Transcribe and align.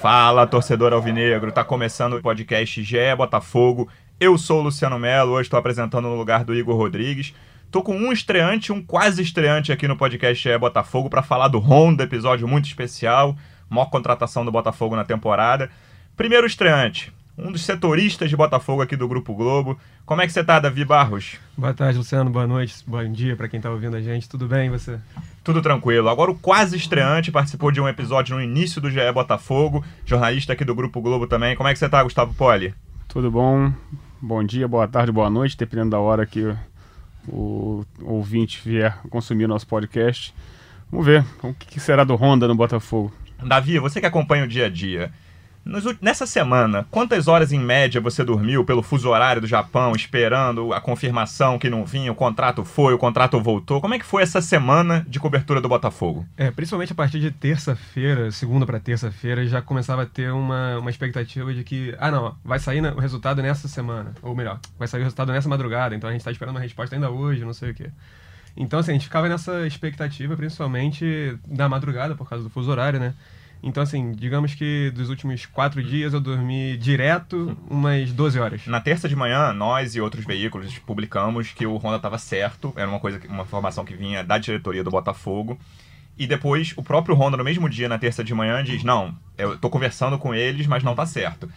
Fala, 0.00 0.46
torcedor 0.46 0.92
alvinegro. 0.92 1.50
Tá 1.50 1.64
começando 1.64 2.12
o 2.12 2.22
podcast 2.22 2.84
GE 2.84 3.16
Botafogo. 3.16 3.88
Eu 4.20 4.38
sou 4.38 4.60
o 4.60 4.62
Luciano 4.62 4.96
Melo, 4.96 5.32
hoje 5.32 5.48
estou 5.48 5.58
apresentando 5.58 6.06
no 6.06 6.14
lugar 6.14 6.44
do 6.44 6.54
Igor 6.54 6.76
Rodrigues. 6.76 7.34
Tô 7.68 7.82
com 7.82 7.96
um 7.96 8.12
estreante, 8.12 8.72
um 8.72 8.80
quase 8.80 9.20
estreante 9.22 9.72
aqui 9.72 9.88
no 9.88 9.96
podcast 9.96 10.40
GE 10.40 10.56
Botafogo 10.56 11.10
para 11.10 11.20
falar 11.20 11.48
do 11.48 11.58
Honda, 11.58 12.04
episódio 12.04 12.46
muito 12.46 12.66
especial, 12.66 13.36
maior 13.68 13.86
contratação 13.86 14.44
do 14.44 14.52
Botafogo 14.52 14.94
na 14.94 15.04
temporada. 15.04 15.68
Primeiro 16.16 16.46
estreante, 16.46 17.12
um 17.38 17.52
dos 17.52 17.62
setoristas 17.62 18.28
de 18.28 18.36
Botafogo 18.36 18.82
aqui 18.82 18.96
do 18.96 19.06
Grupo 19.06 19.32
Globo. 19.32 19.78
Como 20.04 20.20
é 20.20 20.26
que 20.26 20.32
você 20.32 20.42
tá, 20.42 20.58
Davi 20.58 20.84
Barros? 20.84 21.36
Boa 21.56 21.72
tarde, 21.72 21.96
Luciano. 21.96 22.28
Boa 22.28 22.46
noite, 22.46 22.74
bom 22.84 23.10
dia 23.12 23.36
para 23.36 23.48
quem 23.48 23.60
tá 23.60 23.70
ouvindo 23.70 23.96
a 23.96 24.00
gente. 24.00 24.28
Tudo 24.28 24.48
bem, 24.48 24.66
e 24.66 24.70
você? 24.70 24.98
Tudo 25.44 25.62
tranquilo. 25.62 26.08
Agora 26.08 26.32
o 26.32 26.38
quase 26.38 26.76
estreante 26.76 27.30
participou 27.30 27.70
de 27.70 27.80
um 27.80 27.88
episódio 27.88 28.34
no 28.34 28.42
início 28.42 28.80
do 28.80 28.90
GE 28.90 29.12
Botafogo, 29.14 29.84
jornalista 30.04 30.52
aqui 30.52 30.64
do 30.64 30.74
Grupo 30.74 31.00
Globo 31.00 31.28
também. 31.28 31.54
Como 31.54 31.68
é 31.68 31.72
que 31.72 31.78
você 31.78 31.88
tá, 31.88 32.02
Gustavo 32.02 32.34
Poli? 32.34 32.74
Tudo 33.06 33.30
bom? 33.30 33.72
Bom 34.20 34.42
dia, 34.42 34.66
boa 34.66 34.88
tarde, 34.88 35.12
boa 35.12 35.30
noite, 35.30 35.56
dependendo 35.56 35.90
da 35.90 35.98
hora 35.98 36.26
que 36.26 36.52
o 37.28 37.84
ouvinte 38.02 38.60
vier 38.64 38.98
consumir 39.10 39.46
nosso 39.46 39.66
podcast. 39.66 40.34
Vamos 40.90 41.06
ver 41.06 41.24
o 41.42 41.54
que 41.54 41.78
será 41.78 42.02
do 42.02 42.16
Honda 42.16 42.48
no 42.48 42.54
Botafogo. 42.54 43.12
Davi, 43.46 43.78
você 43.78 44.00
que 44.00 44.06
acompanha 44.06 44.44
o 44.44 44.48
dia 44.48 44.66
a 44.66 44.68
dia, 44.68 45.12
Nessa 46.00 46.24
semana, 46.24 46.86
quantas 46.90 47.28
horas 47.28 47.52
em 47.52 47.60
média 47.60 48.00
você 48.00 48.24
dormiu 48.24 48.64
pelo 48.64 48.82
fuso 48.82 49.10
horário 49.10 49.42
do 49.42 49.46
Japão, 49.46 49.92
esperando 49.94 50.72
a 50.72 50.80
confirmação 50.80 51.58
que 51.58 51.68
não 51.68 51.84
vinha, 51.84 52.10
o 52.10 52.14
contrato 52.14 52.64
foi, 52.64 52.94
o 52.94 52.98
contrato 52.98 53.38
voltou? 53.38 53.78
Como 53.78 53.92
é 53.92 53.98
que 53.98 54.04
foi 54.04 54.22
essa 54.22 54.40
semana 54.40 55.04
de 55.06 55.20
cobertura 55.20 55.60
do 55.60 55.68
Botafogo? 55.68 56.26
É, 56.38 56.50
principalmente 56.50 56.92
a 56.92 56.94
partir 56.94 57.20
de 57.20 57.30
terça-feira, 57.30 58.30
segunda 58.30 58.64
para 58.64 58.80
terça-feira, 58.80 59.46
já 59.46 59.60
começava 59.60 60.04
a 60.04 60.06
ter 60.06 60.32
uma, 60.32 60.78
uma 60.78 60.88
expectativa 60.88 61.52
de 61.52 61.62
que, 61.62 61.94
ah 61.98 62.10
não, 62.10 62.34
vai 62.42 62.58
sair 62.58 62.82
o 62.82 62.98
resultado 62.98 63.42
nessa 63.42 63.68
semana, 63.68 64.14
ou 64.22 64.34
melhor, 64.34 64.58
vai 64.78 64.88
sair 64.88 65.02
o 65.02 65.04
resultado 65.04 65.32
nessa 65.32 65.50
madrugada, 65.50 65.94
então 65.94 66.08
a 66.08 66.12
gente 66.12 66.22
está 66.22 66.30
esperando 66.30 66.56
uma 66.56 66.62
resposta 66.62 66.96
ainda 66.96 67.10
hoje, 67.10 67.44
não 67.44 67.52
sei 67.52 67.72
o 67.72 67.74
quê. 67.74 67.90
Então, 68.56 68.78
assim, 68.78 68.92
a 68.92 68.94
gente 68.94 69.04
ficava 69.04 69.28
nessa 69.28 69.66
expectativa, 69.66 70.34
principalmente 70.34 71.38
da 71.46 71.68
madrugada, 71.68 72.14
por 72.14 72.26
causa 72.26 72.42
do 72.42 72.48
fuso 72.48 72.70
horário, 72.70 72.98
né? 72.98 73.12
Então, 73.62 73.82
assim, 73.82 74.12
digamos 74.12 74.54
que 74.54 74.90
dos 74.92 75.08
últimos 75.08 75.44
quatro 75.46 75.82
dias 75.82 76.14
eu 76.14 76.20
dormi 76.20 76.76
direto 76.76 77.56
umas 77.68 78.12
12 78.12 78.38
horas. 78.38 78.66
Na 78.66 78.80
terça 78.80 79.08
de 79.08 79.16
manhã, 79.16 79.52
nós 79.52 79.96
e 79.96 80.00
outros 80.00 80.24
veículos 80.24 80.78
publicamos 80.78 81.50
que 81.52 81.66
o 81.66 81.76
Honda 81.76 81.96
estava 81.96 82.18
certo. 82.18 82.72
Era 82.76 82.88
uma 82.88 83.00
coisa, 83.00 83.20
uma 83.28 83.42
informação 83.42 83.84
que 83.84 83.94
vinha 83.94 84.22
da 84.22 84.38
diretoria 84.38 84.84
do 84.84 84.90
Botafogo. 84.90 85.58
E 86.16 86.26
depois 86.26 86.72
o 86.76 86.82
próprio 86.82 87.16
Honda, 87.16 87.36
no 87.36 87.44
mesmo 87.44 87.68
dia, 87.68 87.88
na 87.88 87.98
terça 87.98 88.22
de 88.22 88.34
manhã, 88.34 88.62
diz: 88.62 88.84
Não, 88.84 89.16
eu 89.36 89.58
tô 89.58 89.68
conversando 89.68 90.18
com 90.18 90.34
eles, 90.34 90.66
mas 90.66 90.82
não 90.82 90.94
tá 90.94 91.06
certo. 91.06 91.48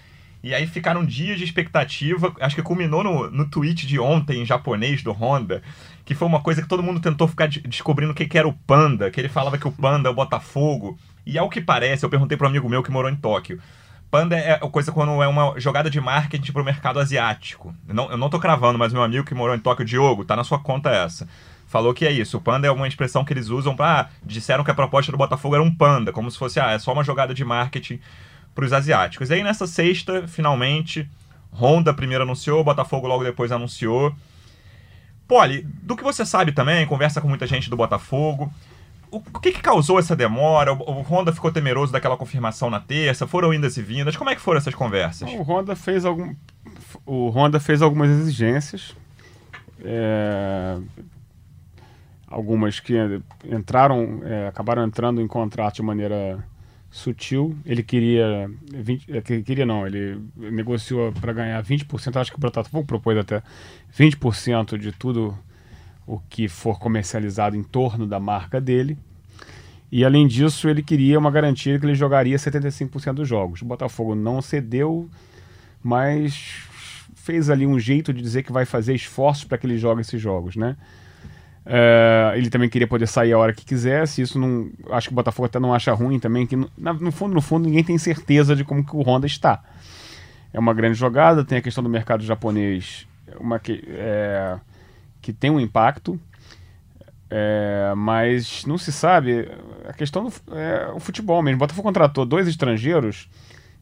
E 0.44 0.56
aí 0.56 0.66
ficaram 0.66 1.06
dias 1.06 1.38
de 1.38 1.44
expectativa, 1.44 2.34
acho 2.40 2.56
que 2.56 2.64
culminou 2.64 3.04
no, 3.04 3.30
no 3.30 3.48
tweet 3.48 3.86
de 3.86 4.00
ontem 4.00 4.42
em 4.42 4.46
japonês 4.46 5.04
do 5.04 5.12
Honda, 5.12 5.62
que 6.04 6.16
foi 6.16 6.28
uma 6.28 6.42
coisa 6.42 6.64
que 6.64 6.67
todo 6.67 6.82
mundo 6.82 7.00
tentou 7.00 7.28
ficar 7.28 7.45
de, 7.45 7.60
descobrindo 7.61 8.11
o 8.11 8.16
que, 8.16 8.26
que 8.26 8.38
era 8.38 8.48
o 8.48 8.54
Panda, 8.54 9.11
que 9.11 9.22
ele 9.22 9.30
falava 9.30 9.58
que 9.58 9.67
o 9.67 9.72
Panda 9.72 10.10
é 10.10 10.11
o 10.11 10.16
Botafogo. 10.16 10.98
E 11.26 11.37
ao 11.37 11.49
que 11.49 11.61
parece, 11.61 12.05
eu 12.05 12.09
perguntei 12.09 12.37
para 12.37 12.48
um 12.48 12.49
amigo 12.49 12.70
meu 12.70 12.83
que 12.83 12.92
morou 12.92 13.09
em 13.09 13.15
Tóquio. 13.15 13.61
Panda 14.09 14.36
é 14.36 14.58
coisa 14.58 14.92
quando 14.92 15.23
é 15.23 15.27
uma 15.27 15.58
jogada 15.58 15.89
de 15.89 16.02
marketing 16.02 16.52
para 16.52 16.61
o 16.61 16.65
mercado 16.65 16.99
asiático. 16.99 17.73
Eu 17.87 17.95
não, 17.95 18.11
eu 18.11 18.17
não 18.17 18.30
tô 18.30 18.39
cravando, 18.39 18.77
mas 18.77 18.92
meu 18.92 19.02
amigo 19.02 19.26
que 19.26 19.33
morou 19.33 19.55
em 19.55 19.60
Tóquio, 19.60 19.86
Diogo, 19.86 20.26
tá 20.26 20.36
na 20.36 20.43
sua 20.43 20.60
conta 20.60 20.89
essa. 20.89 21.27
Falou 21.65 21.93
que 21.93 22.05
é 22.05 22.11
isso. 22.11 22.37
O 22.37 22.42
panda 22.42 22.67
é 22.67 22.71
uma 22.71 22.87
expressão 22.87 23.23
que 23.23 23.31
eles 23.31 23.48
usam 23.48 23.73
para. 23.73 24.02
Ah, 24.02 24.10
disseram 24.21 24.65
que 24.65 24.71
a 24.71 24.73
proposta 24.73 25.14
do 25.14 25.17
Botafogo 25.17 25.55
era 25.55 25.64
um 25.64 25.73
panda, 25.73 26.11
como 26.11 26.30
se 26.30 26.37
fosse, 26.37 26.60
ah, 26.60 26.71
é 26.71 26.80
só 26.80 26.92
uma 26.92 27.05
jogada 27.05 27.33
de 27.33 27.45
marketing 27.45 28.02
para 28.54 28.65
os 28.65 28.73
asiáticos. 28.73 29.30
E 29.30 29.36
aí 29.36 29.43
nessa 29.43 29.65
sexta, 29.65 30.27
finalmente, 30.27 31.10
Honda 31.54 31.93
primeiro 31.93 32.26
anunciou, 32.26 32.61
Botafogo 32.65 33.08
logo 33.08 33.23
depois 33.23 33.54
anunciou. 33.54 34.14
Poli, 35.26 35.61
do 35.61 35.95
que 35.95 36.04
você 36.04 36.26
sabe 36.26 36.52
também, 36.52 36.86
conversa 36.86 37.21
com 37.21 37.30
muita 37.30 37.48
gente 37.48 37.70
do 37.70 37.77
Botafogo 37.77 38.52
o 39.11 39.39
que, 39.39 39.52
que, 39.52 39.61
causou 39.61 39.99
essa 39.99 40.16
demora? 40.16 40.73
O, 40.73 40.77
o, 40.77 41.02
Honda 41.02 41.33
ficou 41.33 41.52
temeroso 41.52 41.92
daquela 41.92 42.16
confirmação 42.16 42.70
na 42.70 42.80
terça? 42.80 43.27
Foram 43.27 43.54
indas 43.54 43.76
e 43.77 43.82
vindas? 43.82 44.16
Como 44.16 44.30
é 44.30 44.36
que 44.36 44.42
foram 44.42 44.58
essas 44.58 44.73
conversas? 44.73 45.30
O 45.30 45.42
Honda 45.42 45.76
fez, 45.76 46.05
algum, 46.05 46.33
o 47.05 47.30
Honda 47.30 47.60
fez 47.60 47.82
algumas 47.82 48.10
exigências. 48.10 48.95
É, 49.83 50.77
algumas 52.27 52.80
que 52.80 52.95
entraram, 53.45 54.22
é, 54.23 54.48
acabaram 54.48 54.86
entrando 54.86 55.22
em 55.22 55.28
contrato 55.28 55.76
de 55.76 55.82
maneira 55.83 56.43
sutil. 56.89 57.58
Ele 57.66 57.83
queria. 57.83 58.49
20, 58.73 59.17
é, 59.17 59.22
queria 59.22 59.66
não, 59.66 59.86
ele 59.86 60.22
negociou 60.36 61.11
para 61.11 61.33
ganhar 61.33 61.64
20%, 61.64 62.16
acho 62.20 62.32
que 62.32 62.38
o 62.38 62.42
Botafogo 62.42 62.86
propôs 62.86 63.17
até 63.17 63.43
20% 63.98 64.78
de 64.78 64.92
tudo 64.92 65.38
o 66.11 66.22
que 66.30 66.49
for 66.49 66.77
comercializado 66.77 67.55
em 67.55 67.64
torno 67.64 68.05
da 68.05 68.20
marca 68.20 68.60
dele. 68.60 68.98
E 69.89 70.04
além 70.04 70.27
disso, 70.27 70.67
ele 70.67 70.83
queria 70.83 71.17
uma 71.17 71.32
garantia 71.32 71.80
que 71.80 71.86
ele 71.86 71.95
jogaria 71.95 72.36
75% 72.36 73.14
dos 73.14 73.27
jogos. 73.27 73.61
O 73.61 73.66
Botafogo 73.66 74.14
não 74.14 74.42
cedeu, 74.42 75.10
mas 75.82 76.64
fez 77.16 77.49
ali 77.49 77.66
um 77.66 77.80
jeito 77.80 78.11
de 78.11 78.22
dizer 78.22 78.44
que 78.44 78.52
vai 78.52 78.66
fazer 78.66 78.94
esforços 78.94 79.45
para 79.45 79.58
que 79.58 79.66
ele 79.66 79.77
jogue 79.77 80.02
esses 80.02 80.22
jogos, 80.22 80.58
né? 80.58 80.76
Uh, 81.66 82.36
ele 82.36 82.49
também 82.49 82.67
queria 82.67 82.88
poder 82.88 83.08
sair 83.08 83.32
a 83.32 83.38
hora 83.38 83.54
que 83.54 83.64
quisesse. 83.64 84.22
Isso 84.22 84.38
não, 84.38 84.70
acho 84.89 85.08
que 85.08 85.14
o 85.14 85.16
Botafogo 85.16 85.45
até 85.45 85.60
não 85.60 85.73
acha 85.73 85.93
ruim 85.93 86.20
também, 86.20 86.45
que 86.45 86.58
no, 86.58 86.70
no 86.78 87.11
fundo, 87.11 87.33
no 87.33 87.42
fundo, 87.42 87.67
ninguém 87.67 87.86
tem 87.86 87.98
certeza 87.98 88.54
de 88.54 88.66
como 88.66 88.86
que 88.86 88.95
o 88.95 89.02
Honda 89.02 89.28
está. 89.28 89.64
É 90.52 90.60
uma 90.60 90.73
grande 90.73 90.98
jogada. 90.98 91.45
Tem 91.45 91.58
a 91.58 91.61
questão 91.61 91.82
do 91.82 91.89
mercado 91.89 92.23
japonês, 92.23 93.08
uma 93.39 93.60
que 93.60 93.82
é, 93.88 94.58
que 95.21 95.32
tem 95.32 95.52
um 95.52 95.59
impacto, 95.59 96.20
é, 97.30 97.93
mas 97.95 98.65
não 98.65 98.77
se 98.77 98.92
sabe. 98.92 99.49
A 99.87 99.93
questão 99.93 100.26
do 100.26 100.33
é, 100.55 100.92
o 100.93 100.99
futebol 100.99 101.42
mesmo. 101.42 101.58
O 101.58 101.59
Botafogo 101.59 101.87
contratou 101.87 102.26
dois 102.26 102.48
estrangeiros 102.48 103.30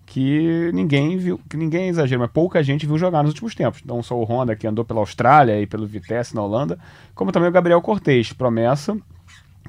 que 0.05 0.71
ninguém 0.73 1.17
viu, 1.17 1.39
que 1.47 1.55
ninguém 1.55 1.87
exagera, 1.87 2.19
mas 2.19 2.31
pouca 2.31 2.63
gente 2.63 2.85
viu 2.85 2.97
jogar 2.97 3.21
nos 3.21 3.31
últimos 3.31 3.53
tempos. 3.53 3.83
Não 3.85 4.01
só 4.01 4.17
o 4.17 4.23
Honda 4.23 4.55
que 4.55 4.65
andou 4.65 4.83
pela 4.83 4.99
Austrália 4.99 5.61
e 5.61 5.67
pelo 5.67 5.85
Vitesse 5.85 6.35
na 6.35 6.41
Holanda, 6.41 6.79
como 7.13 7.31
também 7.31 7.49
o 7.49 7.51
Gabriel 7.51 7.81
Cortez, 7.81 8.33
promessa 8.33 8.97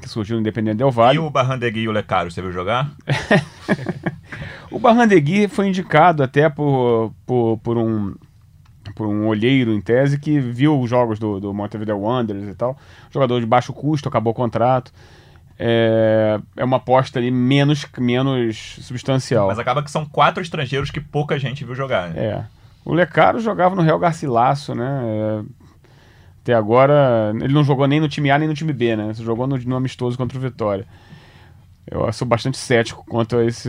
que 0.00 0.08
surgiu 0.08 0.36
no 0.36 0.40
Independente 0.40 0.78
Del 0.78 0.90
Valle. 0.90 1.16
E 1.16 1.20
o 1.20 1.30
Barrandegui 1.30 1.80
e 1.80 1.88
o 1.88 1.92
Lecaro, 1.92 2.30
você 2.30 2.40
viu 2.40 2.50
jogar? 2.50 2.90
o 4.70 4.78
Barrandegui 4.78 5.46
foi 5.46 5.68
indicado 5.68 6.22
até 6.22 6.48
por, 6.48 7.12
por, 7.26 7.58
por 7.58 7.76
um 7.76 8.14
por 8.94 9.06
um 9.06 9.26
olheiro 9.26 9.72
em 9.72 9.80
tese 9.80 10.18
que 10.18 10.38
viu 10.40 10.80
os 10.80 10.88
jogos 10.88 11.18
do, 11.18 11.40
do 11.40 11.54
Montevideo 11.54 11.98
Wanderers 11.98 12.48
e 12.48 12.54
tal. 12.54 12.76
Jogador 13.10 13.40
de 13.40 13.46
baixo 13.46 13.72
custo, 13.72 14.08
acabou 14.08 14.32
o 14.32 14.34
contrato. 14.34 14.92
É, 15.58 16.40
é 16.56 16.64
uma 16.64 16.78
aposta 16.78 17.18
ali 17.18 17.30
menos, 17.30 17.86
menos 17.98 18.78
substancial. 18.80 19.48
Mas 19.48 19.58
acaba 19.58 19.82
que 19.82 19.90
são 19.90 20.06
quatro 20.06 20.42
estrangeiros 20.42 20.90
que 20.90 21.00
pouca 21.00 21.38
gente 21.38 21.64
viu 21.64 21.74
jogar. 21.74 22.10
Né? 22.10 22.24
É. 22.24 22.44
O 22.84 22.94
Lecaro 22.94 23.40
jogava 23.40 23.74
no 23.74 23.82
Real 23.82 23.98
Garcilasso, 23.98 24.74
né? 24.74 25.02
É, 25.04 25.42
até 26.42 26.54
agora, 26.54 27.32
ele 27.34 27.52
não 27.52 27.62
jogou 27.62 27.86
nem 27.86 28.00
no 28.00 28.08
time 28.08 28.30
A 28.30 28.38
nem 28.38 28.48
no 28.48 28.54
time 28.54 28.72
B, 28.72 28.96
né? 28.96 29.12
Jogou 29.14 29.46
no, 29.46 29.58
no 29.58 29.76
amistoso 29.76 30.16
contra 30.16 30.38
o 30.38 30.40
Vitória. 30.40 30.86
Eu 31.90 32.12
sou 32.12 32.26
bastante 32.26 32.56
cético 32.56 33.04
quanto 33.04 33.36
a 33.36 33.44
esse 33.44 33.68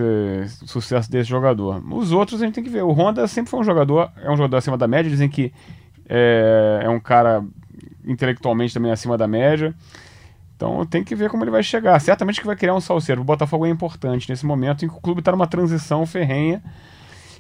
sucesso 0.68 1.09
desse 1.09 1.27
jogador. 1.27 1.83
Os 1.91 2.12
outros 2.12 2.39
a 2.39 2.45
gente 2.45 2.53
tem 2.53 2.63
que 2.63 2.69
ver. 2.69 2.83
O 2.83 2.91
Honda 2.91 3.27
sempre 3.27 3.50
foi 3.50 3.59
um 3.59 3.63
jogador, 3.63 4.12
é 4.15 4.29
um 4.29 4.38
jogador 4.38 4.57
acima 4.57 4.77
da 4.77 4.88
média. 4.88 5.09
Dizem 5.09 5.27
que 5.27 5.51
é, 6.07 6.81
é 6.83 6.89
um 6.89 7.00
cara 7.00 7.44
intelectualmente 8.06 8.75
também 8.75 8.91
acima 8.91 9.18
da 9.18 9.27
média. 9.27 9.73
Então 10.56 10.85
tem 10.85 11.03
que 11.03 11.15
ver 11.15 11.31
como 11.31 11.44
ele 11.44 11.50
vai 11.50 11.63
chegar. 11.63 12.00
Certamente 12.00 12.39
que 12.39 12.45
vai 12.45 12.56
criar 12.56 12.75
um 12.75 12.79
salseiro. 12.79 13.21
O 13.21 13.23
Botafogo 13.23 13.65
é 13.65 13.69
importante 13.69 14.29
nesse 14.29 14.45
momento 14.45 14.85
em 14.85 14.88
que 14.88 14.95
o 14.95 15.01
clube 15.01 15.21
está 15.21 15.31
numa 15.31 15.47
transição 15.47 16.06
ferrenha. 16.06 16.62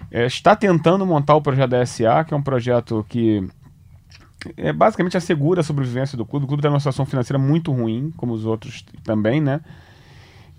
É, 0.09 0.25
está 0.25 0.55
tentando 0.55 1.05
montar 1.05 1.35
o 1.35 1.41
projeto 1.43 1.69
da 1.69 1.85
SA, 1.85 2.23
que 2.23 2.33
é 2.33 2.37
um 2.37 2.41
projeto 2.41 3.05
que 3.07 3.47
é, 4.57 4.73
basicamente 4.73 5.15
assegura 5.15 5.61
a 5.61 5.63
sobrevivência 5.63 6.17
do 6.17 6.25
clube. 6.25 6.45
O 6.45 6.47
clube 6.47 6.61
está 6.61 6.69
numa 6.69 6.79
situação 6.79 7.05
financeira 7.05 7.37
muito 7.37 7.71
ruim, 7.71 8.11
como 8.17 8.33
os 8.33 8.47
outros 8.47 8.83
também, 9.03 9.39
né? 9.39 9.61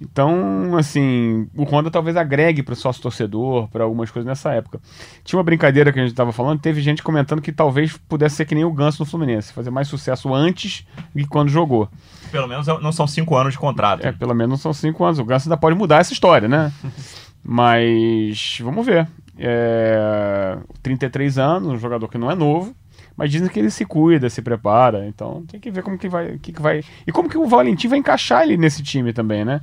Então, 0.03 0.77
assim, 0.77 1.49
o 1.57 1.63
Honda 1.63 1.91
talvez 1.91 2.17
agregue 2.17 2.63
para 2.63 2.73
o 2.73 2.77
sócio 2.77 3.01
torcedor, 3.01 3.69
para 3.69 3.85
algumas 3.85 4.11
coisas 4.11 4.27
nessa 4.27 4.53
época. 4.53 4.81
Tinha 5.23 5.39
uma 5.39 5.45
brincadeira 5.45 5.93
que 5.93 5.99
a 5.99 6.03
gente 6.03 6.11
estava 6.11 6.33
falando, 6.33 6.61
teve 6.61 6.81
gente 6.81 7.03
comentando 7.03 7.41
que 7.41 7.53
talvez 7.53 7.97
pudesse 7.97 8.37
ser 8.37 8.45
que 8.45 8.55
nem 8.55 8.65
o 8.65 8.73
Ganso 8.73 9.01
no 9.01 9.09
Fluminense, 9.09 9.53
fazer 9.53 9.71
mais 9.71 9.87
sucesso 9.87 10.35
antes 10.35 10.85
do 11.15 11.23
que 11.23 11.29
quando 11.29 11.51
jogou. 11.51 11.89
Pelo 12.33 12.49
menos 12.49 12.67
não 12.67 12.91
são 12.91 13.07
cinco 13.07 13.37
anos 13.37 13.53
de 13.53 13.59
contrato. 13.61 14.05
É, 14.05 14.11
pelo 14.11 14.35
menos 14.35 14.51
não 14.51 14.57
são 14.57 14.73
cinco 14.73 15.05
anos. 15.05 15.21
O 15.21 15.25
Ganso 15.25 15.49
ainda 15.49 15.57
pode 15.57 15.77
mudar 15.77 15.99
essa 15.99 16.13
história, 16.13 16.49
né? 16.49 16.73
Mas 17.45 18.59
vamos 18.61 18.85
ver. 18.85 19.09
É, 19.39 20.59
33 20.83 21.39
anos, 21.39 21.73
um 21.73 21.79
jogador 21.79 22.09
que 22.09 22.19
não 22.19 22.31
é 22.31 22.35
novo, 22.35 22.75
mas 23.17 23.31
dizem 23.31 23.49
que 23.49 23.59
ele 23.59 23.71
se 23.71 23.85
cuida, 23.85 24.29
se 24.29 24.43
prepara. 24.43 25.07
Então 25.07 25.45
tem 25.47 25.59
que 25.59 25.71
ver 25.71 25.83
como 25.83 25.99
que 25.99 26.09
vai, 26.09 26.39
que, 26.39 26.53
que 26.53 26.63
vai 26.63 26.83
e 27.07 27.11
como 27.11 27.29
que 27.29 27.39
o 27.39 27.47
Valentim 27.47 27.89
vai 27.89 27.99
encaixar 27.99 28.43
ele 28.43 28.57
nesse 28.57 28.83
time 28.83 29.13
também, 29.13 29.45
né? 29.45 29.63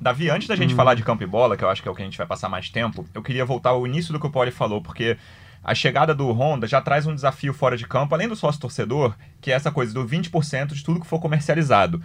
Davi, 0.00 0.28
antes 0.30 0.46
da 0.48 0.56
gente 0.56 0.72
Hum. 0.72 0.76
falar 0.76 0.94
de 0.94 1.02
campo 1.02 1.22
e 1.22 1.26
bola, 1.26 1.56
que 1.56 1.64
eu 1.64 1.68
acho 1.70 1.82
que 1.82 1.88
é 1.88 1.90
o 1.90 1.94
que 1.94 2.02
a 2.02 2.04
gente 2.04 2.18
vai 2.18 2.26
passar 2.26 2.48
mais 2.48 2.68
tempo, 2.68 3.06
eu 3.14 3.22
queria 3.22 3.44
voltar 3.44 3.70
ao 3.70 3.86
início 3.86 4.12
do 4.12 4.20
que 4.20 4.26
o 4.26 4.30
Poli 4.30 4.50
falou, 4.50 4.80
porque 4.82 5.16
a 5.62 5.74
chegada 5.74 6.14
do 6.14 6.30
Honda 6.32 6.66
já 6.66 6.80
traz 6.80 7.06
um 7.06 7.14
desafio 7.14 7.52
fora 7.52 7.76
de 7.76 7.86
campo, 7.86 8.14
além 8.14 8.28
do 8.28 8.36
sócio 8.36 8.60
torcedor, 8.60 9.14
que 9.40 9.50
é 9.50 9.54
essa 9.54 9.70
coisa 9.70 9.92
do 9.92 10.04
20% 10.06 10.74
de 10.74 10.82
tudo 10.84 11.00
que 11.00 11.06
for 11.06 11.18
comercializado. 11.20 12.00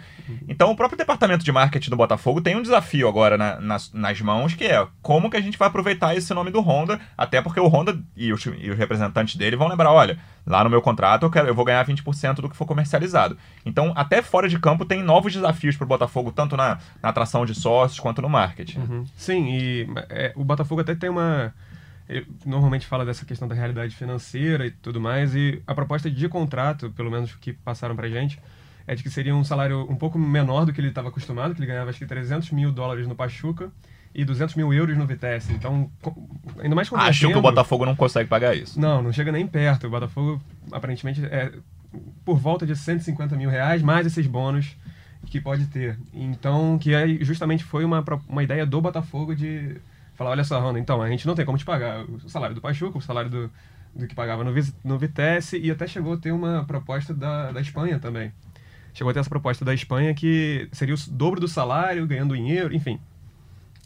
Então, 0.48 0.70
o 0.70 0.76
próprio 0.76 0.98
departamento 0.98 1.44
de 1.44 1.52
marketing 1.52 1.90
do 1.90 1.96
Botafogo 1.96 2.40
tem 2.40 2.56
um 2.56 2.62
desafio 2.62 3.08
agora 3.08 3.36
na- 3.38 3.60
nas, 3.60 3.92
nas 3.92 4.20
mãos, 4.20 4.54
que 4.54 4.64
é 4.64 4.86
como 5.00 5.30
que 5.30 5.36
a 5.36 5.40
gente 5.40 5.56
vai 5.58 5.68
aproveitar 5.68 6.14
esse 6.16 6.32
nome 6.34 6.50
do 6.50 6.60
Honda, 6.60 7.00
até 7.16 7.40
porque 7.40 7.60
o 7.60 7.66
Honda 7.68 7.98
e 8.16 8.32
os, 8.32 8.44
e 8.44 8.70
os 8.70 8.76
representantes 8.78 9.36
dele 9.36 9.56
vão 9.56 9.68
lembrar, 9.68 9.92
olha, 9.92 10.18
lá 10.46 10.62
no 10.64 10.70
meu 10.70 10.82
contrato 10.82 11.24
eu, 11.24 11.30
quero, 11.30 11.46
eu 11.48 11.54
vou 11.54 11.64
ganhar 11.64 11.84
20% 11.86 12.34
do 12.40 12.48
que 12.48 12.56
for 12.56 12.66
comercializado. 12.66 13.36
Então, 13.64 13.92
até 13.96 14.22
fora 14.22 14.48
de 14.48 14.58
campo 14.58 14.84
tem 14.84 15.02
novos 15.02 15.32
desafios 15.32 15.76
para 15.76 15.84
o 15.84 15.88
Botafogo, 15.88 16.32
tanto 16.32 16.56
na, 16.56 16.78
na 17.02 17.08
atração 17.10 17.46
de 17.46 17.54
sócios 17.54 18.00
quanto 18.00 18.20
no 18.22 18.28
marketing. 18.28 18.78
Uhum. 18.80 19.04
Sim, 19.16 19.48
e 19.50 19.88
é, 20.10 20.32
o 20.36 20.44
Botafogo 20.44 20.80
até 20.80 20.94
tem 20.94 21.10
uma. 21.10 21.54
Normalmente 22.44 22.86
fala 22.86 23.04
dessa 23.04 23.24
questão 23.24 23.46
da 23.48 23.54
realidade 23.54 23.94
financeira 23.94 24.66
e 24.66 24.70
tudo 24.70 25.00
mais, 25.00 25.34
e 25.34 25.62
a 25.66 25.74
proposta 25.74 26.10
de 26.10 26.28
contrato, 26.28 26.90
pelo 26.90 27.10
menos 27.10 27.34
que 27.36 27.52
passaram 27.52 27.94
pra 27.96 28.08
gente, 28.08 28.38
é 28.86 28.94
de 28.94 29.02
que 29.02 29.10
seria 29.10 29.34
um 29.34 29.44
salário 29.44 29.86
um 29.90 29.94
pouco 29.96 30.18
menor 30.18 30.64
do 30.66 30.72
que 30.72 30.80
ele 30.80 30.88
estava 30.88 31.08
acostumado, 31.08 31.54
que 31.54 31.60
ele 31.60 31.66
ganhava 31.68 31.90
acho 31.90 31.98
que 31.98 32.06
300 32.06 32.50
mil 32.50 32.72
dólares 32.72 33.06
no 33.06 33.14
Pachuca 33.14 33.70
e 34.14 34.24
200 34.24 34.56
mil 34.56 34.72
euros 34.74 34.96
no 34.98 35.06
Vitesse. 35.06 35.52
Então, 35.52 35.90
ainda 36.58 36.74
mais 36.74 36.88
Acho 36.88 36.90
que 36.90 36.96
o 36.96 36.98
convertendo- 37.28 37.40
Botafogo 37.42 37.86
não 37.86 37.94
consegue 37.96 38.28
pagar 38.28 38.54
isso. 38.56 38.78
Não, 38.78 39.00
não 39.00 39.12
chega 39.12 39.30
nem 39.32 39.46
perto. 39.46 39.86
O 39.86 39.90
Botafogo, 39.90 40.42
aparentemente, 40.70 41.24
é 41.24 41.52
por 42.24 42.36
volta 42.38 42.66
de 42.66 42.74
150 42.76 43.36
mil 43.36 43.48
reais, 43.48 43.80
mais 43.82 44.06
esses 44.06 44.26
bônus 44.26 44.76
que 45.26 45.40
pode 45.40 45.66
ter. 45.66 45.98
Então, 46.12 46.76
que 46.78 46.90
justamente 47.24 47.62
foi 47.64 47.84
uma, 47.84 48.04
uma 48.28 48.42
ideia 48.42 48.66
do 48.66 48.80
Botafogo 48.80 49.34
de 49.34 49.76
falar, 50.22 50.30
olha 50.30 50.44
só, 50.44 50.60
Ronda, 50.60 50.78
então, 50.78 51.02
a 51.02 51.08
gente 51.08 51.26
não 51.26 51.34
tem 51.34 51.44
como 51.44 51.58
te 51.58 51.64
pagar 51.64 52.04
o 52.04 52.28
salário 52.28 52.54
do 52.54 52.60
Pachuca, 52.60 52.96
o 52.96 53.00
salário 53.00 53.28
do, 53.28 53.50
do 53.94 54.06
que 54.06 54.14
pagava 54.14 54.44
no, 54.44 54.52
no 54.84 54.98
Vitesse, 54.98 55.58
e 55.58 55.70
até 55.70 55.86
chegou 55.86 56.14
a 56.14 56.16
ter 56.16 56.32
uma 56.32 56.64
proposta 56.64 57.12
da, 57.12 57.50
da 57.50 57.60
Espanha 57.60 57.98
também. 57.98 58.32
Chegou 58.94 59.10
a 59.10 59.14
ter 59.14 59.20
essa 59.20 59.28
proposta 59.28 59.64
da 59.64 59.74
Espanha 59.74 60.14
que 60.14 60.68
seria 60.72 60.94
o 60.94 60.98
dobro 61.10 61.40
do 61.40 61.48
salário, 61.48 62.06
ganhando 62.06 62.36
euro, 62.36 62.74
enfim. 62.74 63.00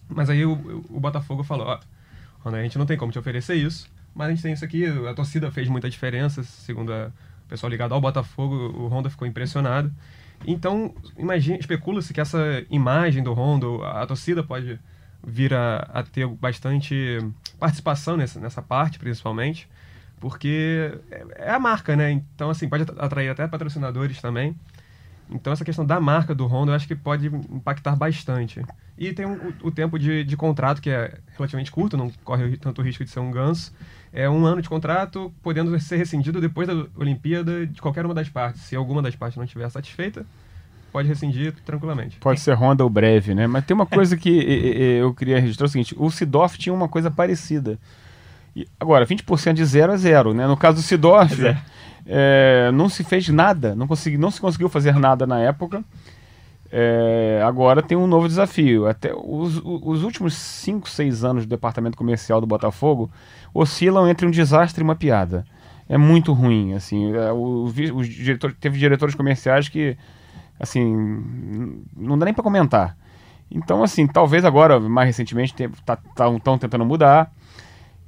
Mas 0.08 0.28
aí 0.28 0.44
o, 0.44 0.52
o 0.90 1.00
Botafogo 1.00 1.42
falou, 1.42 1.66
ó, 1.66 1.80
Ronda, 2.40 2.58
a 2.58 2.62
gente 2.62 2.78
não 2.78 2.86
tem 2.86 2.96
como 2.96 3.10
te 3.10 3.18
oferecer 3.18 3.54
isso, 3.54 3.88
mas 4.14 4.28
a 4.28 4.30
gente 4.30 4.42
tem 4.42 4.52
isso 4.52 4.64
aqui, 4.64 4.84
a 5.08 5.14
torcida 5.14 5.50
fez 5.50 5.68
muita 5.68 5.88
diferença, 5.88 6.42
segundo 6.42 6.92
o 6.92 7.48
pessoal 7.48 7.70
ligado 7.70 7.92
ao 7.92 8.00
Botafogo, 8.00 8.54
o 8.54 8.88
Honda 8.88 9.08
ficou 9.08 9.26
impressionado. 9.26 9.92
Então, 10.46 10.94
especula-se 11.58 12.12
que 12.12 12.20
essa 12.20 12.64
imagem 12.68 13.22
do 13.22 13.32
Honda, 13.32 13.66
a, 13.86 14.02
a 14.02 14.06
torcida 14.06 14.42
pode 14.42 14.78
vir 15.26 15.52
a, 15.52 15.78
a 15.92 16.02
ter 16.04 16.26
bastante 16.28 17.18
participação 17.58 18.16
nessa, 18.16 18.40
nessa 18.40 18.62
parte, 18.62 18.98
principalmente, 18.98 19.68
porque 20.20 20.98
é, 21.10 21.26
é 21.48 21.50
a 21.50 21.58
marca, 21.58 21.96
né? 21.96 22.12
Então, 22.12 22.48
assim, 22.48 22.68
pode 22.68 22.84
atrair 22.98 23.28
até 23.28 23.46
patrocinadores 23.48 24.20
também. 24.22 24.56
Então 25.28 25.52
essa 25.52 25.64
questão 25.64 25.84
da 25.84 25.98
marca 26.00 26.34
do 26.34 26.46
Honda 26.46 26.70
eu 26.72 26.76
acho 26.76 26.86
que 26.86 26.94
pode 26.94 27.26
impactar 27.26 27.96
bastante. 27.96 28.62
E 28.96 29.12
tem 29.12 29.26
um- 29.26 29.52
o, 29.62 29.70
tempo 29.70 29.98
de, 29.98 30.24
de 30.24 30.36
contrato 30.36 30.80
que 30.80 30.88
é 30.88 31.18
relativamente 31.36 31.70
curto, 31.70 31.96
não 31.96 32.10
corre 32.24 32.56
tanto 32.56 32.80
risco 32.80 33.04
de 33.04 33.10
ser 33.10 33.20
um 33.20 33.30
ganso. 33.30 33.74
É 34.12 34.30
um 34.30 34.46
ano 34.46 34.62
de 34.62 34.68
contrato, 34.68 35.34
podendo 35.42 35.78
ser 35.80 35.96
rescindido 35.96 36.40
depois 36.40 36.66
da 36.68 36.86
Olimpíada 36.96 37.66
de 37.66 37.80
qualquer 37.82 38.06
uma 38.06 38.14
das 38.14 38.28
partes. 38.28 38.62
Se 38.62 38.76
alguma 38.76 39.02
das 39.02 39.16
partes 39.16 39.36
não 39.36 39.44
estiver 39.44 39.68
satisfeita, 39.68 40.24
pode 40.92 41.08
rescindir 41.08 41.54
tranquilamente. 41.64 42.16
Pode 42.18 42.40
ser 42.40 42.54
Honda 42.54 42.82
ou 42.84 42.90
breve, 42.90 43.34
né? 43.34 43.46
Mas 43.46 43.64
tem 43.64 43.74
uma 43.74 43.86
coisa 43.86 44.16
que 44.16 44.30
eu 45.00 45.12
queria 45.14 45.40
registrar 45.40 45.66
é 45.66 45.68
o 45.68 45.70
seguinte: 45.70 45.94
o 45.98 46.10
Sidorf 46.10 46.58
tinha 46.58 46.72
uma 46.74 46.88
coisa 46.88 47.10
parecida. 47.10 47.78
E, 48.54 48.66
agora, 48.80 49.04
20% 49.06 49.52
de 49.52 49.64
zero 49.64 49.92
é 49.92 49.96
zero, 49.96 50.32
né? 50.32 50.46
No 50.46 50.56
caso 50.56 50.76
do 50.78 50.82
Sidorf, 50.82 51.44
É. 51.46 51.58
é, 52.06 52.70
não 52.72 52.88
se 52.88 53.04
fez 53.04 53.28
nada, 53.28 53.74
não, 53.74 53.86
consegui, 53.86 54.16
não 54.16 54.30
se 54.30 54.40
conseguiu 54.40 54.68
fazer 54.68 54.94
nada 54.98 55.26
na 55.26 55.38
época. 55.40 55.84
É, 56.72 57.40
agora 57.44 57.82
tem 57.82 57.96
um 57.96 58.06
novo 58.06 58.26
desafio. 58.26 58.86
Até 58.86 59.12
os, 59.14 59.56
os- 59.58 59.80
os 59.82 60.02
últimos 60.02 60.34
5, 60.34 60.88
6 60.88 61.24
anos 61.24 61.46
do 61.46 61.48
departamento 61.50 61.96
comercial 61.96 62.40
do 62.40 62.46
Botafogo 62.46 63.10
oscilam 63.54 64.08
entre 64.08 64.26
um 64.26 64.30
desastre 64.30 64.82
e 64.82 64.84
uma 64.84 64.96
piada. 64.96 65.44
É 65.88 65.96
muito 65.96 66.32
ruim, 66.32 66.74
assim. 66.74 67.14
é, 67.14 67.30
o, 67.32 67.64
os 67.64 67.74
teve 68.58 68.78
diretores 68.78 69.14
comerciais 69.14 69.68
que, 69.68 69.96
assim, 70.58 71.82
não 71.96 72.18
dá 72.18 72.24
nem 72.24 72.34
para 72.34 72.42
comentar. 72.44 72.96
Então, 73.50 73.82
assim, 73.82 74.06
talvez 74.06 74.44
agora, 74.44 74.80
mais 74.80 75.06
recentemente, 75.08 75.54
estão 75.54 76.58
tentando 76.58 76.84
mudar. 76.84 77.30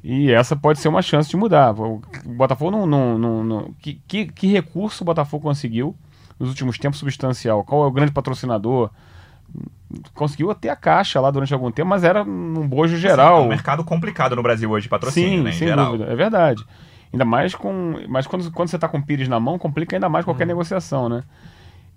E 0.02 0.30
essa 0.30 0.54
pode 0.56 0.78
ser 0.78 0.88
uma 0.88 1.02
chance 1.02 1.28
de 1.28 1.36
mudar. 1.36 1.74
O 1.78 2.00
Botafogo 2.24 2.70
não. 2.70 2.86
não, 2.86 3.18
não, 3.18 3.44
não- 3.44 3.74
que, 3.80 4.00
que, 4.06 4.26
que 4.26 4.46
recurso 4.46 5.02
o 5.02 5.06
Botafogo 5.06 5.42
conseguiu 5.42 5.94
nos 6.38 6.48
últimos 6.50 6.78
tempos 6.78 6.98
substancial? 7.00 7.64
Qual 7.64 7.84
é 7.84 7.86
o 7.86 7.90
grande 7.90 8.12
patrocinador? 8.12 8.90
Conseguiu 10.14 10.50
até 10.50 10.68
a 10.68 10.76
caixa 10.76 11.20
lá 11.20 11.30
durante 11.30 11.54
algum 11.54 11.70
tempo, 11.70 11.88
mas 11.88 12.04
era 12.04 12.22
num 12.24 12.66
bojo 12.68 12.94
É 12.96 12.98
geral. 12.98 13.44
um 13.44 13.48
mercado 13.48 13.82
complicado 13.82 14.36
no 14.36 14.42
Brasil 14.42 14.70
hoje 14.70 14.84
de 14.84 14.88
patrocínio, 14.90 15.38
Sim, 15.38 15.42
né, 15.44 15.50
em 15.50 15.52
sem 15.54 15.66
geral. 15.68 15.92
dúvida, 15.92 16.12
é 16.12 16.14
verdade. 16.16 16.64
Ainda 17.12 17.24
mais 17.24 17.54
com. 17.54 17.94
Mas 18.08 18.26
quando, 18.26 18.50
quando 18.52 18.68
você 18.68 18.76
está 18.76 18.86
com 18.86 18.98
o 18.98 19.02
Pires 19.02 19.28
na 19.28 19.40
mão, 19.40 19.58
complica 19.58 19.96
ainda 19.96 20.08
mais 20.10 20.24
qualquer 20.26 20.46
negociação, 20.46 21.08
né? 21.08 21.22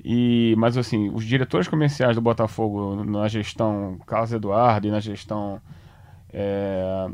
E, 0.03 0.55
mas 0.57 0.77
assim, 0.77 1.09
os 1.13 1.23
diretores 1.23 1.67
comerciais 1.67 2.15
do 2.15 2.21
Botafogo 2.21 3.03
na 3.03 3.27
gestão 3.27 3.99
Carlos 4.07 4.33
Eduardo 4.33 4.87
e 4.87 4.91
na 4.91 4.99
gestão 4.99 5.61
é, 6.33 7.07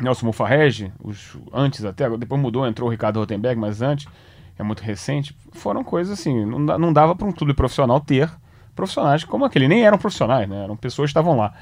Nelson 0.00 0.26
Mufarrege, 0.26 0.92
os 1.02 1.36
antes 1.52 1.84
até, 1.84 2.08
depois 2.16 2.40
mudou, 2.40 2.66
entrou 2.66 2.88
o 2.88 2.90
Ricardo 2.90 3.20
Rotenberg, 3.20 3.60
mas 3.60 3.80
antes, 3.80 4.06
é 4.58 4.62
muito 4.62 4.80
recente, 4.80 5.36
foram 5.52 5.84
coisas 5.84 6.18
assim, 6.18 6.44
não, 6.44 6.58
não 6.78 6.92
dava 6.92 7.14
para 7.14 7.26
um 7.26 7.32
clube 7.32 7.54
profissional 7.54 8.00
ter 8.00 8.30
profissionais 8.74 9.24
como 9.24 9.44
aquele, 9.44 9.68
nem 9.68 9.84
eram 9.84 9.96
profissionais, 9.96 10.48
né? 10.48 10.64
Eram 10.64 10.76
pessoas 10.76 11.08
que 11.08 11.10
estavam 11.12 11.36
lá. 11.36 11.54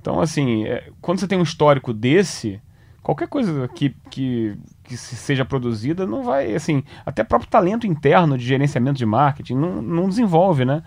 Então, 0.00 0.20
assim, 0.20 0.64
é, 0.64 0.90
quando 1.00 1.18
você 1.20 1.28
tem 1.28 1.38
um 1.38 1.42
histórico 1.42 1.92
desse, 1.92 2.60
qualquer 3.02 3.28
coisa 3.28 3.68
que, 3.68 3.94
que, 4.10 4.56
que 4.86 4.96
se- 4.96 5.16
seja 5.16 5.44
produzida 5.44 6.06
não 6.06 6.22
vai, 6.22 6.54
assim, 6.54 6.82
até 7.04 7.22
próprio 7.24 7.50
talento 7.50 7.86
interno 7.86 8.36
de 8.38 8.44
gerenciamento 8.44 8.98
de 8.98 9.06
marketing 9.06 9.54
não, 9.54 9.82
não 9.82 10.08
desenvolve, 10.08 10.64
né? 10.64 10.82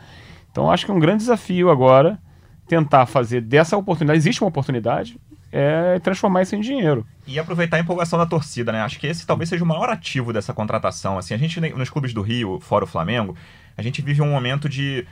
Então, 0.51 0.71
acho 0.71 0.85
que 0.85 0.91
é 0.91 0.93
um 0.95 0.99
grande 0.99 1.19
desafio 1.19 1.69
agora 1.69 2.19
tentar 2.67 3.05
fazer 3.05 3.41
dessa 3.41 3.75
oportunidade, 3.77 4.17
existe 4.17 4.41
uma 4.43 4.47
oportunidade, 4.49 5.19
é 5.51 5.97
transformar 5.99 6.43
isso 6.43 6.55
em 6.55 6.61
dinheiro. 6.61 7.05
E 7.25 7.39
aproveitar 7.39 7.77
a 7.77 7.79
empolgação 7.79 8.19
da 8.19 8.25
torcida, 8.25 8.71
né? 8.71 8.81
Acho 8.81 8.99
que 8.99 9.07
esse 9.07 9.25
talvez 9.25 9.49
seja 9.49 9.63
o 9.63 9.67
maior 9.67 9.89
ativo 9.89 10.31
dessa 10.31 10.53
contratação. 10.53 11.17
Assim, 11.17 11.33
a 11.33 11.37
gente, 11.37 11.59
nos 11.59 11.89
clubes 11.89 12.13
do 12.13 12.21
Rio, 12.21 12.59
fora 12.59 12.83
o 12.83 12.87
Flamengo, 12.87 13.35
a 13.75 13.81
gente 13.81 14.01
vive 14.01 14.21
um 14.21 14.29
momento 14.29 14.69
de 14.69 15.05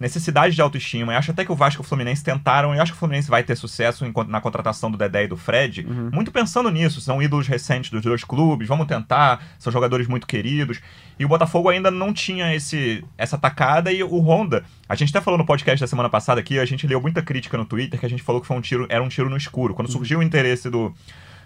necessidade 0.00 0.54
de 0.54 0.60
autoestima. 0.60 1.12
Eu 1.12 1.18
acho 1.18 1.30
até 1.30 1.44
que 1.44 1.52
o 1.52 1.54
Vasco 1.54 1.80
e 1.80 1.84
o 1.84 1.86
Fluminense 1.86 2.24
tentaram, 2.24 2.74
e 2.74 2.76
eu 2.78 2.82
acho 2.82 2.92
que 2.92 2.96
o 2.96 2.98
Fluminense 2.98 3.30
vai 3.30 3.42
ter 3.42 3.56
sucesso 3.56 4.04
em- 4.04 4.12
na 4.28 4.40
contratação 4.40 4.90
do 4.90 4.98
Dedé 4.98 5.24
e 5.24 5.28
do 5.28 5.36
Fred, 5.36 5.86
muito 6.12 6.32
pensando 6.32 6.70
nisso. 6.70 7.00
São 7.00 7.22
ídolos 7.22 7.46
recentes 7.46 7.90
dos 7.90 8.02
dois 8.02 8.24
clubes, 8.24 8.66
vamos 8.66 8.86
tentar, 8.86 9.42
são 9.58 9.72
jogadores 9.72 10.08
muito 10.08 10.26
queridos. 10.26 10.80
E 11.18 11.24
o 11.24 11.28
Botafogo 11.28 11.68
ainda 11.68 11.90
não 11.90 12.12
tinha 12.12 12.54
esse, 12.54 13.04
essa 13.16 13.38
tacada 13.38 13.92
e 13.92 14.02
o 14.02 14.18
Honda. 14.20 14.64
A 14.88 14.94
gente 14.96 15.10
até 15.10 15.20
falou 15.20 15.38
no 15.38 15.46
podcast 15.46 15.80
da 15.80 15.86
semana 15.86 16.10
passada 16.10 16.40
aqui, 16.40 16.58
a 16.58 16.64
gente 16.64 16.86
leu 16.86 17.00
muita 17.00 17.22
crítica 17.22 17.56
no 17.56 17.64
Twitter 17.64 18.00
que 18.00 18.06
a 18.06 18.10
gente 18.10 18.22
falou 18.22 18.40
que 18.40 18.46
foi 18.46 18.56
um 18.56 18.60
tiro, 18.60 18.86
era 18.88 19.02
um 19.02 19.08
tiro 19.08 19.30
no 19.30 19.36
escuro. 19.36 19.72
Quando 19.74 19.90
surgiu 19.90 20.18
o 20.18 20.22
interesse 20.22 20.68
do, 20.68 20.92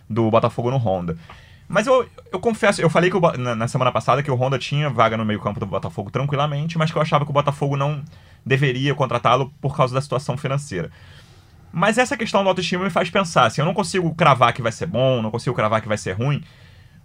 do 0.08 0.30
Botafogo 0.30 0.70
no 0.70 0.78
Honda. 0.78 1.16
Mas 1.68 1.86
eu, 1.88 2.08
eu 2.32 2.38
confesso, 2.38 2.80
eu 2.80 2.88
falei 2.88 3.10
que 3.10 3.18
na, 3.38 3.56
na 3.56 3.66
semana 3.68 3.90
passada 3.90 4.22
que 4.22 4.30
o 4.30 4.34
Honda 4.36 4.56
tinha 4.56 4.88
vaga 4.88 5.16
no 5.16 5.24
meio-campo 5.24 5.58
do 5.58 5.66
Botafogo 5.66 6.12
tranquilamente, 6.12 6.78
mas 6.78 6.92
que 6.92 6.96
eu 6.96 7.02
achava 7.02 7.24
que 7.24 7.30
o 7.30 7.34
Botafogo 7.34 7.76
não 7.76 8.04
deveria 8.46 8.94
contratá-lo 8.94 9.52
por 9.60 9.76
causa 9.76 9.92
da 9.92 10.00
situação 10.00 10.36
financeira. 10.36 10.90
Mas 11.72 11.98
essa 11.98 12.16
questão 12.16 12.44
do 12.44 12.48
autoestima 12.48 12.84
me 12.84 12.90
faz 12.90 13.10
pensar, 13.10 13.46
assim, 13.46 13.60
eu 13.60 13.66
não 13.66 13.74
consigo 13.74 14.14
cravar 14.14 14.52
que 14.52 14.62
vai 14.62 14.70
ser 14.70 14.86
bom, 14.86 15.20
não 15.20 15.32
consigo 15.32 15.54
cravar 15.54 15.82
que 15.82 15.88
vai 15.88 15.98
ser 15.98 16.12
ruim, 16.12 16.42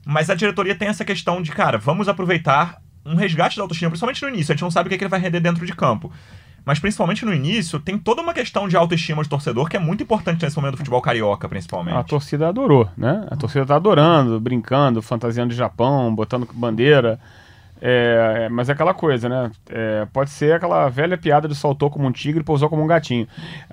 mas 0.05 0.29
a 0.29 0.35
diretoria 0.35 0.75
tem 0.75 0.87
essa 0.87 1.03
questão 1.03 1.41
de, 1.41 1.51
cara, 1.51 1.77
vamos 1.77 2.07
aproveitar 2.07 2.79
um 3.03 3.15
resgate 3.15 3.57
da 3.57 3.63
autoestima, 3.63 3.89
principalmente 3.89 4.21
no 4.21 4.29
início, 4.29 4.51
a 4.51 4.55
gente 4.55 4.61
não 4.61 4.71
sabe 4.71 4.87
o 4.87 4.89
que, 4.89 4.95
é 4.95 4.97
que 4.99 5.03
ele 5.03 5.09
vai 5.09 5.19
render 5.19 5.39
dentro 5.39 5.65
de 5.65 5.73
campo. 5.73 6.11
Mas 6.63 6.77
principalmente 6.77 7.25
no 7.25 7.33
início, 7.33 7.79
tem 7.79 7.97
toda 7.97 8.21
uma 8.21 8.35
questão 8.35 8.67
de 8.67 8.77
autoestima 8.77 9.23
de 9.23 9.29
torcedor 9.29 9.67
que 9.67 9.75
é 9.75 9.79
muito 9.79 10.03
importante 10.03 10.43
nesse 10.43 10.55
momento 10.55 10.73
do 10.73 10.77
futebol 10.77 11.01
carioca, 11.01 11.49
principalmente. 11.49 11.97
A 11.97 12.03
torcida 12.03 12.47
adorou, 12.47 12.87
né? 12.95 13.25
A 13.31 13.35
torcida 13.35 13.65
tá 13.65 13.75
adorando, 13.75 14.39
brincando, 14.39 15.01
fantasiando 15.01 15.49
de 15.49 15.55
Japão, 15.55 16.13
botando 16.13 16.47
bandeira. 16.53 17.19
É, 17.83 18.47
mas 18.49 18.69
é 18.69 18.73
aquela 18.73 18.93
coisa, 18.93 19.27
né? 19.27 19.51
É, 19.67 20.05
pode 20.13 20.29
ser 20.29 20.53
aquela 20.53 20.87
velha 20.87 21.17
piada 21.17 21.47
de 21.47 21.55
soltou 21.55 21.89
como 21.89 22.07
um 22.07 22.11
tigre 22.11 22.41
e 22.41 22.43
pousou 22.43 22.69
como 22.69 22.83
um 22.83 22.87
gatinho. 22.87 23.27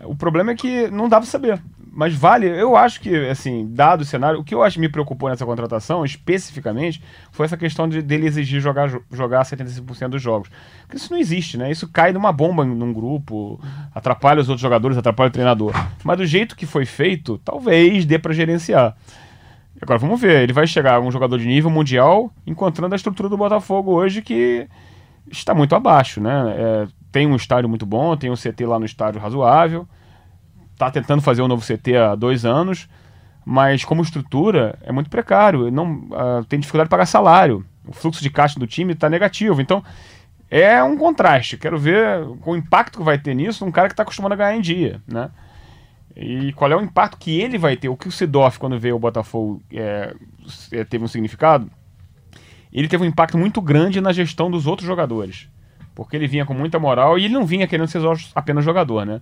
O 0.04 0.16
problema 0.16 0.52
é 0.52 0.54
que 0.54 0.88
não 0.88 1.10
dá 1.10 1.18
pra 1.18 1.26
saber. 1.26 1.60
Mas 1.92 2.14
vale, 2.14 2.46
eu 2.46 2.76
acho 2.76 3.00
que, 3.00 3.14
assim, 3.28 3.68
dado 3.70 4.02
o 4.02 4.04
cenário, 4.04 4.40
o 4.40 4.44
que 4.44 4.54
eu 4.54 4.62
acho 4.62 4.74
que 4.74 4.80
me 4.80 4.88
preocupou 4.88 5.28
nessa 5.28 5.44
contratação, 5.44 6.04
especificamente, 6.04 7.02
foi 7.32 7.44
essa 7.44 7.56
questão 7.56 7.88
de 7.88 8.00
dele 8.00 8.26
exigir 8.26 8.60
jogar, 8.60 8.88
jogar 9.10 9.42
75% 9.42 10.08
dos 10.08 10.22
jogos. 10.22 10.48
Porque 10.82 10.96
isso 10.96 11.12
não 11.12 11.18
existe, 11.18 11.58
né? 11.58 11.70
Isso 11.70 11.88
cai 11.88 12.12
numa 12.12 12.32
bomba 12.32 12.64
num 12.64 12.92
grupo, 12.92 13.60
atrapalha 13.94 14.40
os 14.40 14.48
outros 14.48 14.62
jogadores, 14.62 14.96
atrapalha 14.96 15.28
o 15.28 15.32
treinador. 15.32 15.72
Mas 16.04 16.16
do 16.16 16.24
jeito 16.24 16.56
que 16.56 16.66
foi 16.66 16.86
feito, 16.86 17.36
talvez 17.44 18.06
dê 18.06 18.18
para 18.18 18.32
gerenciar. 18.32 18.96
Agora 19.80 19.98
vamos 19.98 20.20
ver, 20.20 20.42
ele 20.42 20.52
vai 20.52 20.66
chegar 20.66 21.00
um 21.00 21.10
jogador 21.10 21.38
de 21.38 21.46
nível 21.46 21.70
mundial 21.70 22.32
encontrando 22.46 22.94
a 22.94 22.96
estrutura 22.96 23.28
do 23.28 23.36
Botafogo 23.36 23.92
hoje 23.92 24.22
que 24.22 24.68
está 25.30 25.54
muito 25.54 25.74
abaixo, 25.74 26.20
né? 26.20 26.54
É, 26.56 26.88
tem 27.12 27.26
um 27.26 27.36
estádio 27.36 27.68
muito 27.68 27.86
bom, 27.86 28.16
tem 28.16 28.30
um 28.30 28.34
CT 28.34 28.66
lá 28.66 28.78
no 28.78 28.84
estádio 28.84 29.20
razoável, 29.20 29.86
está 30.72 30.90
tentando 30.90 31.22
fazer 31.22 31.42
um 31.42 31.48
novo 31.48 31.64
CT 31.64 31.96
há 31.96 32.14
dois 32.14 32.44
anos, 32.44 32.88
mas 33.44 33.84
como 33.84 34.02
estrutura 34.02 34.78
é 34.82 34.92
muito 34.92 35.08
precário, 35.08 35.70
não 35.70 36.08
uh, 36.10 36.44
tem 36.48 36.60
dificuldade 36.60 36.88
de 36.88 36.90
pagar 36.90 37.06
salário, 37.06 37.64
o 37.86 37.92
fluxo 37.92 38.22
de 38.22 38.30
caixa 38.30 38.58
do 38.60 38.66
time 38.66 38.92
está 38.92 39.08
negativo, 39.08 39.60
então 39.60 39.82
é 40.50 40.82
um 40.82 40.96
contraste. 40.96 41.56
Quero 41.56 41.78
ver 41.78 42.26
o 42.44 42.56
impacto 42.56 42.98
que 42.98 43.04
vai 43.04 43.18
ter 43.18 43.34
nisso 43.34 43.64
um 43.64 43.72
cara 43.72 43.88
que 43.88 43.94
está 43.94 44.02
acostumado 44.02 44.32
a 44.32 44.36
ganhar 44.36 44.56
em 44.56 44.60
dia, 44.60 45.00
né? 45.06 45.30
E 46.18 46.52
qual 46.52 46.72
é 46.72 46.76
o 46.76 46.82
impacto 46.82 47.18
que 47.18 47.40
ele 47.40 47.56
vai 47.56 47.76
ter? 47.76 47.88
O 47.88 47.96
que 47.96 48.08
o 48.08 48.12
Sidoff, 48.12 48.58
quando 48.58 48.78
veio 48.78 48.96
o 48.96 48.98
Botafogo, 48.98 49.62
é, 49.72 50.14
é, 50.72 50.84
teve 50.84 51.04
um 51.04 51.08
significado? 51.08 51.70
Ele 52.72 52.88
teve 52.88 53.04
um 53.04 53.06
impacto 53.06 53.38
muito 53.38 53.62
grande 53.62 54.00
na 54.00 54.12
gestão 54.12 54.50
dos 54.50 54.66
outros 54.66 54.86
jogadores. 54.86 55.48
Porque 55.94 56.16
ele 56.16 56.26
vinha 56.26 56.44
com 56.44 56.54
muita 56.54 56.78
moral 56.78 57.18
e 57.18 57.24
ele 57.24 57.34
não 57.34 57.46
vinha 57.46 57.66
querendo 57.66 57.88
ser 57.88 58.00
apenas 58.34 58.64
jogador, 58.64 59.06
né? 59.06 59.20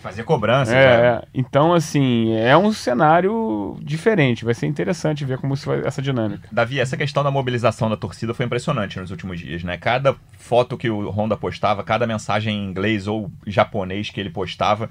Fazia 0.00 0.22
cobrança. 0.22 0.74
É, 0.74 0.84
é, 0.84 1.22
então, 1.34 1.74
assim, 1.74 2.32
é 2.34 2.56
um 2.56 2.72
cenário 2.72 3.76
diferente. 3.82 4.44
Vai 4.44 4.54
ser 4.54 4.66
interessante 4.66 5.24
ver 5.24 5.38
como 5.38 5.54
isso 5.54 5.66
vai, 5.66 5.84
essa 5.84 6.00
dinâmica. 6.00 6.48
Davi, 6.52 6.78
essa 6.78 6.96
questão 6.96 7.24
da 7.24 7.30
mobilização 7.30 7.90
da 7.90 7.96
torcida 7.96 8.32
foi 8.32 8.46
impressionante 8.46 8.98
nos 8.98 9.10
últimos 9.10 9.40
dias, 9.40 9.64
né? 9.64 9.76
Cada 9.76 10.14
foto 10.38 10.76
que 10.78 10.88
o 10.88 11.10
Honda 11.10 11.36
postava, 11.36 11.82
cada 11.82 12.06
mensagem 12.06 12.56
em 12.56 12.64
inglês 12.64 13.08
ou 13.08 13.30
japonês 13.46 14.08
que 14.10 14.20
ele 14.20 14.30
postava, 14.30 14.88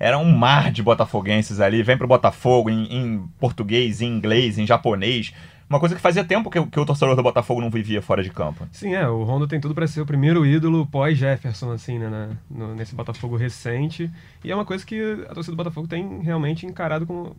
era 0.00 0.18
um 0.18 0.34
mar 0.34 0.72
de 0.72 0.82
botafoguenses 0.82 1.60
ali. 1.60 1.82
Vem 1.82 1.98
pro 1.98 2.08
Botafogo 2.08 2.70
em, 2.70 2.84
em 2.90 3.18
português, 3.38 4.00
em 4.00 4.06
inglês, 4.06 4.56
em 4.56 4.66
japonês. 4.66 5.34
Uma 5.68 5.78
coisa 5.78 5.94
que 5.94 6.00
fazia 6.00 6.24
tempo 6.24 6.50
que, 6.50 6.60
que, 6.66 6.80
o 6.80 6.86
torcedor 6.86 7.14
do 7.14 7.22
Botafogo 7.22 7.60
não 7.60 7.70
vivia 7.70 8.00
fora 8.00 8.24
de 8.24 8.30
campo. 8.30 8.66
Sim, 8.72 8.94
é. 8.94 9.06
O 9.06 9.22
Rondo 9.22 9.46
tem 9.46 9.60
tudo 9.60 9.74
para 9.74 9.86
ser 9.86 10.00
o 10.00 10.06
primeiro 10.06 10.44
ídolo 10.44 10.86
pós-Jefferson, 10.86 11.70
assim, 11.70 11.98
né? 11.98 12.30
No, 12.50 12.74
nesse 12.74 12.94
Botafogo 12.94 13.36
recente. 13.36 14.10
E 14.42 14.50
é 14.50 14.54
uma 14.54 14.64
coisa 14.64 14.84
que 14.84 14.98
a 15.28 15.34
torcida 15.34 15.52
do 15.52 15.56
Botafogo 15.56 15.86
tem 15.86 16.20
realmente 16.22 16.64
encarado 16.64 17.06
como. 17.06 17.36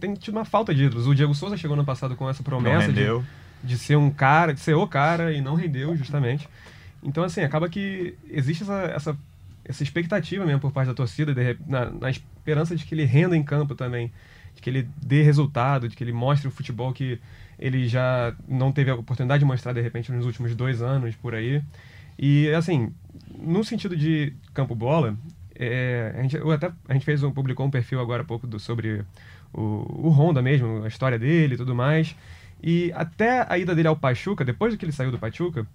Tem 0.00 0.14
tido 0.14 0.34
uma 0.34 0.44
falta 0.46 0.74
de 0.74 0.84
ídolos. 0.84 1.06
O 1.06 1.14
Diego 1.14 1.34
Souza 1.34 1.56
chegou 1.56 1.76
no 1.76 1.84
passado 1.84 2.16
com 2.16 2.28
essa 2.28 2.42
promessa 2.42 2.90
de, 2.90 3.06
de 3.62 3.78
ser 3.78 3.96
um 3.96 4.10
cara, 4.10 4.52
de 4.52 4.58
ser 4.58 4.74
o 4.74 4.86
cara, 4.88 5.32
e 5.32 5.40
não 5.40 5.54
rendeu, 5.54 5.94
justamente. 5.96 6.48
Então, 7.02 7.22
assim, 7.22 7.42
acaba 7.42 7.68
que 7.68 8.14
existe 8.28 8.64
essa, 8.64 8.82
essa 8.94 9.18
essa 9.70 9.82
expectativa 9.82 10.44
mesmo 10.44 10.60
por 10.60 10.72
parte 10.72 10.88
da 10.88 10.94
torcida, 10.94 11.32
de, 11.32 11.56
na, 11.66 11.90
na, 11.90 12.10
esperança 12.10 12.74
de 12.74 12.84
que 12.84 12.94
ele 12.94 13.04
renda 13.04 13.36
em 13.36 13.42
campo 13.42 13.74
também, 13.74 14.12
de 14.54 14.60
que 14.60 14.68
ele 14.68 14.88
dê 15.00 15.22
resultado, 15.22 15.88
de 15.88 15.96
que 15.96 16.02
ele 16.02 16.12
mostre 16.12 16.48
o 16.48 16.50
futebol 16.50 16.92
que 16.92 17.20
ele 17.58 17.86
já 17.86 18.34
não 18.48 18.72
teve 18.72 18.90
a 18.90 18.94
oportunidade 18.94 19.40
de 19.40 19.44
mostrar 19.44 19.72
de 19.72 19.80
repente 19.80 20.10
nos 20.10 20.26
últimos 20.26 20.54
dois 20.54 20.82
anos 20.82 21.14
por 21.14 21.34
aí. 21.34 21.62
E 22.18 22.50
assim, 22.50 22.92
no 23.38 23.62
sentido 23.62 23.96
de 23.96 24.32
campo-bola, 24.52 25.16
é, 25.54 26.14
a, 26.18 26.22
gente, 26.22 26.36
até, 26.36 26.72
a 26.88 26.92
gente 26.92 27.04
fez 27.04 27.22
um, 27.22 27.30
publicou 27.30 27.64
um 27.64 27.70
perfil 27.70 28.00
agora 28.00 28.22
há 28.22 28.24
pouco 28.24 28.46
do, 28.46 28.58
sobre 28.58 29.04
o, 29.52 30.06
o 30.06 30.08
Honda 30.08 30.42
mesmo, 30.42 30.82
a 30.84 30.88
história 30.88 31.18
dele 31.18 31.54
e 31.54 31.56
tudo 31.56 31.74
mais. 31.74 32.16
E 32.62 32.92
até 32.94 33.46
a 33.48 33.56
ida 33.56 33.74
dele 33.74 33.88
ao 33.88 33.96
Pachuca, 33.96 34.44
depois 34.44 34.74
que 34.74 34.84
ele 34.84 34.92
saiu 34.92 35.10
do 35.10 35.18
Pachuca, 35.18 35.66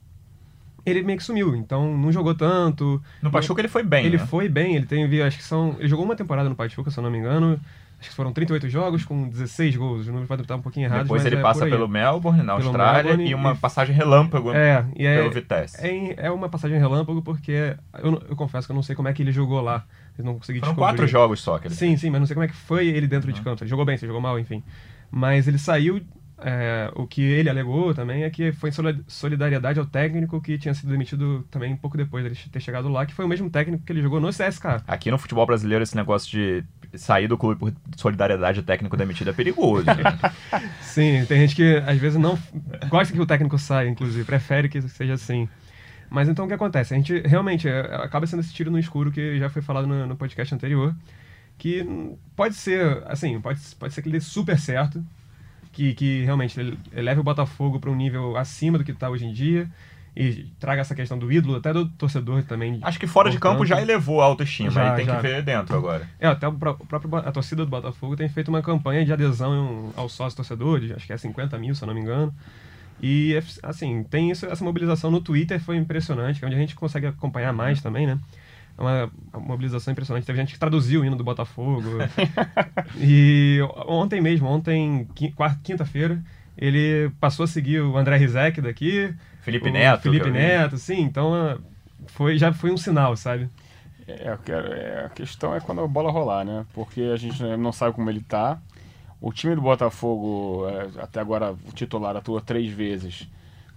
ele 0.85 1.01
meio 1.01 1.17
que 1.17 1.23
sumiu, 1.23 1.55
então 1.55 1.97
não 1.97 2.11
jogou 2.11 2.35
tanto. 2.35 3.01
No 3.21 3.31
Pachuca 3.31 3.61
ele 3.61 3.67
foi 3.67 3.83
bem, 3.83 4.05
Ele 4.05 4.17
né? 4.17 4.25
foi 4.25 4.47
bem, 4.47 4.75
ele 4.75 4.85
tem, 4.85 5.21
acho 5.21 5.37
que 5.37 5.43
são, 5.43 5.75
ele 5.79 5.87
jogou 5.87 6.05
uma 6.05 6.15
temporada 6.15 6.47
no 6.47 6.55
Pachuca, 6.55 6.91
se 6.91 6.97
eu 6.97 7.03
não 7.03 7.11
me 7.11 7.17
engano. 7.17 7.59
Acho 7.99 8.09
que 8.09 8.15
foram 8.15 8.33
38 8.33 8.69
jogos 8.69 9.05
com 9.05 9.27
16 9.29 9.77
gols. 9.77 10.03
O 10.05 10.09
número 10.09 10.27
pode 10.27 10.41
estar 10.41 10.55
um 10.55 10.61
pouquinho 10.61 10.85
errado, 10.85 11.03
Depois 11.03 11.25
ele 11.25 11.37
é 11.37 11.69
pelo 11.69 11.87
Melbourne, 11.87 12.43
na 12.43 12.55
pelo 12.55 12.67
Austrália, 12.67 13.03
Melbourne, 13.03 13.31
e 13.31 13.33
uma 13.33 13.53
e... 13.53 13.57
passagem 13.57 13.95
relâmpago 13.95 14.53
é, 14.53 14.85
e 14.95 15.05
é, 15.05 15.17
pelo 15.17 15.31
Vitesse. 15.31 15.77
É, 15.85 16.25
é 16.27 16.31
uma 16.31 16.49
passagem 16.49 16.77
relâmpago 16.77 17.21
porque 17.21 17.75
eu, 18.03 18.21
eu, 18.29 18.35
confesso 18.35 18.67
que 18.67 18.71
eu 18.71 18.75
não 18.75 18.83
sei 18.83 18.95
como 18.95 19.07
é 19.07 19.13
que 19.13 19.23
ele 19.23 19.31
jogou 19.31 19.61
lá. 19.61 19.85
Eu 20.17 20.25
não 20.25 20.35
consegui 20.35 20.59
Foram 20.59 20.73
descobrir. 20.73 20.91
quatro 20.91 21.07
jogos 21.07 21.41
só 21.41 21.57
que 21.57 21.67
ele 21.67 21.73
Sim, 21.73 21.95
sim, 21.95 22.09
mas 22.09 22.19
não 22.19 22.27
sei 22.27 22.33
como 22.33 22.43
é 22.43 22.47
que 22.47 22.55
foi 22.55 22.87
ele 22.87 23.07
dentro 23.07 23.31
de 23.31 23.41
campo. 23.41 23.63
Ele 23.63 23.69
jogou 23.69 23.85
bem, 23.85 23.97
se 23.97 24.05
jogou 24.05 24.21
mal, 24.21 24.37
enfim. 24.37 24.61
Mas 25.09 25.47
ele 25.47 25.57
saiu 25.57 26.01
é, 26.37 26.91
o 26.95 27.07
que 27.07 27.21
ele 27.21 27.49
alegou 27.49 27.93
também 27.93 28.23
é 28.23 28.29
que 28.29 28.51
foi 28.51 28.69
solidariedade 29.07 29.79
ao 29.79 29.85
técnico 29.85 30.41
que 30.41 30.57
tinha 30.57 30.73
sido 30.73 30.89
demitido 30.89 31.45
também 31.49 31.73
um 31.73 31.77
pouco 31.77 31.95
depois 31.95 32.23
dele 32.23 32.35
ter 32.51 32.59
chegado 32.59 32.89
lá, 32.89 33.05
que 33.05 33.13
foi 33.13 33.23
o 33.23 33.27
mesmo 33.27 33.49
técnico 33.49 33.83
que 33.85 33.91
ele 33.91 34.01
jogou 34.01 34.19
no 34.19 34.29
CSK. 34.29 34.83
Aqui 34.85 35.09
no 35.09 35.17
futebol 35.17 35.45
brasileiro, 35.45 35.81
esse 35.81 35.95
negócio 35.95 36.29
de 36.29 36.63
sair 36.97 37.27
do 37.27 37.37
clube 37.37 37.59
por 37.59 37.73
solidariedade 37.95 38.59
ao 38.59 38.65
técnico 38.65 38.97
demitido 38.97 39.29
é 39.29 39.33
perigoso. 39.33 39.85
Sim, 40.81 41.25
tem 41.25 41.39
gente 41.39 41.55
que 41.55 41.77
às 41.85 41.97
vezes 41.97 42.19
não 42.19 42.37
gosta 42.89 43.13
que 43.13 43.19
o 43.19 43.25
técnico 43.25 43.57
saia, 43.57 43.87
inclusive, 43.87 44.25
prefere 44.25 44.67
que 44.67 44.81
seja 44.81 45.13
assim. 45.13 45.47
Mas 46.09 46.27
então 46.27 46.45
o 46.45 46.47
que 46.47 46.53
acontece? 46.53 46.93
A 46.93 46.97
gente 46.97 47.19
realmente 47.21 47.67
é, 47.67 47.79
acaba 47.95 48.27
sendo 48.27 48.41
esse 48.41 48.53
tiro 48.53 48.69
no 48.69 48.77
escuro 48.77 49.11
que 49.11 49.39
já 49.39 49.49
foi 49.49 49.61
falado 49.61 49.87
no, 49.87 50.05
no 50.05 50.15
podcast 50.15 50.53
anterior, 50.53 50.93
que 51.57 51.85
pode 52.35 52.55
ser, 52.55 53.03
assim, 53.05 53.39
pode, 53.39 53.59
pode 53.79 53.93
ser 53.93 54.01
que 54.01 54.09
ele 54.09 54.17
dê 54.17 54.23
super 54.23 54.59
certo, 54.59 55.03
que, 55.75 55.93
que 55.93 56.23
realmente 56.23 56.57
leve 56.93 57.19
o 57.19 57.23
Botafogo 57.23 57.79
para 57.79 57.91
um 57.91 57.95
nível 57.95 58.37
acima 58.37 58.77
do 58.77 58.83
que 58.83 58.91
está 58.91 59.09
hoje 59.09 59.25
em 59.25 59.33
dia 59.33 59.69
e 60.15 60.45
traga 60.57 60.79
essa 60.79 60.95
questão 60.95 61.19
do 61.19 61.29
ídolo, 61.29 61.57
até 61.57 61.73
do 61.73 61.85
torcedor 61.89 62.41
também. 62.43 62.79
Acho 62.81 62.97
que 62.97 63.05
fora 63.05 63.29
de 63.29 63.37
campo 63.37 63.65
já 63.65 63.81
elevou 63.81 64.21
a 64.21 64.25
autoestima, 64.25 64.71
já, 64.71 64.91
aí 64.91 64.95
tem 64.95 65.05
já. 65.05 65.17
que 65.17 65.21
ver 65.21 65.43
dentro 65.43 65.75
agora. 65.75 66.09
É, 66.17 66.27
até 66.27 66.47
o 66.47 66.53
próprio, 66.53 67.17
a 67.17 67.31
torcida 67.33 67.65
do 67.65 67.69
Botafogo 67.69 68.15
tem 68.15 68.29
feito 68.29 68.47
uma 68.47 68.61
campanha 68.61 69.03
de 69.03 69.11
adesão 69.11 69.91
ao 69.97 70.07
sócio 70.07 70.37
torcedor, 70.37 70.79
de, 70.79 70.93
acho 70.93 71.05
que 71.05 71.11
é 71.11 71.17
50 71.17 71.57
mil, 71.59 71.75
se 71.75 71.83
eu 71.83 71.87
não 71.87 71.93
me 71.93 71.99
engano. 71.99 72.33
E, 73.01 73.37
assim, 73.61 74.03
tem 74.03 74.31
isso, 74.31 74.45
essa 74.45 74.63
mobilização 74.63 75.11
no 75.11 75.19
Twitter 75.19 75.59
foi 75.59 75.75
impressionante, 75.75 76.39
que 76.39 76.45
é 76.45 76.47
onde 76.47 76.55
a 76.55 76.59
gente 76.59 76.75
consegue 76.75 77.07
acompanhar 77.07 77.51
mais 77.51 77.81
também, 77.81 78.07
né? 78.07 78.17
É 78.77 78.81
uma, 78.81 79.11
mobilização 79.39 79.91
impressionante. 79.91 80.25
Teve 80.25 80.39
gente 80.39 80.53
que 80.53 80.59
traduziu 80.59 81.01
o 81.01 81.05
hino 81.05 81.15
do 81.15 81.23
Botafogo. 81.23 81.89
e 82.99 83.59
ontem 83.87 84.21
mesmo, 84.21 84.47
ontem, 84.47 85.07
quinta-feira, 85.63 86.21
ele 86.57 87.09
passou 87.19 87.45
a 87.45 87.47
seguir 87.47 87.81
o 87.81 87.97
André 87.97 88.17
Rizek 88.17 88.61
daqui. 88.61 89.13
Felipe 89.41 89.71
Neto. 89.71 90.01
Felipe 90.01 90.29
Neto, 90.29 90.77
sim. 90.77 91.01
Então 91.01 91.33
ah, 91.33 91.57
foi, 92.07 92.37
já 92.37 92.51
foi 92.51 92.71
um 92.71 92.77
sinal, 92.77 93.15
sabe? 93.15 93.49
É, 94.07 94.37
quero, 94.43 94.71
é, 94.71 95.05
a 95.05 95.09
questão 95.09 95.55
é 95.55 95.59
quando 95.59 95.81
a 95.81 95.87
bola 95.87 96.11
rolar, 96.11 96.43
né? 96.43 96.65
Porque 96.73 97.01
a 97.01 97.17
gente 97.17 97.41
não 97.57 97.71
sabe 97.71 97.95
como 97.95 98.09
ele 98.09 98.21
tá. 98.21 98.59
O 99.21 99.31
time 99.31 99.55
do 99.55 99.61
Botafogo, 99.61 100.67
é, 100.67 101.01
até 101.01 101.19
agora, 101.19 101.53
o 101.53 101.71
titular 101.73 102.15
atuou 102.15 102.39
três 102.41 102.71
vezes 102.71 103.27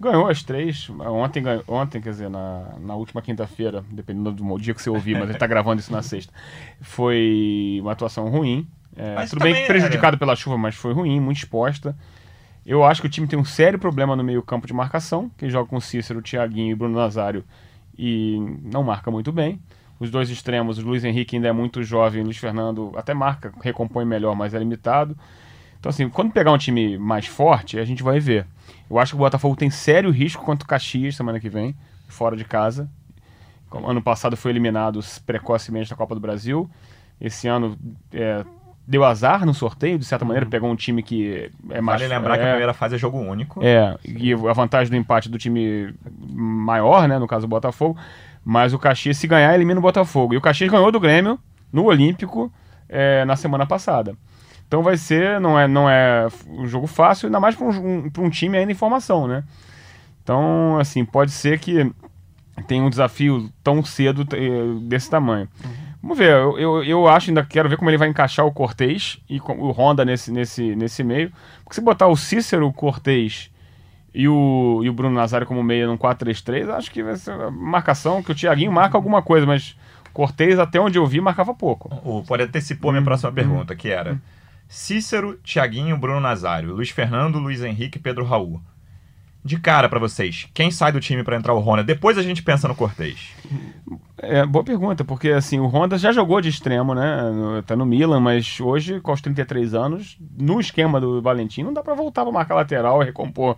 Ganhou 0.01 0.29
as 0.29 0.43
três. 0.43 0.89
Ontem, 0.91 1.43
ontem 1.67 2.01
quer 2.01 2.11
dizer, 2.11 2.31
na, 2.31 2.75
na 2.81 2.95
última 2.95 3.21
quinta-feira, 3.21 3.85
dependendo 3.91 4.33
do 4.33 4.59
dia 4.59 4.73
que 4.73 4.81
você 4.81 4.91
ouvir, 4.91 5.15
mas 5.15 5.25
ele 5.25 5.33
está 5.33 5.47
gravando 5.47 5.81
isso 5.81 5.91
na 5.91 6.03
sexta. 6.03 6.33
Foi 6.81 7.79
uma 7.83 7.93
atuação 7.93 8.29
ruim. 8.29 8.69
É, 8.97 9.27
tudo 9.27 9.43
bem 9.43 9.67
prejudicado 9.67 10.15
era. 10.15 10.17
pela 10.17 10.37
chuva, 10.37 10.57
mas 10.57 10.75
foi 10.75 10.93
ruim, 10.93 11.21
muito 11.21 11.39
exposta. 11.39 11.97
Eu 12.65 12.85
acho 12.85 13.01
que 13.01 13.07
o 13.07 13.11
time 13.11 13.27
tem 13.27 13.39
um 13.39 13.45
sério 13.45 13.79
problema 13.79 14.15
no 14.15 14.23
meio-campo 14.23 14.67
de 14.67 14.73
marcação, 14.73 15.31
que 15.37 15.49
joga 15.49 15.69
com 15.69 15.81
Cícero, 15.81 16.21
Thiaguinho 16.23 16.73
e 16.73 16.75
Bruno 16.75 16.97
Nazário 16.97 17.45
e 17.99 18.39
não 18.63 18.83
marca 18.83 19.11
muito 19.11 19.33
bem. 19.33 19.61
Os 19.99 20.11
dois 20.11 20.31
extremos, 20.31 20.79
o 20.79 20.83
Luiz 20.83 21.03
Henrique 21.03 21.35
ainda 21.35 21.49
é 21.49 21.53
muito 21.53 21.83
jovem, 21.83 22.23
o 22.23 22.25
Luiz 22.25 22.37
Fernando 22.37 22.93
até 22.95 23.13
marca, 23.13 23.53
recompõe 23.61 24.05
melhor, 24.05 24.37
mas 24.37 24.55
é 24.55 24.59
limitado. 24.59 25.17
Então, 25.79 25.91
assim, 25.91 26.09
quando 26.09 26.33
pegar 26.33 26.53
um 26.53 26.59
time 26.59 26.99
mais 26.99 27.27
forte, 27.27 27.79
a 27.79 27.85
gente 27.85 28.03
vai 28.03 28.19
ver. 28.19 28.47
Eu 28.91 28.99
acho 28.99 29.13
que 29.13 29.17
o 29.17 29.19
Botafogo 29.19 29.55
tem 29.55 29.71
sério 29.71 30.11
risco 30.11 30.45
contra 30.45 30.65
o 30.65 30.69
Caxias 30.69 31.15
semana 31.15 31.39
que 31.39 31.49
vem, 31.49 31.75
fora 32.09 32.37
de 32.37 32.45
casa. 32.45 32.89
Ano 33.71 34.03
passado 34.03 34.37
foi 34.37 34.51
eliminado 34.51 35.01
precocemente 35.27 35.91
da 35.91 35.97
Copa 35.97 36.15
do 36.15 36.21
Brasil. 36.21 36.69
Esse 37.21 37.47
ano 37.49 37.77
é, 38.13 38.45
deu 38.87 39.05
azar 39.05 39.45
no 39.45 39.53
sorteio, 39.53 39.99
de 39.99 40.05
certa 40.07 40.25
maneira, 40.25 40.47
uhum. 40.47 40.51
pegou 40.51 40.71
um 40.71 40.75
time 40.75 41.03
que 41.03 41.51
é 41.71 41.81
mais. 41.81 42.01
Vale 42.01 42.15
lembrar 42.15 42.35
é, 42.35 42.39
que 42.39 42.45
a 42.45 42.49
primeira 42.49 42.75
fase 42.75 42.95
é 42.95 42.99
jogo 42.99 43.19
único. 43.19 43.61
É, 43.63 43.97
e 44.03 44.33
a 44.33 44.53
vantagem 44.55 44.91
do 44.91 44.97
empate 44.97 45.29
do 45.29 45.37
time 45.37 45.95
maior, 46.31 47.07
né, 47.07 47.19
no 47.19 47.27
caso 47.27 47.47
do 47.47 47.51
Botafogo. 47.51 47.99
Mas 48.43 48.73
o 48.73 48.79
Caxias, 48.79 49.19
se 49.19 49.27
ganhar, 49.27 49.55
elimina 49.55 49.79
o 49.79 49.83
Botafogo. 49.83 50.33
E 50.33 50.37
o 50.39 50.41
Caxias 50.41 50.71
ganhou 50.71 50.91
do 50.91 50.99
Grêmio 50.99 51.39
no 51.71 51.85
Olímpico 51.85 52.51
é, 52.89 53.25
na 53.27 53.37
semana 53.37 53.67
passada. 53.67 54.17
Então 54.69 54.83
vai 54.83 54.99
ser, 54.99 55.41
não 55.41 55.59
é, 55.59 55.67
não 55.67 55.89
é 55.89 56.29
um 56.47 56.67
jogo 56.67 56.87
fácil, 56.87 57.27
ainda 57.27 57.41
mais 57.41 57.57
para 57.57 57.67
um, 57.67 58.11
um, 58.19 58.31
time 58.31 58.59
ainda 58.59 58.71
em 58.71 58.75
formação, 58.75 59.27
né? 59.27 59.43
Então, 60.23 60.79
assim, 60.79 61.07
pode 61.07 61.31
ser 61.31 61.59
que 61.59 61.91
tenha 62.67 62.85
um 62.85 62.91
desafio 62.91 63.51
tão 63.65 63.83
cedo 63.83 64.27
eh, 64.31 64.79
desse 64.83 65.09
tamanho. 65.09 65.49
Uhum. 65.65 65.71
Vamos 66.03 66.19
ver, 66.19 66.33
eu, 66.33 66.59
eu, 66.59 66.85
eu, 66.85 67.09
acho, 67.09 67.31
ainda 67.31 67.43
quero 67.43 67.67
ver 67.67 67.79
como 67.79 67.89
ele 67.89 67.97
vai 67.97 68.09
encaixar 68.09 68.45
o 68.45 68.53
Cortez 68.53 69.19
e 69.29 69.41
o 69.41 69.71
Honda 69.71 70.05
nesse, 70.05 70.31
nesse, 70.31 70.77
nesse 70.77 71.03
meio. 71.03 71.33
Porque 71.65 71.75
se 71.75 71.81
botar 71.81 72.07
o 72.07 72.17
Cícero, 72.17 72.67
o 72.67 72.73
Cortez 72.73 73.51
e 74.15 74.29
o, 74.29 74.83
e 74.85 74.91
o 74.91 74.93
Bruno 74.93 75.15
Nazário 75.15 75.47
como 75.47 75.63
meia 75.63 75.87
num 75.87 75.97
4-3-3, 75.97 76.69
acho 76.71 76.91
que 76.91 77.03
vai 77.03 77.17
ser 77.17 77.33
uma 77.33 77.51
marcação 77.51 78.23
que 78.23 78.33
o 78.33 78.35
Thiaguinho 78.35 78.71
marca 78.71 78.99
alguma 78.99 79.23
coisa, 79.23 79.47
mas 79.47 79.77
Cortez, 80.13 80.59
até 80.59 80.79
onde 80.79 80.99
eu 80.99 81.07
vi, 81.07 81.21
marcava 81.23 81.55
pouco. 81.55 81.89
O, 82.05 82.23
pode 82.23 82.43
antecipou 82.43 82.91
a 82.91 82.93
minha 82.93 83.03
hum, 83.03 83.05
próxima 83.05 83.31
hum, 83.31 83.35
pergunta, 83.35 83.75
que 83.75 83.89
era 83.89 84.13
hum. 84.13 84.19
Cícero, 84.69 85.39
Thiaguinho, 85.39 85.97
Bruno 85.97 86.21
Nazário, 86.21 86.75
Luiz 86.75 86.91
Fernando, 86.91 87.39
Luiz 87.39 87.63
Henrique 87.63 87.99
e 87.99 88.01
Pedro 88.01 88.25
Raul. 88.25 88.61
De 89.43 89.59
cara 89.59 89.89
para 89.89 89.99
vocês, 89.99 90.47
quem 90.53 90.71
sai 90.71 90.93
do 90.93 91.01
time 91.01 91.25
para 91.25 91.37
entrar 91.37 91.55
o 91.55 91.61
Honda? 91.61 91.83
Depois 91.83 92.19
a 92.19 92.23
gente 92.23 92.43
pensa 92.43 92.69
no 92.69 92.75
Cortez. 92.75 93.33
É, 94.19 94.45
boa 94.45 94.65
pergunta, 94.65 95.05
porque 95.05 95.31
assim, 95.31 95.59
o 95.59 95.67
Honda 95.67 95.97
já 95.97 96.13
jogou 96.13 96.41
de 96.41 96.51
extremo, 96.51 96.95
né? 96.95 97.63
Tá 97.67 97.75
no 97.75 97.87
Milan, 97.87 98.21
mas 98.21 98.61
hoje, 98.61 99.01
com 99.01 99.13
os 99.13 99.23
33 99.23 99.75
anos, 99.75 100.19
no 100.37 100.61
esquema 100.61 101.01
do 101.01 101.23
Valentim, 101.23 101.63
não 101.63 101.73
dá 101.73 101.83
para 101.83 101.95
voltar 101.95 102.25
para 102.25 102.33
marcar 102.33 102.57
lateral 102.57 103.01
e 103.01 103.07
recompor. 103.07 103.57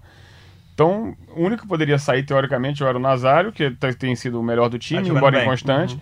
Então, 0.74 1.16
o 1.34 1.44
único 1.44 1.62
que 1.62 1.68
poderia 1.68 1.98
sair, 1.98 2.24
teoricamente, 2.24 2.84
era 2.84 2.96
o 2.96 3.00
Nazário, 3.00 3.50
que 3.50 3.70
tem 3.98 4.14
sido 4.14 4.38
o 4.38 4.42
melhor 4.44 4.68
do 4.68 4.78
time, 4.78 5.02
tá 5.02 5.08
embora 5.08 5.38
bem. 5.38 5.46
inconstante. 5.46 5.94
Uhum. 5.94 6.00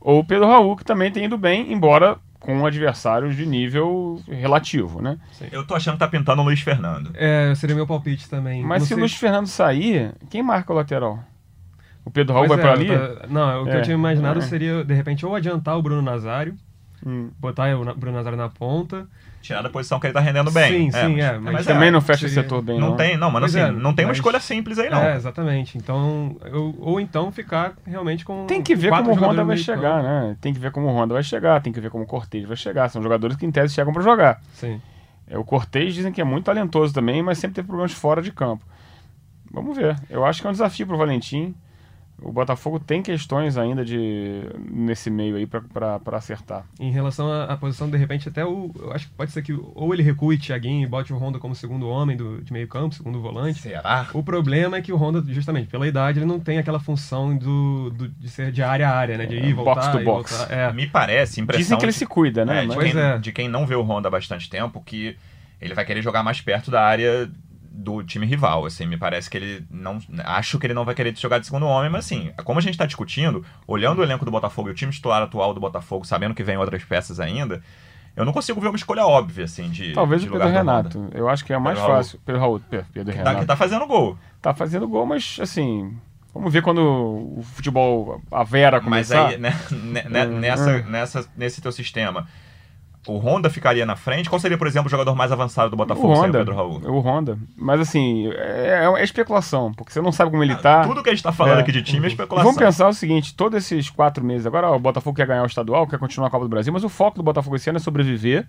Ou 0.00 0.18
o 0.20 0.24
Pedro 0.24 0.48
Raul, 0.48 0.76
que 0.76 0.84
também 0.84 1.10
tem 1.10 1.24
ido 1.24 1.38
bem, 1.38 1.72
embora 1.72 2.18
com 2.40 2.64
adversários 2.64 3.36
de 3.36 3.44
nível 3.44 4.20
relativo, 4.26 5.02
né? 5.02 5.18
Eu 5.52 5.64
tô 5.66 5.74
achando 5.74 5.94
que 5.94 6.00
tá 6.00 6.08
pintando 6.08 6.40
o 6.40 6.44
Luiz 6.44 6.60
Fernando. 6.60 7.12
É, 7.14 7.54
seria 7.54 7.76
meu 7.76 7.86
palpite 7.86 8.28
também. 8.28 8.62
Mas 8.62 8.80
não 8.80 8.86
se 8.86 8.88
sei... 8.88 8.96
o 8.96 9.00
Luiz 9.00 9.14
Fernando 9.14 9.46
sair, 9.46 10.14
quem 10.30 10.42
marca 10.42 10.72
o 10.72 10.76
lateral? 10.76 11.22
O 12.04 12.10
Pedro 12.10 12.32
Raul 12.34 12.48
pois 12.48 12.60
vai 12.60 12.70
é, 12.70 12.74
para 12.74 12.80
ali? 12.80 13.18
Tá... 13.18 13.26
Não, 13.28 13.62
o 13.62 13.64
que 13.66 13.72
é, 13.72 13.78
eu 13.78 13.82
tinha 13.82 13.94
imaginado 13.94 14.38
é. 14.38 14.42
seria, 14.42 14.82
de 14.82 14.94
repente, 14.94 15.24
ou 15.26 15.36
adiantar 15.36 15.76
o 15.76 15.82
Bruno 15.82 16.00
Nazário, 16.00 16.56
hum. 17.04 17.30
botar 17.38 17.76
o 17.76 17.94
Bruno 17.94 18.16
Nazário 18.16 18.38
na 18.38 18.48
ponta, 18.48 19.06
tirar 19.40 19.62
da 19.62 19.70
posição 19.70 19.98
que 19.98 20.06
ele 20.06 20.14
tá 20.14 20.20
rendendo 20.20 20.50
bem. 20.50 20.90
Sim, 20.90 20.96
é, 20.96 21.02
sim, 21.02 21.12
mas, 21.14 21.24
é. 21.24 21.38
Mas, 21.38 21.52
mas 21.52 21.66
também 21.66 21.88
é, 21.88 21.90
não 21.90 22.00
fecha 22.00 22.28
seria... 22.28 22.42
setor 22.42 22.62
bem, 22.62 22.78
não. 22.78 22.90
Não 22.90 22.96
tem, 22.96 23.16
não, 23.16 23.30
mas 23.30 23.44
assim, 23.44 23.60
é, 23.60 23.70
não 23.70 23.94
tem 23.94 24.04
uma 24.04 24.12
escolha 24.12 24.40
simples 24.40 24.78
aí, 24.78 24.90
não. 24.90 25.02
É, 25.02 25.16
exatamente. 25.16 25.78
Então, 25.78 26.36
eu, 26.44 26.74
ou 26.78 27.00
então 27.00 27.32
ficar 27.32 27.74
realmente 27.86 28.24
com. 28.24 28.46
Tem 28.46 28.62
que 28.62 28.74
ver 28.74 28.90
como 28.90 29.10
o 29.10 29.14
Honda 29.14 29.44
vai 29.44 29.56
chegar, 29.56 30.02
né? 30.02 30.36
Tem 30.40 30.52
que 30.52 30.60
ver 30.60 30.70
como 30.70 30.86
o 30.86 30.90
Honda 30.90 31.14
vai 31.14 31.22
chegar, 31.22 31.60
tem 31.60 31.72
que 31.72 31.80
ver 31.80 31.90
como 31.90 32.04
o 32.04 32.06
Cortez 32.06 32.46
vai 32.46 32.56
chegar. 32.56 32.88
São 32.88 33.02
jogadores 33.02 33.36
que 33.36 33.46
em 33.46 33.50
tese 33.50 33.74
chegam 33.74 33.92
para 33.92 34.02
jogar. 34.02 34.40
Sim. 34.54 34.80
É, 35.26 35.38
o 35.38 35.44
Cortez 35.44 35.94
dizem 35.94 36.12
que 36.12 36.20
é 36.20 36.24
muito 36.24 36.44
talentoso 36.44 36.92
também, 36.92 37.22
mas 37.22 37.38
sempre 37.38 37.54
teve 37.54 37.68
problemas 37.68 37.92
fora 37.92 38.20
de 38.20 38.32
campo. 38.32 38.64
Vamos 39.50 39.76
ver. 39.76 39.96
Eu 40.08 40.24
acho 40.24 40.40
que 40.40 40.46
é 40.46 40.50
um 40.50 40.52
desafio 40.52 40.86
pro 40.86 40.96
Valentim 40.96 41.54
o 42.22 42.32
Botafogo 42.32 42.78
tem 42.78 43.02
questões 43.02 43.56
ainda 43.56 43.84
de 43.84 44.42
nesse 44.70 45.10
meio 45.10 45.36
aí 45.36 45.46
para 45.46 46.00
acertar. 46.12 46.64
Em 46.78 46.90
relação 46.90 47.30
à, 47.30 47.44
à, 47.44 47.56
posição, 47.56 47.88
de 47.88 47.96
repente, 47.96 48.28
até 48.28 48.44
o. 48.44 48.70
Eu 48.78 48.92
acho 48.92 49.08
que 49.08 49.14
pode 49.14 49.30
ser 49.30 49.42
que 49.42 49.52
ou 49.52 49.94
ele 49.94 50.02
recue 50.02 50.38
Thiaguinho 50.38 50.84
e 50.84 50.86
bote 50.86 51.12
o 51.12 51.16
Honda 51.16 51.38
como 51.38 51.54
segundo 51.54 51.88
homem 51.88 52.16
do, 52.16 52.42
de 52.42 52.52
meio 52.52 52.68
campo, 52.68 52.94
segundo 52.94 53.20
volante. 53.20 53.60
Será? 53.60 54.08
O 54.12 54.22
problema 54.22 54.76
é 54.76 54.82
que 54.82 54.92
o 54.92 54.96
Honda, 54.96 55.22
justamente 55.32 55.68
pela 55.68 55.86
idade, 55.86 56.18
ele 56.18 56.26
não 56.26 56.38
tem 56.38 56.58
aquela 56.58 56.78
função 56.78 57.36
do, 57.36 57.90
do 57.90 58.08
de 58.08 58.28
ser 58.28 58.52
de 58.52 58.62
área 58.62 58.88
a 58.88 58.94
área, 58.94 59.16
né? 59.16 59.26
De 59.26 59.36
ir, 59.36 59.50
é, 59.50 59.54
voltar. 59.54 59.74
Box 59.74 59.90
to 59.90 60.04
box. 60.04 60.36
Voltar. 60.36 60.54
É. 60.54 60.72
Me 60.72 60.86
parece, 60.86 61.40
impressão. 61.40 61.62
Dizem 61.62 61.78
que 61.78 61.84
ele 61.84 61.92
de, 61.92 61.98
se 61.98 62.06
cuida, 62.06 62.44
né? 62.44 62.64
É, 62.64 62.66
de, 62.66 62.76
quem, 62.76 63.00
é. 63.00 63.18
de 63.18 63.32
quem 63.32 63.48
não 63.48 63.66
vê 63.66 63.74
o 63.74 63.82
Honda 63.82 64.08
há 64.08 64.10
bastante 64.10 64.48
tempo, 64.50 64.82
que 64.84 65.16
ele 65.60 65.74
vai 65.74 65.84
querer 65.84 66.02
jogar 66.02 66.22
mais 66.22 66.40
perto 66.40 66.70
da 66.70 66.82
área 66.82 67.30
do 67.70 68.02
time 68.02 68.26
rival, 68.26 68.66
assim, 68.66 68.84
me 68.84 68.96
parece 68.96 69.30
que 69.30 69.36
ele 69.36 69.64
não, 69.70 69.98
acho 70.24 70.58
que 70.58 70.66
ele 70.66 70.74
não 70.74 70.84
vai 70.84 70.94
querer 70.94 71.16
jogar 71.16 71.38
de 71.38 71.46
segundo 71.46 71.66
homem, 71.66 71.90
mas 71.90 72.04
assim, 72.04 72.32
como 72.44 72.58
a 72.58 72.62
gente 72.62 72.74
está 72.74 72.84
discutindo, 72.84 73.44
olhando 73.66 74.00
o 74.00 74.02
elenco 74.02 74.24
do 74.24 74.30
Botafogo 74.30 74.68
e 74.68 74.72
o 74.72 74.74
time 74.74 74.92
titular 74.92 75.22
atual 75.22 75.54
do 75.54 75.60
Botafogo, 75.60 76.04
sabendo 76.04 76.34
que 76.34 76.42
vem 76.42 76.56
outras 76.56 76.82
peças 76.82 77.20
ainda, 77.20 77.62
eu 78.16 78.24
não 78.24 78.32
consigo 78.32 78.60
ver 78.60 78.68
uma 78.68 78.76
escolha 78.76 79.06
óbvia, 79.06 79.44
assim, 79.44 79.70
de 79.70 79.92
Talvez 79.92 80.22
de 80.22 80.28
o 80.28 80.32
Pedro 80.32 80.48
Renato, 80.48 81.08
eu 81.14 81.28
acho 81.28 81.44
que 81.44 81.52
é 81.52 81.58
mais 81.58 81.78
Pedro 81.78 81.94
fácil. 81.94 82.20
Pedro 82.26 82.40
Raul, 82.40 82.60
Pedro 82.68 82.86
que 82.92 83.18
Renato. 83.18 83.40
Tá, 83.40 83.46
tá 83.46 83.56
fazendo 83.56 83.86
gol. 83.86 84.18
Tá 84.42 84.52
fazendo 84.52 84.88
gol, 84.88 85.06
mas 85.06 85.38
assim, 85.40 85.96
Vamos 86.32 86.52
ver 86.52 86.62
quando 86.62 86.80
o 86.80 87.42
futebol, 87.42 88.22
a 88.30 88.44
Vera 88.44 88.80
começar. 88.80 89.24
Mas 89.24 89.34
aí, 89.34 89.38
né, 89.82 90.04
né, 90.08 90.26
nessa, 90.26 90.82
nessa, 90.82 91.28
nesse 91.36 91.60
teu 91.60 91.72
sistema, 91.72 92.28
o 93.06 93.16
Honda 93.16 93.48
ficaria 93.48 93.86
na 93.86 93.96
frente? 93.96 94.28
Qual 94.28 94.38
seria, 94.38 94.58
por 94.58 94.66
exemplo, 94.66 94.88
o 94.88 94.90
jogador 94.90 95.14
mais 95.14 95.32
avançado 95.32 95.70
do 95.70 95.76
Botafogo 95.76 96.08
o 96.08 96.12
Honda, 96.12 96.38
o 96.38 96.40
Pedro 96.40 96.54
Raul? 96.54 96.82
O 96.84 97.00
Honda. 97.00 97.38
Mas 97.56 97.80
assim, 97.80 98.30
é, 98.32 98.90
é, 98.94 99.02
especulação, 99.02 99.72
porque 99.72 99.92
você 99.92 100.02
não 100.02 100.12
sabe 100.12 100.30
como 100.30 100.42
ele 100.42 100.54
tá. 100.56 100.84
Tudo 100.84 101.02
que 101.02 101.08
a 101.08 101.14
gente 101.14 101.22
tá 101.22 101.32
falando 101.32 101.58
é. 101.58 101.60
aqui 101.62 101.72
de 101.72 101.82
time 101.82 102.04
é 102.04 102.08
especulação. 102.08 102.52
Vamos 102.52 102.60
pensar 102.62 102.88
o 102.88 102.92
seguinte: 102.92 103.34
todos 103.34 103.56
esses 103.56 103.88
quatro 103.88 104.22
meses, 104.22 104.46
agora 104.46 104.70
o 104.70 104.78
Botafogo 104.78 105.16
quer 105.16 105.26
ganhar 105.26 105.42
o 105.42 105.46
estadual, 105.46 105.86
quer 105.86 105.98
continuar 105.98 106.28
a 106.28 106.30
Copa 106.30 106.44
do 106.44 106.50
Brasil, 106.50 106.72
mas 106.72 106.84
o 106.84 106.88
foco 106.88 107.16
do 107.16 107.22
Botafogo 107.22 107.56
esse 107.56 107.70
ano 107.70 107.78
é 107.78 107.80
sobreviver 107.80 108.46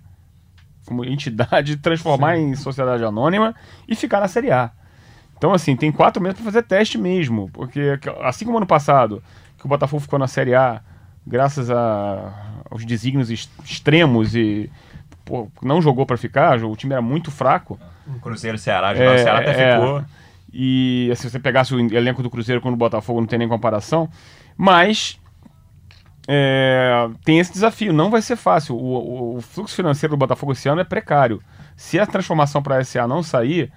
como 0.84 1.04
entidade, 1.04 1.76
transformar 1.80 2.36
Sim. 2.36 2.50
em 2.50 2.54
sociedade 2.54 3.04
anônima 3.04 3.54
e 3.88 3.94
ficar 3.94 4.20
na 4.20 4.28
Série 4.28 4.50
A. 4.50 4.70
Então, 5.38 5.52
assim, 5.52 5.74
tem 5.74 5.90
quatro 5.90 6.22
meses 6.22 6.36
para 6.36 6.44
fazer 6.44 6.62
teste 6.62 6.98
mesmo, 6.98 7.50
porque 7.52 7.98
assim 8.22 8.44
como 8.44 8.58
ano 8.58 8.66
passado, 8.66 9.22
que 9.58 9.64
o 9.64 9.68
Botafogo 9.68 10.00
ficou 10.02 10.18
na 10.18 10.28
Série 10.28 10.54
A 10.54 10.82
graças 11.26 11.70
a, 11.70 12.32
aos 12.70 12.84
desígnios 12.84 13.30
extremos 13.30 14.34
e 14.34 14.70
pô, 15.24 15.48
não 15.62 15.80
jogou 15.80 16.06
para 16.06 16.16
ficar, 16.16 16.62
o 16.64 16.76
time 16.76 16.92
era 16.92 17.02
muito 17.02 17.30
fraco. 17.30 17.78
O 18.06 18.20
Cruzeiro 18.20 18.56
e 18.56 18.60
Ceará, 18.60 18.96
é, 18.96 19.14
o 19.14 19.18
Ceará 19.18 19.38
até 19.38 19.50
é, 19.50 19.74
ficou. 19.74 20.04
E 20.52 21.08
assim, 21.12 21.22
se 21.22 21.30
você 21.30 21.38
pegasse 21.38 21.74
o 21.74 21.80
elenco 21.94 22.22
do 22.22 22.28
Cruzeiro 22.28 22.60
com 22.60 22.70
o 22.70 22.76
Botafogo, 22.76 23.20
não 23.20 23.26
tem 23.26 23.38
nem 23.38 23.48
comparação. 23.48 24.08
Mas 24.56 25.18
é, 26.28 27.08
tem 27.24 27.38
esse 27.38 27.52
desafio, 27.52 27.92
não 27.92 28.10
vai 28.10 28.22
ser 28.22 28.36
fácil. 28.36 28.76
O, 28.76 28.80
o, 28.80 29.36
o, 29.36 29.40
fluxo 29.40 29.74
financeiro 29.74 30.14
do 30.14 30.18
Botafogo 30.18 30.52
esse 30.52 30.68
ano 30.68 30.80
é 30.80 30.84
precário. 30.84 31.42
Se 31.76 31.98
a 31.98 32.06
transformação 32.06 32.62
para 32.62 32.76
a 32.76 32.84
SA 32.84 33.08
não 33.08 33.22
sair, 33.22 33.72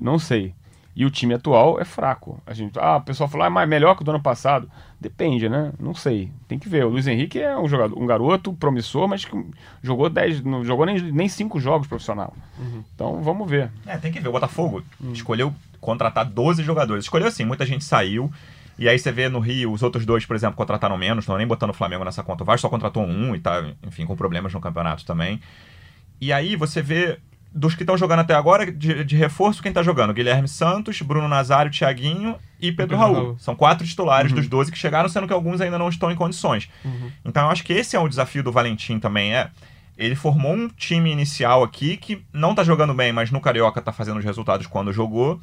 não 0.00 0.18
sei. 0.18 0.54
E 0.94 1.06
o 1.06 1.10
time 1.10 1.34
atual 1.34 1.80
é 1.80 1.84
fraco. 1.84 2.40
A 2.46 2.52
gente, 2.52 2.78
ah, 2.78 2.96
o 2.96 3.00
pessoal 3.00 3.28
fala, 3.28 3.46
ah, 3.46 3.50
mas 3.50 3.66
melhor 3.68 3.94
que 3.94 4.02
o 4.02 4.04
do 4.04 4.10
ano 4.10 4.22
passado. 4.22 4.70
Depende, 5.00 5.48
né? 5.48 5.72
Não 5.80 5.94
sei. 5.94 6.30
Tem 6.46 6.58
que 6.58 6.68
ver. 6.68 6.84
O 6.84 6.90
Luiz 6.90 7.06
Henrique 7.06 7.40
é 7.40 7.58
um 7.58 7.66
jogador, 7.66 7.98
um 7.98 8.06
garoto 8.06 8.52
promissor, 8.52 9.08
mas 9.08 9.24
que 9.24 9.34
jogou 9.82 10.10
10, 10.10 10.42
não 10.42 10.62
jogou 10.64 10.84
nem, 10.84 11.00
nem 11.00 11.28
cinco 11.28 11.58
jogos 11.58 11.86
profissional. 11.86 12.34
Uhum. 12.58 12.84
Então 12.94 13.22
vamos 13.22 13.48
ver. 13.48 13.70
É, 13.86 13.96
tem 13.96 14.12
que 14.12 14.20
ver. 14.20 14.28
O 14.28 14.32
Botafogo 14.32 14.82
uhum. 15.00 15.12
escolheu 15.12 15.52
contratar 15.80 16.26
12 16.26 16.62
jogadores. 16.62 17.04
Escolheu 17.04 17.26
assim, 17.26 17.44
muita 17.44 17.64
gente 17.64 17.84
saiu. 17.84 18.30
E 18.78 18.88
aí 18.88 18.98
você 18.98 19.10
vê 19.10 19.28
no 19.28 19.38
Rio, 19.38 19.72
os 19.72 19.82
outros 19.82 20.04
dois, 20.04 20.26
por 20.26 20.36
exemplo, 20.36 20.56
contrataram 20.56 20.96
menos, 20.98 21.24
estão 21.24 21.38
nem 21.38 21.46
botando 21.46 21.70
o 21.70 21.74
Flamengo 21.74 22.04
nessa 22.04 22.22
conta. 22.22 22.42
O 22.42 22.46
Vasco 22.46 22.62
só 22.62 22.68
contratou 22.68 23.02
um 23.02 23.34
e 23.34 23.40
tá, 23.40 23.64
enfim, 23.86 24.04
com 24.04 24.14
problemas 24.14 24.52
no 24.52 24.60
campeonato 24.60 25.04
também. 25.06 25.40
E 26.20 26.32
aí 26.32 26.54
você 26.54 26.82
vê 26.82 27.18
dos 27.54 27.74
que 27.74 27.82
estão 27.82 27.96
jogando 27.96 28.20
até 28.20 28.34
agora, 28.34 28.70
de, 28.70 29.04
de, 29.04 29.16
reforço, 29.16 29.62
quem 29.62 29.72
tá 29.72 29.82
jogando? 29.82 30.14
Guilherme 30.14 30.48
Santos, 30.48 31.00
Bruno 31.02 31.28
Nazário, 31.28 31.70
Thiaguinho 31.70 32.36
e 32.58 32.72
Pedro, 32.72 32.76
Pedro 32.76 32.96
Raul. 32.96 33.14
Raul. 33.14 33.38
São 33.38 33.54
quatro 33.54 33.86
titulares 33.86 34.32
uhum. 34.32 34.38
dos 34.38 34.48
12 34.48 34.72
que 34.72 34.78
chegaram, 34.78 35.08
sendo 35.08 35.26
que 35.26 35.32
alguns 35.32 35.60
ainda 35.60 35.78
não 35.78 35.88
estão 35.88 36.10
em 36.10 36.16
condições. 36.16 36.68
Uhum. 36.84 37.10
Então 37.24 37.44
eu 37.44 37.50
acho 37.50 37.62
que 37.64 37.72
esse 37.72 37.94
é 37.94 38.00
o 38.00 38.08
desafio 38.08 38.42
do 38.42 38.52
Valentim 38.52 38.98
também, 38.98 39.34
é. 39.34 39.50
Ele 39.96 40.14
formou 40.14 40.54
um 40.54 40.68
time 40.68 41.12
inicial 41.12 41.62
aqui 41.62 41.96
que 41.96 42.24
não 42.32 42.54
tá 42.54 42.64
jogando 42.64 42.94
bem, 42.94 43.12
mas 43.12 43.30
no 43.30 43.40
Carioca 43.40 43.80
tá 43.80 43.92
fazendo 43.92 44.18
os 44.18 44.24
resultados 44.24 44.66
quando 44.66 44.92
jogou. 44.92 45.38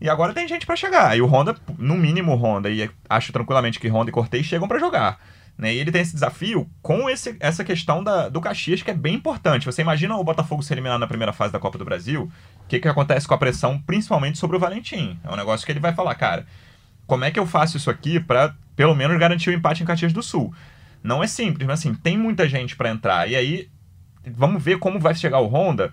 E 0.00 0.08
agora 0.08 0.32
tem 0.32 0.48
gente 0.48 0.64
para 0.64 0.76
chegar. 0.76 1.16
E 1.16 1.20
o 1.20 1.26
Honda, 1.26 1.56
no 1.76 1.94
mínimo 1.94 2.32
o 2.32 2.36
Honda, 2.36 2.70
e 2.70 2.88
acho 3.08 3.32
tranquilamente 3.32 3.78
que 3.78 3.88
Honda 3.88 4.10
e 4.10 4.12
Cortez 4.12 4.46
chegam 4.46 4.66
para 4.66 4.78
jogar. 4.78 5.20
Né? 5.58 5.74
E 5.74 5.78
ele 5.78 5.90
tem 5.90 6.00
esse 6.00 6.14
desafio 6.14 6.70
com 6.80 7.10
esse, 7.10 7.36
essa 7.40 7.64
questão 7.64 8.02
da, 8.02 8.28
do 8.28 8.40
Caxias, 8.40 8.80
que 8.80 8.92
é 8.92 8.94
bem 8.94 9.16
importante. 9.16 9.66
Você 9.66 9.82
imagina 9.82 10.16
o 10.16 10.22
Botafogo 10.22 10.62
ser 10.62 10.74
eliminado 10.74 11.00
na 11.00 11.06
primeira 11.08 11.32
fase 11.32 11.52
da 11.52 11.58
Copa 11.58 11.76
do 11.76 11.84
Brasil, 11.84 12.30
o 12.64 12.68
que, 12.68 12.78
que 12.78 12.86
acontece 12.86 13.26
com 13.26 13.34
a 13.34 13.38
pressão, 13.38 13.80
principalmente 13.80 14.38
sobre 14.38 14.56
o 14.56 14.60
Valentim? 14.60 15.18
É 15.24 15.30
um 15.30 15.36
negócio 15.36 15.66
que 15.66 15.72
ele 15.72 15.80
vai 15.80 15.92
falar, 15.92 16.14
cara, 16.14 16.46
como 17.06 17.24
é 17.24 17.30
que 17.32 17.40
eu 17.40 17.46
faço 17.46 17.76
isso 17.76 17.90
aqui 17.90 18.20
para 18.20 18.54
pelo 18.76 18.94
menos 18.94 19.18
garantir 19.18 19.50
o 19.50 19.52
empate 19.52 19.82
em 19.82 19.86
Caxias 19.86 20.12
do 20.12 20.22
Sul? 20.22 20.54
Não 21.02 21.24
é 21.24 21.26
simples, 21.26 21.66
mas 21.66 21.80
assim, 21.80 21.92
tem 21.92 22.16
muita 22.16 22.48
gente 22.48 22.76
para 22.76 22.90
entrar. 22.90 23.28
E 23.28 23.34
aí, 23.34 23.68
vamos 24.24 24.62
ver 24.62 24.78
como 24.78 25.00
vai 25.00 25.14
chegar 25.14 25.40
o 25.40 25.46
Honda 25.46 25.92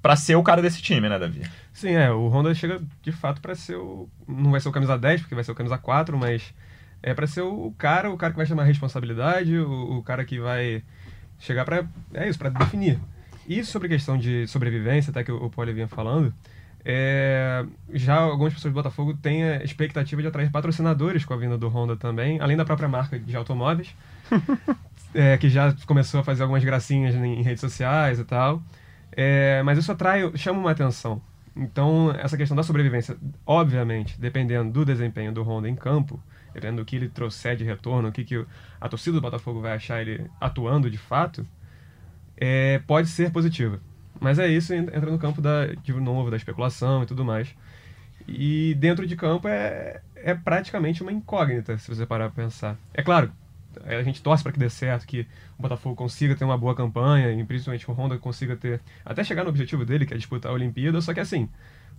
para 0.00 0.14
ser 0.14 0.36
o 0.36 0.42
cara 0.42 0.62
desse 0.62 0.80
time, 0.80 1.08
né, 1.08 1.18
Davi? 1.18 1.42
Sim, 1.72 1.94
é. 1.94 2.12
O 2.12 2.28
Honda 2.28 2.54
chega 2.54 2.80
de 3.02 3.10
fato 3.10 3.40
para 3.40 3.54
ser 3.54 3.76
o. 3.76 4.08
Não 4.26 4.52
vai 4.52 4.60
ser 4.60 4.68
o 4.68 4.72
camisa 4.72 4.96
10, 4.96 5.22
porque 5.22 5.34
vai 5.34 5.42
ser 5.42 5.50
o 5.50 5.54
camisa 5.54 5.78
4, 5.78 6.16
mas 6.16 6.54
é 7.02 7.14
para 7.14 7.26
ser 7.26 7.42
o 7.42 7.72
cara, 7.78 8.10
o 8.10 8.16
cara 8.16 8.32
que 8.32 8.36
vai 8.38 8.46
chamar 8.46 8.62
a 8.62 8.66
responsabilidade, 8.66 9.56
o, 9.58 9.98
o 9.98 10.02
cara 10.02 10.24
que 10.24 10.40
vai 10.40 10.82
chegar 11.38 11.64
para 11.64 11.86
é 12.14 12.28
isso, 12.28 12.38
para 12.38 12.50
definir. 12.50 13.00
E 13.46 13.64
sobre 13.64 13.88
questão 13.88 14.18
de 14.18 14.46
sobrevivência, 14.46 15.10
até 15.10 15.24
que 15.24 15.32
o, 15.32 15.44
o 15.44 15.50
Poli 15.50 15.72
vinha 15.72 15.88
falando, 15.88 16.34
É, 16.84 17.66
já 17.92 18.16
algumas 18.16 18.54
pessoas 18.54 18.72
do 18.72 18.76
Botafogo 18.76 19.14
têm 19.14 19.44
a 19.44 19.64
expectativa 19.64 20.22
de 20.22 20.28
atrair 20.28 20.50
patrocinadores 20.50 21.24
com 21.24 21.34
a 21.34 21.36
vinda 21.36 21.58
do 21.58 21.68
Honda 21.68 21.96
também, 21.96 22.40
além 22.40 22.56
da 22.56 22.64
própria 22.64 22.88
marca 22.88 23.18
de 23.18 23.36
automóveis, 23.36 23.94
é, 25.14 25.36
que 25.38 25.48
já 25.50 25.74
começou 25.86 26.20
a 26.20 26.24
fazer 26.24 26.42
algumas 26.42 26.64
gracinhas 26.64 27.14
em 27.14 27.42
redes 27.42 27.60
sociais 27.60 28.18
e 28.18 28.24
tal. 28.24 28.62
É, 29.12 29.62
mas 29.64 29.78
isso 29.78 29.90
atrai, 29.92 30.30
chama 30.36 30.60
uma 30.60 30.70
atenção. 30.70 31.20
Então, 31.56 32.12
essa 32.18 32.36
questão 32.36 32.56
da 32.56 32.62
sobrevivência, 32.62 33.16
obviamente, 33.44 34.20
dependendo 34.20 34.70
do 34.72 34.84
desempenho 34.84 35.32
do 35.32 35.42
Honda 35.42 35.68
em 35.68 35.74
campo, 35.74 36.22
dependendo 36.52 36.82
do 36.82 36.84
que 36.84 36.96
ele 36.96 37.08
trouxer 37.08 37.56
de 37.56 37.64
retorno, 37.64 38.08
o 38.08 38.12
que, 38.12 38.24
que 38.24 38.44
a 38.80 38.88
torcida 38.88 39.16
do 39.16 39.20
Botafogo 39.20 39.60
vai 39.60 39.72
achar 39.72 40.00
ele 40.00 40.28
atuando 40.40 40.90
de 40.90 40.98
fato, 40.98 41.46
é, 42.36 42.80
pode 42.86 43.08
ser 43.08 43.30
positiva. 43.30 43.80
Mas 44.20 44.38
é 44.38 44.48
isso, 44.48 44.74
entra 44.74 45.10
no 45.10 45.18
campo 45.18 45.40
da, 45.40 45.66
de 45.66 45.92
novo 45.92 46.30
da 46.30 46.36
especulação 46.36 47.02
e 47.02 47.06
tudo 47.06 47.24
mais. 47.24 47.54
E 48.26 48.74
dentro 48.74 49.06
de 49.06 49.16
campo 49.16 49.48
é, 49.48 50.00
é 50.16 50.34
praticamente 50.34 51.02
uma 51.02 51.12
incógnita, 51.12 51.78
se 51.78 51.88
você 51.88 52.04
parar 52.04 52.30
para 52.30 52.44
pensar. 52.44 52.76
É 52.92 53.02
claro, 53.02 53.32
a 53.84 54.02
gente 54.02 54.22
torce 54.22 54.42
para 54.42 54.52
que 54.52 54.58
dê 54.58 54.68
certo, 54.68 55.06
que 55.06 55.26
o 55.58 55.62
Botafogo 55.62 55.94
consiga 55.94 56.34
ter 56.34 56.44
uma 56.44 56.58
boa 56.58 56.74
campanha, 56.74 57.30
e 57.32 57.44
principalmente 57.44 57.88
o 57.90 57.94
Honda 57.94 58.18
consiga 58.18 58.56
ter. 58.56 58.80
até 59.04 59.22
chegar 59.22 59.44
no 59.44 59.50
objetivo 59.50 59.84
dele, 59.84 60.06
que 60.06 60.14
é 60.14 60.16
disputar 60.16 60.50
a 60.50 60.54
Olimpíada, 60.54 61.00
só 61.00 61.14
que 61.14 61.20
assim. 61.20 61.48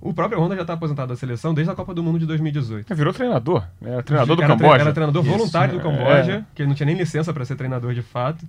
O 0.01 0.13
próprio 0.13 0.39
Honda 0.39 0.55
já 0.55 0.61
está 0.61 0.73
aposentado 0.73 1.09
da 1.09 1.15
seleção 1.17 1.53
desde 1.53 1.71
a 1.71 1.75
Copa 1.75 1.93
do 1.93 2.01
Mundo 2.01 2.17
de 2.19 2.25
2018. 2.25 2.95
Virou 2.95 3.11
treinador. 3.13 3.65
Era 3.81 4.01
treinador 4.01 4.35
do 4.37 4.43
era, 4.43 4.51
Camboja. 4.55 4.81
Era 4.81 4.93
treinador 4.93 5.21
Isso. 5.23 5.31
voluntário 5.31 5.73
do 5.77 5.81
Camboja, 5.81 6.31
É. 6.33 6.43
que 6.55 6.61
ele 6.61 6.69
não 6.69 6.75
tinha 6.75 6.85
nem 6.85 6.95
licença 6.95 7.33
para 7.33 7.43
ser 7.43 7.55
treinador 7.55 7.93
de 7.93 8.01
fato. 8.01 8.45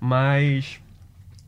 Mas. 0.00 0.80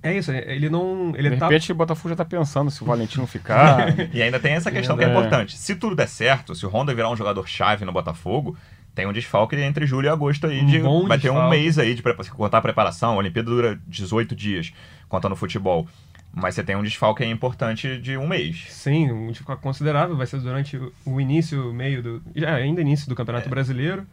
É 0.03 0.17
isso, 0.17 0.31
ele 0.33 0.69
não. 0.69 1.13
Ele 1.17 1.31
De 1.31 1.37
tá. 1.39 1.47
repente 1.49 1.73
o 1.73 1.75
Botafogo 1.75 2.11
já 2.11 2.17
tá 2.17 2.25
pensando 2.25 2.71
se 2.71 2.83
o 2.83 2.87
Valentino 2.87 3.27
ficar. 3.27 3.95
E 4.13 4.23
ainda 4.23 4.39
tem 4.39 4.53
essa 4.53 4.71
questão 4.71 4.97
que 4.97 5.05
é 5.05 5.07
É. 5.07 5.11
importante. 5.11 5.57
Se 5.57 5.75
tudo 5.75 5.97
der 5.97 6.09
certo, 6.09 6.55
se 6.55 6.65
o 6.67 6.69
Honda 6.69 6.95
virar 6.95 7.11
um 7.11 7.17
jogador-chave 7.17 7.85
no 7.87 7.93
Botafogo, 7.93 8.55
tem 8.95 9.07
um 9.07 9.13
desfalque 9.13 9.57
entre 9.57 9.87
julho 9.87 10.07
e 10.07 10.09
agosto 10.11 10.47
aí. 10.47 10.61
Um 10.61 10.67
De, 10.67 10.79
bom 10.79 11.07
vai 11.09 11.19
ter 11.19 11.31
um 11.31 11.35
desfalque. 11.35 11.57
mês 11.57 11.79
aí 11.79 11.95
de 11.95 12.03
contar 12.31 12.59
a 12.59 12.63
preparação. 12.63 13.13
A 13.13 13.17
Olimpíada 13.17 13.51
dura 13.51 13.79
18 13.87 14.35
dias, 14.37 14.73
contando 15.09 15.35
futebol. 15.37 15.87
Mas 16.35 16.55
você 16.55 16.65
tem 16.65 16.75
um 16.77 16.83
desfalque 16.83 17.23
aí 17.23 17.31
importante 17.31 17.97
de 17.99 18.17
um 18.17 18.27
mês. 18.27 18.67
Sim, 18.71 19.13
um 19.13 19.29
desfalque 19.31 19.63
considerável, 19.63 20.17
vai 20.17 20.27
ser 20.27 20.41
durante 20.41 20.81
o 21.05 21.21
início, 21.21 21.73
meio 21.73 22.03
do. 22.03 22.23
Já 22.35 22.55
ainda 22.55 22.81
início 22.81 23.09
do 23.09 23.15
Campeonato 23.15 23.49
Brasileiro, 23.49 24.05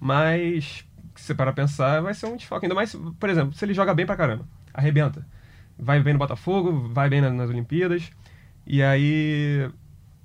mas 0.00 0.84
se 1.14 1.34
pra 1.34 1.52
pensar, 1.52 2.00
vai 2.00 2.14
ser 2.14 2.26
um 2.26 2.36
desfalque. 2.36 2.66
Ainda 2.66 2.74
mais, 2.74 2.94
por 3.18 3.28
exemplo, 3.28 3.52
se 3.52 3.64
ele 3.64 3.74
joga 3.74 3.92
bem 3.94 4.06
pra 4.06 4.16
caramba, 4.16 4.46
arrebenta. 4.72 5.26
Vai 5.78 6.00
bem 6.02 6.12
no 6.12 6.18
Botafogo, 6.18 6.88
vai 6.92 7.08
bem 7.08 7.20
na- 7.20 7.30
nas 7.30 7.50
Olimpíadas, 7.50 8.10
e 8.66 8.82
aí. 8.82 9.68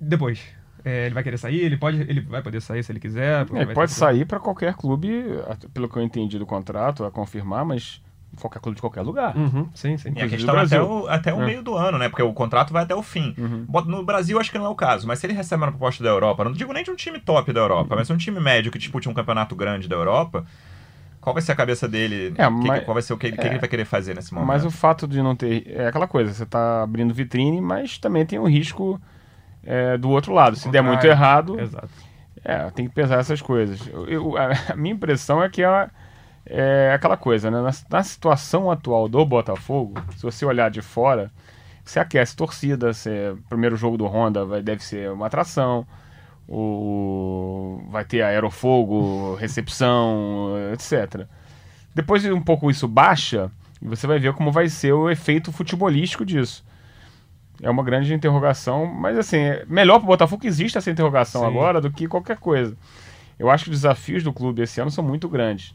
Depois. 0.00 0.40
é, 0.86 1.06
ele 1.06 1.14
vai 1.14 1.22
querer 1.22 1.38
sair, 1.38 1.60
ele 1.60 1.76
pode. 1.78 2.00
Ele 2.00 2.20
vai 2.20 2.42
poder 2.42 2.60
sair 2.60 2.82
se 2.84 2.92
ele 2.92 3.00
quiser. 3.00 3.46
Ele 3.50 3.64
vai 3.66 3.74
pode 3.74 3.92
ter- 3.92 3.98
sair 3.98 4.24
para 4.26 4.38
qualquer 4.40 4.74
clube, 4.74 5.24
pelo 5.72 5.88
que 5.88 5.96
eu 5.96 6.02
entendi 6.02 6.38
do 6.38 6.44
contrato, 6.46 7.04
a 7.04 7.10
confirmar, 7.10 7.64
mas 7.64 8.02
qualquer 8.40 8.60
clube 8.60 8.76
de 8.76 8.80
qualquer 8.80 9.02
lugar. 9.02 9.36
Uhum, 9.36 9.68
sim, 9.74 9.96
sim. 9.96 10.12
E 10.16 10.22
a 10.22 10.28
questão 10.28 10.56
é 10.58 10.62
até 10.64 10.80
o, 10.82 11.06
até 11.08 11.34
o 11.34 11.42
É. 11.42 11.46
meio 11.46 11.62
do 11.62 11.74
ano, 11.76 11.98
né? 11.98 12.08
Porque 12.08 12.22
o 12.22 12.32
contrato 12.32 12.72
vai 12.72 12.82
até 12.82 12.94
o 12.94 13.02
fim. 13.02 13.34
Uhum. 13.38 13.66
No 13.86 14.04
Brasil, 14.04 14.38
acho 14.38 14.50
que 14.50 14.58
não 14.58 14.66
é 14.66 14.68
o 14.68 14.74
caso, 14.74 15.06
mas 15.06 15.18
se 15.18 15.26
ele 15.26 15.32
recebe 15.34 15.62
uma 15.62 15.70
proposta 15.70 16.02
da 16.02 16.10
Europa, 16.10 16.44
não 16.44 16.52
digo 16.52 16.72
nem 16.72 16.82
de 16.84 16.90
um 16.90 16.96
time 16.96 17.18
top 17.20 17.52
da 17.52 17.60
Europa, 17.60 17.94
mas 17.96 18.08
um 18.10 18.16
time 18.16 18.40
médio 18.40 18.70
que 18.72 18.78
dispute 18.78 19.08
um 19.08 19.14
campeonato 19.14 19.54
grande 19.54 19.88
da 19.88 19.96
Europa, 19.96 20.44
qual 21.20 21.32
vai 21.32 21.42
ser 21.42 21.52
a 21.52 21.56
cabeça 21.56 21.88
dele? 21.88 22.34
É, 22.36 22.44
Que- 22.46 22.50
mas- 22.50 22.84
qual 22.84 22.92
vai 22.94 23.02
ser 23.02 23.12
o 23.14 23.16
que, 23.16 23.26
ele- 23.28 23.36
que 23.36 23.46
é. 23.46 23.50
ele 23.50 23.58
vai 23.58 23.68
querer 23.68 23.84
fazer 23.86 24.14
nesse 24.14 24.32
momento? 24.34 24.48
Mas 24.48 24.64
o 24.64 24.70
fato 24.70 25.08
de 25.08 25.22
não 25.22 25.34
ter. 25.34 25.64
É 25.70 25.86
aquela 25.88 26.06
coisa, 26.06 26.32
você 26.32 26.44
tá 26.44 26.82
abrindo 26.82 27.14
vitrine, 27.14 27.60
mas 27.60 27.96
também 27.98 28.26
tem 28.26 28.38
o 28.38 28.44
risco 28.46 29.00
é, 29.66 29.96
do 29.96 30.10
outro 30.10 30.34
lado. 30.34 30.56
Se 30.56 30.68
der 30.68 30.82
muito 30.82 31.06
errado, 31.06 31.58
Exato. 31.58 31.88
é, 32.44 32.70
tem 32.72 32.86
que 32.86 32.94
pesar 32.94 33.18
essas 33.20 33.40
coisas. 33.40 33.86
Eu- 33.88 34.06
eu- 34.06 34.36
a, 34.36 34.50
a 34.72 34.76
minha 34.76 34.94
impressão 34.94 35.42
é 35.42 35.48
que 35.48 35.62
é, 35.62 35.88
é 36.46 36.92
aquela 36.94 37.16
coisa, 37.16 37.50
né? 37.50 37.60
Na, 37.60 37.70
na 37.90 38.02
situação 38.02 38.70
atual 38.70 39.08
do 39.08 39.24
Botafogo, 39.24 40.00
se 40.16 40.22
você 40.22 40.44
olhar 40.44 40.70
de 40.70 40.82
fora, 40.82 41.30
você 41.84 41.98
aquece 41.98 42.36
torcida, 42.36 42.92
você, 42.92 43.34
primeiro 43.48 43.76
jogo 43.76 43.96
do 43.96 44.06
Honda 44.06 44.44
vai, 44.44 44.62
deve 44.62 44.82
ser 44.82 45.10
uma 45.10 45.26
atração. 45.26 45.86
O, 46.46 47.82
vai 47.88 48.04
ter 48.04 48.22
aerofogo, 48.22 49.34
recepção, 49.40 50.52
etc. 50.72 51.26
Depois 51.94 52.24
um 52.26 52.40
pouco 52.40 52.70
isso 52.70 52.86
baixa 52.86 53.50
e 53.80 53.88
você 53.88 54.06
vai 54.06 54.18
ver 54.18 54.34
como 54.34 54.52
vai 54.52 54.68
ser 54.68 54.92
o 54.92 55.10
efeito 55.10 55.52
futebolístico 55.52 56.24
disso. 56.24 56.64
É 57.62 57.70
uma 57.70 57.84
grande 57.84 58.12
interrogação, 58.12 58.84
mas 58.84 59.16
assim, 59.16 59.38
é 59.38 59.64
melhor 59.66 59.98
para 59.98 60.04
o 60.04 60.08
Botafogo 60.08 60.42
que 60.42 60.48
exista 60.48 60.78
essa 60.78 60.90
interrogação 60.90 61.42
Sim. 61.42 61.46
agora 61.46 61.80
do 61.80 61.90
que 61.90 62.08
qualquer 62.08 62.36
coisa. 62.36 62.76
Eu 63.38 63.50
acho 63.50 63.64
que 63.64 63.70
os 63.70 63.78
desafios 63.78 64.22
do 64.22 64.32
clube 64.32 64.62
esse 64.62 64.80
ano 64.80 64.90
são 64.90 65.04
muito 65.04 65.28
grandes. 65.28 65.74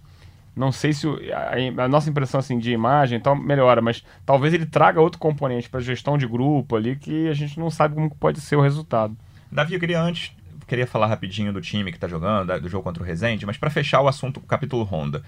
Não 0.60 0.74
sei 0.74 0.92
se 0.92 1.08
a, 1.32 1.84
a 1.86 1.88
nossa 1.88 2.10
impressão 2.10 2.38
assim 2.38 2.60
de 2.60 2.74
imagem 2.74 3.18
tal 3.18 3.34
melhora, 3.34 3.82
mas 3.82 4.04
talvez 4.26 4.54
ele 4.54 4.66
traga 4.66 5.00
outro 5.00 5.18
componente 5.18 5.70
para 5.70 5.80
gestão 5.80 6.18
de 6.18 6.28
grupo 6.28 6.76
ali 6.76 6.98
que 6.98 7.30
a 7.30 7.34
gente 7.34 7.58
não 7.58 7.72
sabe 7.72 7.96
como 7.96 8.14
pode 8.14 8.42
ser 8.42 8.58
o 8.58 8.62
resultado. 8.62 9.16
Davi, 9.50 9.74
eu 9.74 9.80
queria 9.80 10.02
antes, 10.02 10.36
queria 10.68 10.86
falar 10.86 11.08
rapidinho 11.08 11.54
do 11.54 11.62
time 11.62 11.94
que 11.94 11.98
tá 11.98 12.10
jogando, 12.10 12.60
do 12.60 12.68
jogo 12.68 12.84
contra 12.84 13.02
o 13.02 13.06
Resende, 13.06 13.46
mas 13.46 13.56
para 13.56 13.70
fechar 13.70 14.02
o 14.02 14.08
assunto, 14.10 14.38
o 14.38 14.42
capítulo 14.42 14.84
Honda. 14.84 15.24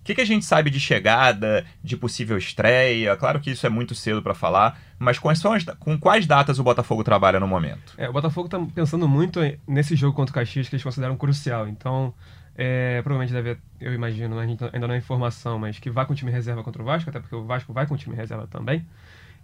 O 0.00 0.02
que, 0.02 0.14
que 0.14 0.20
a 0.20 0.26
gente 0.26 0.44
sabe 0.44 0.70
de 0.70 0.80
chegada, 0.80 1.64
de 1.84 1.96
possível 1.96 2.38
estreia? 2.38 3.14
Claro 3.16 3.38
que 3.38 3.50
isso 3.50 3.66
é 3.66 3.68
muito 3.68 3.94
cedo 3.94 4.22
para 4.22 4.34
falar, 4.34 4.80
mas 4.98 5.18
quais 5.18 5.38
são 5.38 5.52
as, 5.52 5.62
com 5.78 5.98
quais 5.98 6.26
datas 6.26 6.58
o 6.58 6.64
Botafogo 6.64 7.04
trabalha 7.04 7.38
no 7.38 7.46
momento? 7.46 7.94
É, 7.98 8.08
o 8.08 8.12
Botafogo 8.12 8.46
está 8.46 8.58
pensando 8.74 9.06
muito 9.06 9.40
nesse 9.68 9.94
jogo 9.94 10.16
contra 10.16 10.32
o 10.32 10.34
Caxias 10.34 10.68
que 10.68 10.74
eles 10.74 10.82
consideram 10.82 11.16
crucial. 11.16 11.68
Então, 11.68 12.14
é, 12.56 13.02
provavelmente 13.02 13.32
deve, 13.32 13.58
eu 13.78 13.92
imagino, 13.92 14.38
a 14.38 14.46
gente 14.46 14.64
ainda 14.72 14.86
não 14.86 14.94
é 14.94 14.98
informação, 14.98 15.58
mas 15.58 15.78
que 15.78 15.90
vá 15.90 16.04
com 16.06 16.14
o 16.14 16.16
time 16.16 16.30
reserva 16.30 16.62
contra 16.62 16.82
o 16.82 16.84
Vasco, 16.84 17.10
até 17.10 17.20
porque 17.20 17.34
o 17.34 17.44
Vasco 17.44 17.72
vai 17.72 17.86
com 17.86 17.94
o 17.94 17.98
time 17.98 18.16
reserva 18.16 18.46
também. 18.46 18.84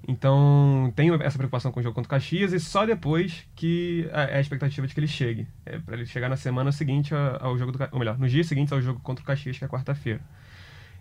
Então, 0.09 0.93
tenho 0.95 1.21
essa 1.23 1.37
preocupação 1.37 1.73
com 1.73 1.81
o 1.81 1.83
jogo 1.83 1.95
contra 1.95 2.09
o 2.09 2.11
Caxias 2.11 2.53
e 2.53 2.61
só 2.61 2.87
depois 2.87 3.47
que 3.55 4.09
é 4.13 4.37
a 4.37 4.41
expectativa 4.41 4.87
de 4.87 4.95
que 4.95 5.01
ele 5.01 5.09
chegue. 5.09 5.47
É, 5.65 5.79
para 5.79 5.97
ele 5.97 6.07
chegar 6.07 6.29
na 6.29 6.37
semana 6.37 6.71
seguinte 6.73 7.15
ao 7.41 7.57
jogo 7.59 7.73
do 7.73 7.89
ou 7.91 7.99
melhor, 7.99 8.19
nos 8.19 8.31
dias 8.31 8.47
seguintes 8.47 8.73
ao 8.73 8.81
jogo 8.81 9.01
contra 9.01 9.23
o 9.23 9.27
Caxias, 9.27 9.59
que 9.59 9.65
é 9.65 9.69
quarta-feira. 9.69 10.21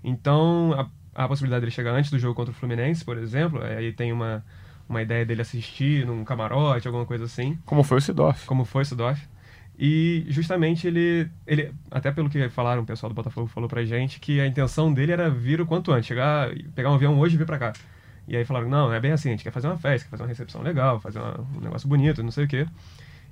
Então, 0.08 0.74
a, 1.16 1.24
a 1.24 1.28
possibilidade 1.28 1.62
dele 1.62 1.72
chegar 1.72 1.92
antes 1.94 2.12
do 2.12 2.20
jogo 2.20 2.36
contra 2.36 2.52
o 2.52 2.56
Fluminense, 2.56 3.04
por 3.04 3.18
exemplo, 3.18 3.64
é, 3.64 3.78
aí 3.78 3.92
tem 3.92 4.14
uma, 4.14 4.46
uma 4.88 5.02
ideia 5.02 5.26
dele 5.26 5.42
assistir 5.42 6.06
num 6.06 6.24
camarote, 6.24 6.88
alguma 6.88 7.06
coisa 7.06 7.26
assim 7.26 7.58
Como 7.66 7.84
foi 7.84 7.98
o 7.98 8.02
Sidorf. 8.02 8.46
como 8.46 8.64
foi 8.66 8.84
o 8.84 8.86
Sudorf. 8.86 9.28
E 9.78 10.26
justamente 10.30 10.88
ele, 10.88 11.30
ele, 11.46 11.74
até 11.92 12.12
pelo 12.12 12.30
que 12.30 12.48
falaram, 12.50 12.84
o 12.84 12.86
pessoal 12.86 13.10
do 13.10 13.16
Botafogo 13.16 13.48
falou 13.48 13.68
pra 13.68 13.84
gente, 13.84 14.20
que 14.22 14.40
a 14.40 14.48
intenção 14.48 14.94
dele 14.94 15.12
era 15.12 15.30
vir 15.30 15.60
o 15.60 15.66
quanto 15.66 15.92
antes, 15.92 16.08
chegar, 16.08 16.50
pegar 16.76 16.92
um 16.92 16.96
avião 16.96 17.20
hoje 17.20 17.36
e 17.36 17.38
vir 17.38 17.46
pra 17.46 17.58
cá. 17.60 17.74
E 18.28 18.38
aí 18.38 18.46
falaram, 18.46 18.70
não, 18.70 18.94
é 18.94 19.00
bem 19.00 19.12
assim, 19.12 19.30
a 19.30 19.32
gente 19.34 19.44
quer 19.44 19.52
fazer 19.52 19.68
uma 19.68 19.78
festa, 19.78 20.06
quer 20.06 20.12
fazer 20.12 20.24
uma 20.24 20.30
recepção 20.30 20.62
legal, 20.62 21.00
fazer 21.02 21.20
uma- 21.20 21.42
um 21.58 21.60
negócio 21.62 21.88
bonito, 21.90 22.24
não 22.24 22.32
sei 22.32 22.46
o 22.46 22.48
quê. 22.48 22.66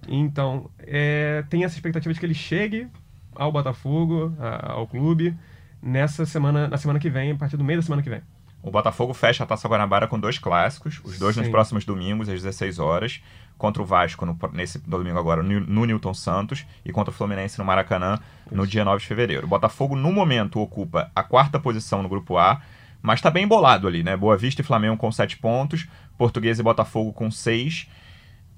Então, 0.07 0.69
é, 0.79 1.43
tem 1.49 1.63
essa 1.63 1.75
expectativa 1.75 2.13
de 2.13 2.19
que 2.19 2.25
ele 2.25 2.33
chegue 2.33 2.87
ao 3.35 3.51
Botafogo, 3.51 4.33
a- 4.39 4.73
ao 4.73 4.87
clube, 4.87 5.35
nessa 5.83 6.25
semana, 6.25 6.67
na 6.67 6.77
semana 6.77 6.99
que 6.99 7.09
vem, 7.09 7.31
a 7.31 7.35
partir 7.35 7.57
do 7.57 7.63
meio 7.63 7.79
da 7.79 7.83
semana 7.83 8.01
que 8.01 8.09
vem. 8.09 8.21
O 8.61 8.71
Botafogo 8.71 9.13
fecha 9.13 9.43
a 9.43 9.45
Taça 9.45 9.67
Guanabara 9.67 10.07
com 10.07 10.17
dois 10.17 10.39
clássicos, 10.39 11.01
os 11.03 11.19
dois 11.19 11.35
nos 11.35 11.47
Sim. 11.47 11.51
próximos 11.51 11.83
domingos, 11.83 12.29
às 12.29 12.41
16 12.41 12.79
horas, 12.79 13.21
contra 13.57 13.83
o 13.83 13.85
Vasco 13.85 14.25
no, 14.25 14.39
nesse 14.53 14.79
domingo 14.79 15.19
agora, 15.19 15.43
no, 15.43 15.59
no 15.59 15.85
Newton 15.85 16.13
Santos, 16.13 16.65
e 16.85 16.91
contra 16.93 17.11
o 17.11 17.13
Fluminense 17.13 17.59
no 17.59 17.65
Maracanã, 17.65 18.19
no 18.49 18.65
dia 18.65 18.85
9 18.85 19.01
de 19.01 19.07
fevereiro. 19.07 19.45
O 19.45 19.49
Botafogo, 19.49 19.97
no 19.97 20.13
momento, 20.13 20.61
ocupa 20.61 21.11
a 21.13 21.21
quarta 21.21 21.59
posição 21.59 22.01
no 22.01 22.07
Grupo 22.07 22.37
A, 22.37 22.61
mas 23.01 23.19
tá 23.19 23.29
bem 23.29 23.43
embolado 23.43 23.85
ali, 23.85 24.01
né? 24.01 24.15
Boa 24.15 24.37
Vista 24.37 24.61
e 24.61 24.63
Flamengo 24.63 24.95
com 24.95 25.11
7 25.11 25.37
pontos, 25.39 25.85
Português 26.17 26.57
e 26.57 26.63
Botafogo 26.63 27.11
com 27.11 27.29
6. 27.29 27.89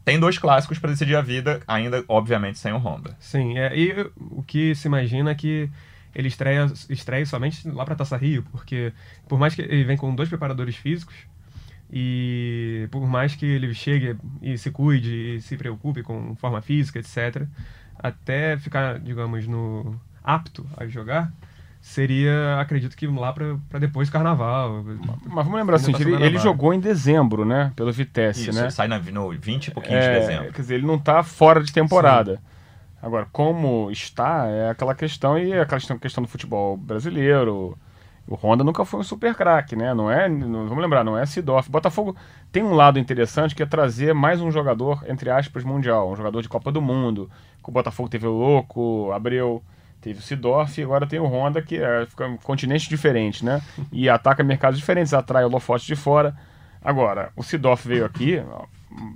Tem 0.04 0.20
dois 0.20 0.38
clássicos 0.38 0.78
para 0.78 0.92
decidir 0.92 1.16
a 1.16 1.22
vida, 1.22 1.62
ainda, 1.68 2.06
obviamente, 2.08 2.60
sem 2.60 2.72
o 2.72 2.78
Honda. 2.78 3.18
Sim, 3.20 3.58
é, 3.58 3.76
e 3.76 3.92
o 4.16 4.44
que 4.44 4.76
se 4.76 4.88
imagina 4.88 5.32
é 5.32 5.36
que 5.36 5.68
ele 6.16 6.30
estreia, 6.30 6.72
estreia 6.90 7.26
somente 7.26 7.68
lá 7.70 7.84
para 7.86 7.96
Taça 7.96 8.16
Rio, 8.16 8.44
porque 8.52 8.94
por 9.28 9.38
mais 9.38 9.54
que 9.54 9.62
ele 9.62 9.84
vem 9.84 9.98
com 9.98 10.16
dois 10.16 10.30
preparadores 10.30 10.76
físicos 10.76 11.16
e 11.92 12.88
por 12.90 13.06
mais 13.08 13.36
que 13.36 13.46
ele 13.46 13.74
chegue 13.74 14.16
e 14.42 14.58
se 14.58 14.72
cuide 14.72 15.36
e 15.36 15.42
se 15.42 15.58
preocupe 15.58 16.02
com 16.02 16.36
forma 16.36 16.62
física, 16.62 17.00
etc, 17.00 17.46
até 18.00 18.58
ficar, 18.58 19.00
digamos, 19.00 19.46
no 19.48 20.00
apto 20.24 20.66
a 20.78 20.88
jogar, 20.88 21.32
seria, 21.82 22.60
acredito 22.60 22.96
que 22.96 23.06
lá 23.06 23.32
para 23.32 23.80
depois 23.80 24.10
do 24.10 24.12
carnaval. 24.12 24.84
Mas 25.26 25.46
vamos 25.46 25.60
lembrar 25.60 25.76
assim, 25.76 25.92
tá 25.92 26.00
ele, 26.02 26.16
ele 26.16 26.40
jogou 26.40 26.74
em 26.74 26.80
dezembro, 26.80 27.46
né? 27.46 27.72
Pelo 27.76 27.92
Vitesse, 27.92 28.50
Isso, 28.50 28.54
né? 28.54 28.64
ele 28.64 28.72
sai 28.72 28.88
na, 28.88 28.98
no 28.98 29.30
20 29.32 29.68
e 29.68 29.72
pouquinho 29.72 30.00
de 30.00 30.06
É, 30.06 30.20
dezembro. 30.20 30.54
Quer 30.54 30.62
dizer, 30.62 30.76
ele 30.76 30.88
não 30.88 30.96
está 30.96 31.22
fora 31.22 31.64
de 31.64 31.72
temporada. 31.72 32.42
Agora, 33.06 33.28
como 33.32 33.92
está, 33.92 34.48
é 34.48 34.72
aquela 34.72 34.96
questão, 34.96 35.38
e 35.38 35.52
é 35.52 35.62
aquela 35.62 35.80
questão, 36.00 36.24
do 36.24 36.28
futebol 36.28 36.76
brasileiro. 36.76 37.78
O 38.28 38.34
Honda 38.34 38.64
nunca 38.64 38.84
foi 38.84 39.00
um 39.00 39.04
super 39.04 39.36
craque, 39.36 39.76
né? 39.76 39.94
Não 39.94 40.10
é, 40.10 40.28
não, 40.28 40.68
vamos 40.68 40.82
lembrar, 40.82 41.04
não 41.04 41.16
é 41.16 41.24
Sidoff. 41.24 41.70
Botafogo 41.70 42.16
tem 42.52 42.64
um 42.64 42.74
lado 42.74 42.98
interessante 42.98 43.54
que 43.54 43.62
é 43.62 43.66
trazer 43.68 44.16
mais 44.16 44.42
um 44.42 44.50
jogador, 44.50 45.06
entre 45.08 45.30
aspas, 45.30 45.64
mundial, 45.64 46.10
um 46.12 46.16
jogador 46.16 46.42
de 46.42 46.50
Copa 46.50 46.72
do 46.72 46.82
Mundo. 46.82 47.30
O 47.64 47.70
Botafogo 47.70 48.10
teve 48.10 48.26
o 48.26 48.32
Louco, 48.32 49.12
Abreu, 49.12 49.62
teve 50.02 50.18
o 50.18 50.24
Sidorf 50.24 50.82
e 50.82 50.84
agora 50.84 51.06
tem 51.06 51.20
o 51.20 51.28
Honda, 51.28 51.62
que 51.62 51.78
é, 51.78 52.08
um 52.22 52.38
continente 52.38 52.90
diferente, 52.90 53.46
né? 53.46 53.62
E 53.92 54.10
ataca 54.10 54.44
mercados 54.44 54.80
diferentes, 54.80 55.14
atrai 55.14 55.44
o 55.44 55.48
holofote 55.48 55.86
de 55.86 55.96
fora. 55.96 56.36
Agora, 56.82 57.32
o 57.36 57.44
Sidorf 57.44 57.88
veio 57.88 58.04
aqui 58.04 58.42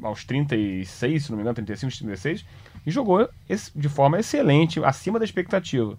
aos 0.04 0.24
36, 0.26 1.26
se 1.26 1.32
não 1.32 1.38
me 1.38 1.42
engano, 1.42 1.56
35, 1.56 1.92
36, 1.92 2.46
e 2.90 2.92
jogou 2.92 3.30
de 3.76 3.90
forma 3.90 4.20
excelente, 4.20 4.84
acima 4.84 5.18
da 5.18 5.26
expectativa 5.26 5.98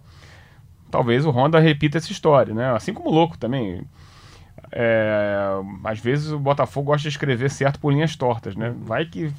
talvez 0.91 1.25
o 1.25 1.31
Honda 1.31 1.59
repita 1.59 1.97
essa 1.97 2.11
história, 2.11 2.53
né? 2.53 2.71
Assim 2.75 2.93
como 2.93 3.09
o 3.09 3.13
Louco 3.13 3.37
também. 3.37 3.81
É, 4.71 5.47
às 5.83 5.99
vezes 5.99 6.31
o 6.31 6.37
Botafogo 6.37 6.87
gosta 6.87 7.03
de 7.03 7.09
escrever 7.09 7.49
certo 7.49 7.79
por 7.79 7.91
linhas 7.91 8.15
tortas, 8.15 8.55
né? 8.55 8.75
Vai 8.81 9.05
que 9.05 9.33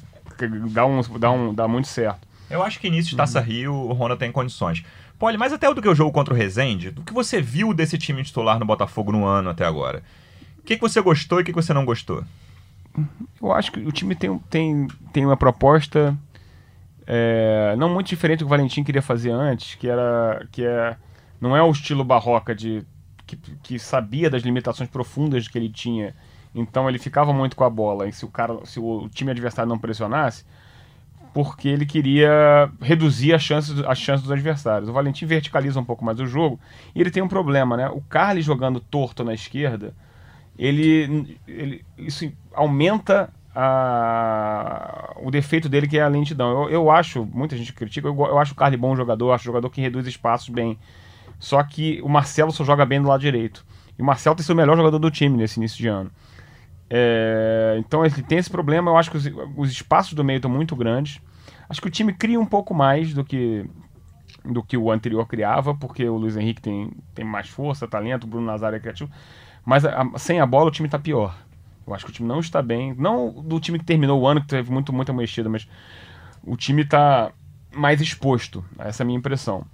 dá, 0.71 0.85
um, 0.85 1.01
dá, 1.19 1.31
um, 1.31 1.53
dá 1.53 1.67
muito 1.67 1.87
certo. 1.87 2.27
Eu 2.49 2.61
acho 2.61 2.79
que 2.79 2.87
início 2.87 3.11
de 3.11 3.15
Taça 3.15 3.39
uhum. 3.39 3.45
Rio 3.45 3.73
o 3.73 3.93
Honda 3.93 4.17
tem 4.17 4.31
condições. 4.31 4.83
Poli, 5.17 5.37
mas 5.37 5.53
até 5.53 5.71
do 5.73 5.81
que 5.81 5.87
o 5.87 5.95
jogo 5.95 6.11
contra 6.11 6.33
o 6.33 6.37
Rezende, 6.37 6.91
do 6.91 7.03
que 7.03 7.13
você 7.13 7.41
viu 7.41 7.73
desse 7.73 7.97
time 7.97 8.23
titular 8.23 8.59
no 8.59 8.65
Botafogo 8.65 9.11
no 9.11 9.25
ano 9.25 9.51
até 9.51 9.63
agora? 9.63 10.03
O 10.59 10.63
que, 10.63 10.75
que 10.75 10.81
você 10.81 10.99
gostou 11.01 11.39
e 11.39 11.41
o 11.41 11.45
que, 11.45 11.51
que 11.51 11.61
você 11.61 11.73
não 11.73 11.85
gostou? 11.85 12.23
Eu 13.41 13.51
acho 13.51 13.71
que 13.71 13.79
o 13.79 13.91
time 13.91 14.15
tem, 14.15 14.37
tem, 14.49 14.87
tem 15.11 15.25
uma 15.25 15.37
proposta 15.37 16.17
é, 17.05 17.75
não 17.77 17.89
muito 17.89 18.07
diferente 18.07 18.39
do 18.39 18.45
que 18.45 18.45
o 18.45 18.49
Valentim 18.49 18.83
queria 18.83 19.01
fazer 19.01 19.31
antes, 19.31 19.75
que 19.75 19.87
era 19.87 20.45
que 20.51 20.63
é 20.65 20.95
não 21.39 21.55
é 21.57 21.61
o 21.61 21.71
estilo 21.71 22.03
barroca 22.03 22.55
de 22.55 22.85
que, 23.25 23.35
que 23.61 23.79
sabia 23.79 24.29
das 24.29 24.43
limitações 24.43 24.89
profundas 24.89 25.47
que 25.47 25.57
ele 25.57 25.69
tinha. 25.69 26.15
Então 26.55 26.87
ele 26.87 26.99
ficava 26.99 27.33
muito 27.33 27.55
com 27.55 27.63
a 27.63 27.69
bola. 27.69 28.07
E 28.07 28.13
se 28.13 28.23
o 28.23 28.29
cara, 28.29 28.65
se 28.65 28.79
o 28.79 29.09
time 29.09 29.31
adversário 29.31 29.67
não 29.67 29.77
pressionasse, 29.77 30.45
porque 31.33 31.67
ele 31.67 31.85
queria 31.85 32.71
reduzir 32.79 33.33
as 33.33 33.41
chances, 33.41 33.79
as 33.85 33.97
chances 33.97 34.23
dos 34.23 34.31
adversários. 34.31 34.87
O 34.87 34.93
Valentim 34.93 35.25
verticaliza 35.25 35.79
um 35.79 35.85
pouco 35.85 36.05
mais 36.05 36.19
o 36.19 36.27
jogo 36.27 36.59
e 36.93 37.01
ele 37.01 37.11
tem 37.11 37.23
um 37.23 37.27
problema, 37.27 37.75
né? 37.75 37.89
O 37.89 38.01
Carly 38.01 38.41
jogando 38.41 38.79
torto 38.79 39.23
na 39.23 39.33
esquerda, 39.33 39.93
ele, 40.57 41.37
ele 41.47 41.83
isso 41.97 42.31
aumenta 42.53 43.33
a, 43.55 45.13
o 45.21 45.29
defeito 45.29 45.69
dele 45.69 45.87
que 45.87 45.97
é 45.97 46.01
a 46.01 46.07
lentidão. 46.07 46.63
Eu, 46.63 46.69
eu 46.69 46.91
acho, 46.91 47.25
muita 47.25 47.55
gente 47.55 47.73
critica, 47.73 48.07
eu, 48.07 48.15
eu 48.15 48.39
acho 48.39 48.53
o 48.53 48.55
Carly 48.55 48.77
bom 48.77 48.95
jogador, 48.95 49.27
eu 49.27 49.33
acho 49.33 49.43
jogador 49.43 49.69
que 49.69 49.81
reduz 49.81 50.07
espaços 50.07 50.49
bem. 50.49 50.77
Só 51.39 51.61
que 51.63 52.01
o 52.01 52.09
Marcelo 52.09 52.51
só 52.51 52.63
joga 52.63 52.85
bem 52.85 53.01
do 53.01 53.07
lado 53.07 53.21
direito. 53.21 53.65
E 53.97 54.01
o 54.01 54.05
Marcelo 54.05 54.35
tem 54.35 54.43
sido 54.43 54.53
o 54.53 54.57
melhor 54.57 54.77
jogador 54.77 54.97
do 54.97 55.11
time 55.11 55.37
nesse 55.37 55.59
início 55.59 55.77
de 55.77 55.87
ano. 55.87 56.11
É, 56.89 57.75
então 57.79 58.05
ele 58.05 58.21
tem 58.23 58.37
esse 58.37 58.49
problema. 58.49 58.91
Eu 58.91 58.97
acho 58.97 59.11
que 59.11 59.17
os, 59.17 59.25
os 59.57 59.71
espaços 59.71 60.13
do 60.13 60.23
meio 60.23 60.37
estão 60.37 60.49
muito 60.49 60.75
grandes. 60.75 61.19
Acho 61.67 61.81
que 61.81 61.87
o 61.87 61.91
time 61.91 62.13
cria 62.13 62.39
um 62.39 62.45
pouco 62.45 62.73
mais 62.73 63.13
do 63.13 63.23
que 63.23 63.65
do 64.45 64.61
que 64.61 64.75
o 64.75 64.91
anterior 64.91 65.25
criava, 65.25 65.73
porque 65.73 66.07
o 66.07 66.17
Luiz 66.17 66.35
Henrique 66.35 66.61
tem, 66.61 66.91
tem 67.15 67.23
mais 67.23 67.47
força, 67.47 67.87
talento, 67.87 68.25
o 68.25 68.27
Bruno 68.27 68.45
Nazário 68.45 68.75
é 68.75 68.79
criativo. 68.79 69.09
Mas 69.65 69.85
a, 69.85 70.05
sem 70.17 70.41
a 70.41 70.45
bola 70.45 70.67
o 70.67 70.71
time 70.71 70.87
está 70.87 70.99
pior. 70.99 71.35
Eu 71.85 71.93
acho 71.93 72.05
que 72.05 72.11
o 72.11 72.13
time 72.13 72.27
não 72.27 72.39
está 72.39 72.61
bem. 72.61 72.93
Não 72.97 73.31
do 73.31 73.59
time 73.59 73.79
que 73.79 73.85
terminou 73.85 74.21
o 74.21 74.27
ano, 74.27 74.41
que 74.41 74.47
teve 74.47 74.71
muito, 74.71 74.93
muita 74.93 75.13
mexida, 75.13 75.49
mas 75.49 75.67
o 76.43 76.55
time 76.55 76.83
está 76.83 77.31
mais 77.73 78.01
exposto. 78.01 78.63
Essa 78.77 79.01
é 79.01 79.03
a 79.03 79.07
minha 79.07 79.19
impressão. 79.19 79.65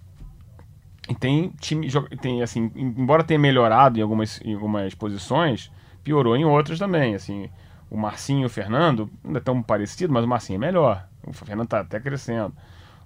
E 1.07 1.15
tem 1.15 1.49
time, 1.59 1.87
tem 2.21 2.43
assim, 2.43 2.71
embora 2.75 3.23
tenha 3.23 3.39
melhorado 3.39 3.97
em 3.97 4.01
algumas, 4.01 4.39
em 4.43 4.53
algumas 4.53 4.93
posições, 4.93 5.71
piorou 6.03 6.35
em 6.35 6.45
outras 6.45 6.77
também, 6.77 7.15
assim. 7.15 7.49
O 7.89 7.97
Marcinho 7.97 8.43
e 8.43 8.45
o 8.45 8.49
Fernando 8.49 9.09
ainda 9.25 9.39
estão 9.39 9.61
parecidos, 9.63 10.13
mas 10.13 10.23
o 10.23 10.27
Marcinho 10.27 10.57
é 10.57 10.59
melhor. 10.59 11.07
O 11.25 11.33
Fernando 11.33 11.65
está 11.65 11.79
até 11.79 11.99
crescendo. 11.99 12.53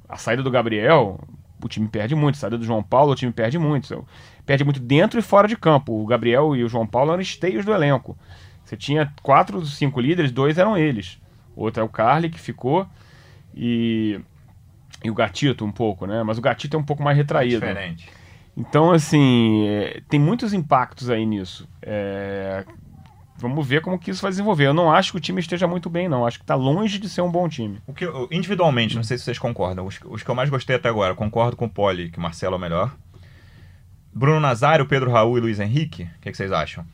A 0.07 0.17
saída 0.17 0.43
do 0.43 0.51
Gabriel, 0.51 1.17
o 1.63 1.69
time 1.69 1.87
perde 1.87 2.13
muito. 2.13 2.35
A 2.35 2.39
saída 2.39 2.57
do 2.57 2.65
João 2.65 2.83
Paulo, 2.83 3.13
o 3.13 3.15
time 3.15 3.31
perde 3.31 3.57
muito. 3.57 4.05
Perde 4.45 4.65
muito 4.65 4.81
dentro 4.81 5.17
e 5.17 5.23
fora 5.23 5.47
de 5.47 5.55
campo. 5.55 5.93
O 5.93 6.05
Gabriel 6.05 6.53
e 6.57 6.63
o 6.63 6.67
João 6.67 6.85
Paulo 6.85 7.13
eram 7.13 7.21
esteios 7.21 7.63
do 7.63 7.73
elenco. 7.73 8.17
Você 8.73 8.77
tinha 8.77 9.13
quatro, 9.21 9.63
cinco 9.65 9.99
líderes, 10.01 10.31
dois 10.31 10.57
eram 10.57 10.75
eles. 10.75 11.19
Outro 11.55 11.81
é 11.81 11.85
o 11.85 11.89
Carly, 11.89 12.29
que 12.29 12.39
ficou. 12.39 12.87
E 13.55 14.19
e 15.03 15.11
o 15.11 15.13
Gatito 15.13 15.65
um 15.65 15.71
pouco, 15.71 16.05
né? 16.07 16.23
Mas 16.23 16.37
o 16.37 16.41
Gatito 16.41 16.77
é 16.77 16.79
um 16.79 16.83
pouco 16.83 17.03
mais 17.03 17.17
retraído. 17.17 17.59
diferente. 17.59 18.09
Então, 18.55 18.91
assim, 18.91 19.67
é, 19.67 20.01
tem 20.07 20.19
muitos 20.19 20.53
impactos 20.53 21.09
aí 21.09 21.25
nisso. 21.25 21.67
É, 21.81 22.63
vamos 23.35 23.67
ver 23.67 23.81
como 23.81 23.99
que 23.99 24.09
isso 24.09 24.21
vai 24.21 24.31
desenvolver. 24.31 24.67
Eu 24.67 24.73
não 24.73 24.91
acho 24.91 25.11
que 25.11 25.17
o 25.17 25.21
time 25.21 25.41
esteja 25.41 25.67
muito 25.67 25.89
bem, 25.89 26.07
não. 26.07 26.25
Acho 26.25 26.37
que 26.37 26.43
está 26.43 26.55
longe 26.55 26.97
de 26.97 27.09
ser 27.09 27.21
um 27.21 27.31
bom 27.31 27.49
time. 27.49 27.81
O 27.85 27.93
que, 27.93 28.05
individualmente, 28.31 28.95
não 28.95 29.03
sei 29.03 29.17
se 29.17 29.25
vocês 29.25 29.37
concordam, 29.37 29.85
os, 29.85 29.99
os 30.05 30.23
que 30.23 30.29
eu 30.29 30.35
mais 30.35 30.49
gostei 30.49 30.77
até 30.77 30.87
agora, 30.87 31.13
concordo 31.13 31.57
com 31.57 31.65
o 31.65 31.69
Poli, 31.69 32.09
que 32.09 32.17
o 32.17 32.21
Marcelo 32.21 32.55
é 32.55 32.57
o 32.57 32.61
melhor. 32.61 32.95
Bruno 34.13 34.39
Nazário, 34.39 34.85
Pedro 34.85 35.11
Raul 35.11 35.37
e 35.37 35.41
Luiz 35.41 35.59
Henrique, 35.59 36.03
o 36.03 36.21
que, 36.21 36.31
que, 36.31 36.37
vocês 36.37 36.51
acham? 36.51 36.85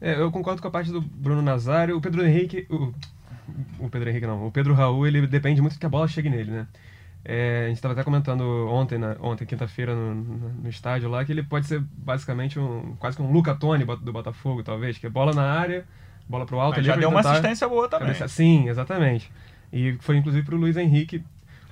É, 0.00 0.20
eu 0.20 0.30
concordo 0.30 0.62
com 0.62 0.68
a 0.68 0.70
parte 0.70 0.90
do 0.90 1.00
Bruno 1.00 1.42
Nazário. 1.42 1.96
O 1.96 2.00
Pedro 2.00 2.24
Henrique. 2.24 2.66
O, 2.70 2.92
o 3.78 3.88
Pedro 3.88 4.08
Henrique 4.10 4.26
não. 4.26 4.46
O 4.46 4.50
Pedro 4.50 4.74
Raul, 4.74 5.06
ele 5.06 5.26
depende 5.26 5.60
muito 5.60 5.78
que 5.78 5.86
a 5.86 5.88
bola 5.88 6.06
chegue 6.06 6.30
nele, 6.30 6.50
né? 6.50 6.66
É, 7.24 7.64
a 7.64 7.68
gente 7.68 7.76
estava 7.76 7.92
até 7.92 8.02
comentando 8.02 8.42
ontem, 8.70 8.96
na, 8.96 9.16
ontem 9.20 9.44
quinta-feira, 9.44 9.94
no, 9.94 10.14
no, 10.14 10.68
estádio 10.68 11.10
lá, 11.10 11.24
que 11.24 11.32
ele 11.32 11.42
pode 11.42 11.66
ser 11.66 11.82
basicamente 11.96 12.58
um 12.58 12.94
quase 12.98 13.16
que 13.16 13.22
um 13.22 13.30
Luca 13.30 13.54
Toni 13.54 13.84
do 13.84 14.12
Botafogo, 14.12 14.62
talvez, 14.62 14.96
que 14.98 15.06
é 15.06 15.10
bola 15.10 15.34
na 15.34 15.42
área, 15.42 15.84
bola 16.28 16.46
pro 16.46 16.60
alto. 16.60 16.76
Mas 16.76 16.86
já 16.86 16.96
deu 16.96 17.08
uma 17.08 17.20
assistência 17.20 17.68
boa 17.68 17.88
também. 17.88 18.06
Cabeça, 18.06 18.28
sim, 18.28 18.68
exatamente. 18.68 19.30
E 19.72 19.96
foi 20.00 20.16
inclusive 20.16 20.46
pro 20.46 20.56
Luiz 20.56 20.76
Henrique. 20.76 21.22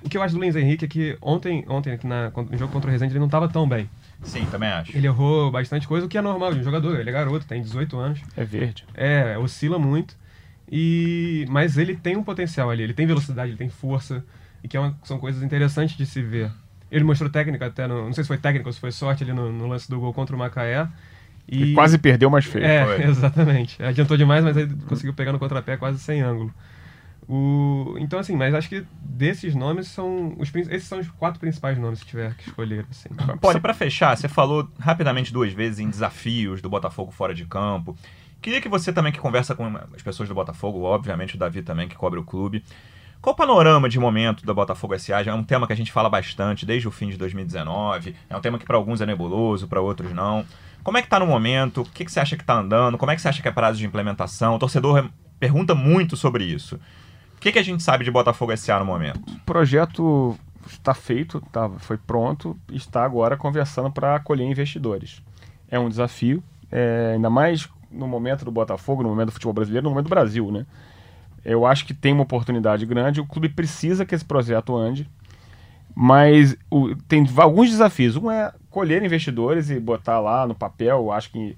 O 0.03 0.09
que 0.09 0.17
eu 0.17 0.21
acho 0.21 0.35
do 0.35 0.39
Luiz 0.39 0.55
Henrique 0.55 0.85
é 0.85 0.87
que 0.87 1.17
ontem, 1.21 1.65
ontem 1.67 1.97
na, 2.03 2.29
no 2.29 2.57
jogo 2.57 2.71
contra 2.71 2.89
o 2.89 2.91
Resende, 2.91 3.13
ele 3.13 3.19
não 3.19 3.25
estava 3.25 3.47
tão 3.47 3.67
bem. 3.67 3.89
Sim, 4.23 4.45
também 4.45 4.69
acho. 4.69 4.95
Ele 4.95 5.07
errou 5.07 5.51
bastante 5.51 5.87
coisa, 5.87 6.05
o 6.05 6.09
que 6.09 6.17
é 6.17 6.21
normal 6.21 6.53
de 6.53 6.59
um 6.59 6.63
jogador. 6.63 6.99
Ele 6.99 7.09
é 7.09 7.13
garoto, 7.13 7.45
tem 7.45 7.61
18 7.61 7.97
anos. 7.97 8.21
É 8.35 8.43
verde. 8.43 8.85
É, 8.93 9.37
oscila 9.37 9.77
muito. 9.77 10.15
E 10.69 11.45
mas 11.49 11.77
ele 11.77 11.95
tem 11.95 12.17
um 12.17 12.23
potencial 12.23 12.69
ali, 12.69 12.83
ele 12.83 12.93
tem 12.93 13.07
velocidade, 13.07 13.51
ele 13.51 13.57
tem 13.57 13.69
força 13.69 14.23
e 14.63 14.67
que 14.67 14.75
é 14.75 14.79
uma, 14.79 14.97
são 15.03 15.17
coisas 15.17 15.41
interessantes 15.41 15.95
de 15.95 16.05
se 16.05 16.21
ver. 16.21 16.51
Ele 16.91 17.03
mostrou 17.03 17.29
técnica 17.29 17.67
até, 17.67 17.87
no, 17.87 18.05
não 18.05 18.13
sei 18.13 18.23
se 18.23 18.27
foi 18.27 18.37
técnica 18.37 18.67
ou 18.67 18.73
se 18.73 18.79
foi 18.79 18.91
sorte 18.91 19.23
ali 19.23 19.33
no, 19.33 19.51
no 19.51 19.67
lance 19.67 19.89
do 19.89 19.99
gol 19.99 20.13
contra 20.13 20.35
o 20.35 20.39
Macaé. 20.39 20.87
E 21.47 21.61
Ele 21.61 21.73
quase 21.73 21.97
perdeu, 21.97 22.29
mas 22.29 22.45
fez. 22.45 22.63
É, 22.63 22.85
foi. 22.85 23.03
exatamente. 23.07 23.81
Adiantou 23.81 24.17
demais, 24.17 24.43
mas 24.43 24.57
ele 24.57 24.75
conseguiu 24.87 25.13
pegar 25.13 25.31
no 25.31 25.39
contrapé 25.39 25.77
quase 25.77 25.99
sem 25.99 26.21
ângulo. 26.21 26.53
O, 27.29 27.95
então, 27.99 28.19
assim, 28.19 28.37
mas 28.37 28.53
acho 28.53 28.69
que 28.69 28.85
desses 29.01 29.53
nomes 29.53 29.89
são 29.89 30.33
os 30.39 30.53
esses 30.55 30.87
são 30.87 30.99
os 30.99 31.09
quatro 31.09 31.39
principais 31.39 31.77
nomes 31.77 31.99
se 31.99 32.05
tiver 32.05 32.33
que 32.35 32.47
escolher. 32.47 32.85
Assim. 32.89 33.09
Pode, 33.41 33.59
para 33.59 33.73
fechar, 33.73 34.15
você 34.15 34.29
falou 34.29 34.69
rapidamente 34.79 35.33
duas 35.33 35.51
vezes 35.51 35.79
em 35.79 35.89
desafios 35.89 36.61
do 36.61 36.69
Botafogo 36.69 37.11
fora 37.11 37.33
de 37.33 37.45
campo. 37.45 37.97
Queria 38.41 38.61
que 38.61 38.69
você 38.69 38.93
também 38.93 39.11
que 39.11 39.19
conversa 39.19 39.55
com 39.55 39.65
as 39.93 40.01
pessoas 40.01 40.29
do 40.29 40.35
Botafogo, 40.35 40.83
obviamente 40.83 41.35
o 41.35 41.37
Davi 41.37 41.61
também 41.61 41.87
que 41.87 41.95
cobre 41.95 42.19
o 42.19 42.23
clube, 42.23 42.63
qual 43.21 43.33
o 43.33 43.35
panorama 43.35 43.89
de 43.89 43.99
momento 43.99 44.45
da 44.45 44.53
Botafogo 44.53 44.97
SA? 44.97 45.23
Já 45.23 45.31
é 45.31 45.33
um 45.33 45.43
tema 45.43 45.67
que 45.67 45.73
a 45.73 45.75
gente 45.75 45.91
fala 45.91 46.09
bastante 46.09 46.65
desde 46.65 46.87
o 46.87 46.91
fim 46.91 47.09
de 47.09 47.17
2019. 47.17 48.15
É 48.29 48.37
um 48.37 48.39
tema 48.39 48.57
que 48.59 48.65
para 48.65 48.77
alguns 48.77 49.01
é 49.01 49.05
nebuloso, 49.05 49.67
para 49.67 49.81
outros 49.81 50.13
não. 50.13 50.45
Como 50.83 50.97
é 50.97 51.01
que 51.01 51.07
está 51.07 51.19
no 51.19 51.27
momento? 51.27 51.81
O 51.81 51.85
que, 51.85 52.05
que 52.05 52.11
você 52.11 52.19
acha 52.19 52.37
que 52.37 52.43
está 52.43 52.53
andando? 52.53 52.97
Como 52.97 53.11
é 53.11 53.15
que 53.15 53.21
você 53.21 53.27
acha 53.27 53.41
que 53.41 53.47
é 53.47 53.51
prazo 53.51 53.79
de 53.79 53.85
implementação? 53.85 54.55
O 54.55 54.59
torcedor 54.59 55.09
pergunta 55.39 55.75
muito 55.75 56.15
sobre 56.15 56.45
isso. 56.45 56.79
O 57.37 57.39
que, 57.39 57.51
que 57.51 57.59
a 57.59 57.63
gente 57.63 57.83
sabe 57.83 58.03
de 58.03 58.11
Botafogo 58.11 58.55
SA 58.57 58.79
no 58.79 58.85
momento? 58.85 59.19
O 59.31 59.39
projeto 59.45 60.37
está 60.67 60.93
feito, 60.93 61.39
tá, 61.51 61.69
foi 61.77 61.97
pronto, 61.97 62.57
está 62.71 63.05
agora 63.05 63.37
conversando 63.37 63.91
para 63.91 64.15
acolher 64.15 64.45
investidores. 64.45 65.21
É 65.69 65.79
um 65.79 65.87
desafio, 65.87 66.43
é, 66.71 67.13
ainda 67.13 67.29
mais 67.29 67.69
no 67.91 68.07
momento 68.07 68.43
do 68.43 68.51
Botafogo, 68.51 69.03
no 69.03 69.09
momento 69.09 69.27
do 69.27 69.31
futebol 69.33 69.53
brasileiro, 69.53 69.83
no 69.83 69.91
momento 69.91 70.05
do 70.05 70.09
Brasil, 70.09 70.51
né? 70.51 70.65
Eu 71.45 71.65
acho 71.65 71.85
que 71.85 71.93
tem 71.93 72.11
uma 72.11 72.23
oportunidade 72.23 72.85
grande. 72.85 73.21
O 73.21 73.25
clube 73.25 73.47
precisa 73.49 74.05
que 74.05 74.13
esse 74.13 74.25
projeto 74.25 74.75
ande. 74.75 75.07
Mas 75.95 76.57
o, 76.69 76.93
tem 77.07 77.25
alguns 77.37 77.69
desafios. 77.69 78.17
Um 78.17 78.29
é 78.29 78.51
colher 78.69 79.01
investidores 79.03 79.69
e 79.69 79.79
botar 79.79 80.19
lá 80.19 80.45
no 80.45 80.53
papel. 80.53 80.97
Eu 80.97 81.11
acho 81.11 81.31
que 81.31 81.55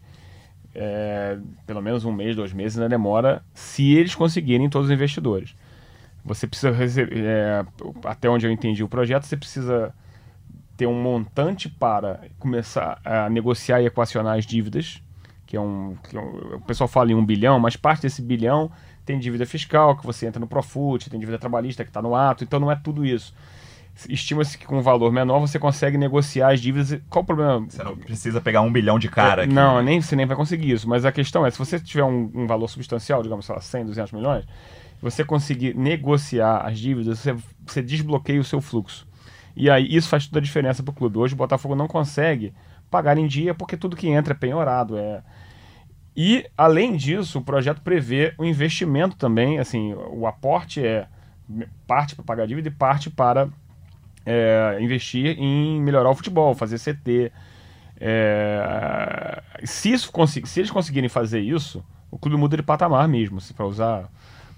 é, 0.76 1.38
pelo 1.66 1.82
menos 1.82 2.06
um 2.06 2.12
mês, 2.12 2.36
dois 2.36 2.54
meses 2.54 2.78
ainda 2.78 2.90
demora, 2.90 3.42
se 3.54 3.94
eles 3.94 4.14
conseguirem 4.14 4.70
todos 4.70 4.90
os 4.90 4.94
investidores. 4.94 5.56
Você 6.24 6.48
precisa, 6.48 6.76
é, 7.12 7.66
até 8.06 8.30
onde 8.30 8.46
eu 8.46 8.52
entendi 8.52 8.84
o 8.84 8.88
projeto, 8.88 9.24
você 9.24 9.38
precisa 9.38 9.94
ter 10.80 10.88
um 10.88 11.02
montante 11.02 11.68
para 11.68 12.22
começar 12.40 13.02
a 13.04 13.30
negociar 13.30 13.82
e 13.82 13.86
equacionar 13.86 14.38
as 14.38 14.46
dívidas, 14.46 15.02
que 15.46 15.58
é 15.58 15.60
um, 15.60 15.98
que 16.08 16.16
é 16.16 16.20
um 16.20 16.56
o 16.56 16.62
pessoal 16.62 16.88
fala 16.88 17.12
em 17.12 17.16
um 17.16 17.26
bilhão, 17.26 17.60
mas 17.60 17.76
parte 17.76 18.04
desse 18.04 18.22
bilhão 18.22 18.72
tem 19.06 19.20
dívida 19.20 19.46
fiscal, 19.46 19.98
que 19.98 20.06
você 20.06 20.28
entra 20.28 20.40
no 20.40 20.48
Profut, 20.48 21.10
tem 21.10 21.20
dívida 21.20 21.38
trabalhista 21.38 21.84
que 21.84 21.90
está 21.90 22.02
no 22.02 22.16
ato, 22.16 22.44
então 22.44 22.60
não 22.60 22.72
é 22.72 22.76
tudo 22.76 23.06
isso. 23.06 23.34
estima-se 24.08 24.58
que 24.58 24.66
com 24.66 24.78
um 24.78 24.82
valor 24.82 25.12
menor 25.12 25.40
você 25.40 25.58
consegue 25.60 25.98
negociar 25.98 26.54
as 26.54 26.62
dívidas. 26.62 27.02
Qual 27.10 27.24
o 27.24 27.26
problema? 27.26 27.66
Você 27.68 27.84
não 27.84 27.98
precisa 27.98 28.40
pegar 28.40 28.62
um 28.62 28.72
bilhão 28.72 28.98
de 28.98 29.10
cara 29.10 29.44
aqui. 29.44 29.54
Não, 29.54 29.82
nem, 29.82 30.00
você 30.00 30.16
nem 30.16 30.26
vai 30.26 30.38
conseguir 30.38 30.72
isso. 30.72 30.88
Mas 30.88 31.04
a 31.04 31.12
questão 31.12 31.46
é, 31.46 31.52
se 31.52 31.58
você 31.58 31.80
tiver 31.80 32.04
um, 32.04 32.32
um 32.34 32.48
valor 32.48 32.68
substancial, 32.68 33.22
digamos, 33.24 33.46
sei 33.46 33.56
lá, 33.56 33.60
100, 33.60 33.86
200 33.86 34.14
milhões, 34.14 34.46
você 35.02 35.24
conseguir 35.24 35.76
negociar 35.76 36.62
as 36.66 36.80
dívidas, 36.80 37.20
você, 37.20 37.36
você 37.66 37.82
desbloqueia 37.82 38.40
o 38.40 38.44
seu 38.44 38.62
fluxo. 38.62 39.08
E 39.56 39.70
aí 39.70 39.88
isso 39.90 40.08
faz 40.08 40.28
toda 40.28 40.40
a 40.40 40.42
diferença 40.42 40.84
para 40.84 40.92
o 40.92 40.96
clube. 40.96 41.18
Hoje 41.18 41.34
o 41.34 41.38
Botafogo 41.38 41.76
não 41.76 41.88
consegue 41.88 42.54
pagar 42.90 43.18
em 43.18 43.28
dia 43.28 43.54
porque 43.54 43.78
tudo 43.78 43.96
que 43.96 44.08
entra 44.08 44.34
é 44.34 44.38
penhorado. 44.38 44.98
É... 44.98 45.22
E, 46.16 46.46
além 46.58 46.96
disso, 46.96 47.40
o 47.40 47.44
projeto 47.44 47.82
prevê 47.82 48.34
o 48.38 48.44
investimento 48.44 49.16
também. 49.16 49.60
Assim, 49.60 49.94
o 49.94 50.28
aporte 50.28 50.86
é 50.86 51.08
parte 51.88 52.16
para 52.16 52.24
pagar 52.24 52.48
dívida 52.48 52.68
e 52.68 52.72
parte 52.72 53.10
para 53.10 53.50
é, 54.26 54.78
investir 54.82 55.38
em 55.40 55.82
melhorar 55.82 56.10
o 56.10 56.16
futebol, 56.16 56.54
fazer 56.54 56.78
CT. 56.78 57.32
É, 58.00 59.42
se, 59.64 59.92
isso, 59.92 60.12
se 60.46 60.60
eles 60.60 60.72
conseguirem 60.72 61.10
fazer 61.10 61.40
isso, 61.40 61.84
o 62.12 62.18
clube 62.18 62.38
muda 62.38 62.58
de 62.58 62.64
patamar 62.64 63.08
mesmo, 63.08 63.40
para 63.56 63.66
usar 63.66 64.10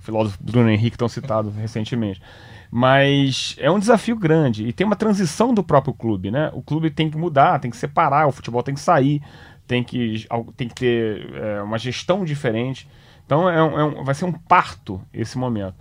filósofo 0.02 0.38
Bruno 0.42 0.70
Henrique, 0.70 0.98
tão 0.98 1.08
citado 1.08 1.50
recentemente. 1.50 2.22
Mas 2.70 3.56
é 3.60 3.70
um 3.70 3.80
desafio 3.80 4.16
grande 4.16 4.68
e 4.68 4.74
tem 4.74 4.88
uma 4.88 4.96
transição 4.96 5.54
do 5.54 5.64
próprio 5.64 5.94
clube, 5.94 6.32
né? 6.32 6.50
O 6.54 6.62
clube 6.62 6.90
tem 6.90 7.10
que 7.10 7.18
mudar, 7.18 7.60
tem 7.60 7.70
que 7.70 7.78
separar, 7.78 8.28
o 8.28 8.32
futebol 8.32 8.64
tem 8.64 8.74
que 8.74 8.80
sair, 8.80 9.22
tem 9.68 9.84
que, 9.84 10.26
tem 10.56 10.68
que 10.68 10.76
ter 10.76 11.34
é, 11.36 11.62
uma 11.62 11.78
gestão 11.78 12.24
diferente. 12.24 12.88
Então 13.26 13.50
é 13.50 13.62
um, 13.62 13.80
é 13.80 13.84
um, 13.84 14.04
vai 14.04 14.16
ser 14.16 14.26
um 14.26 14.32
parto 14.32 15.02
esse 15.14 15.38
momento. 15.38 15.76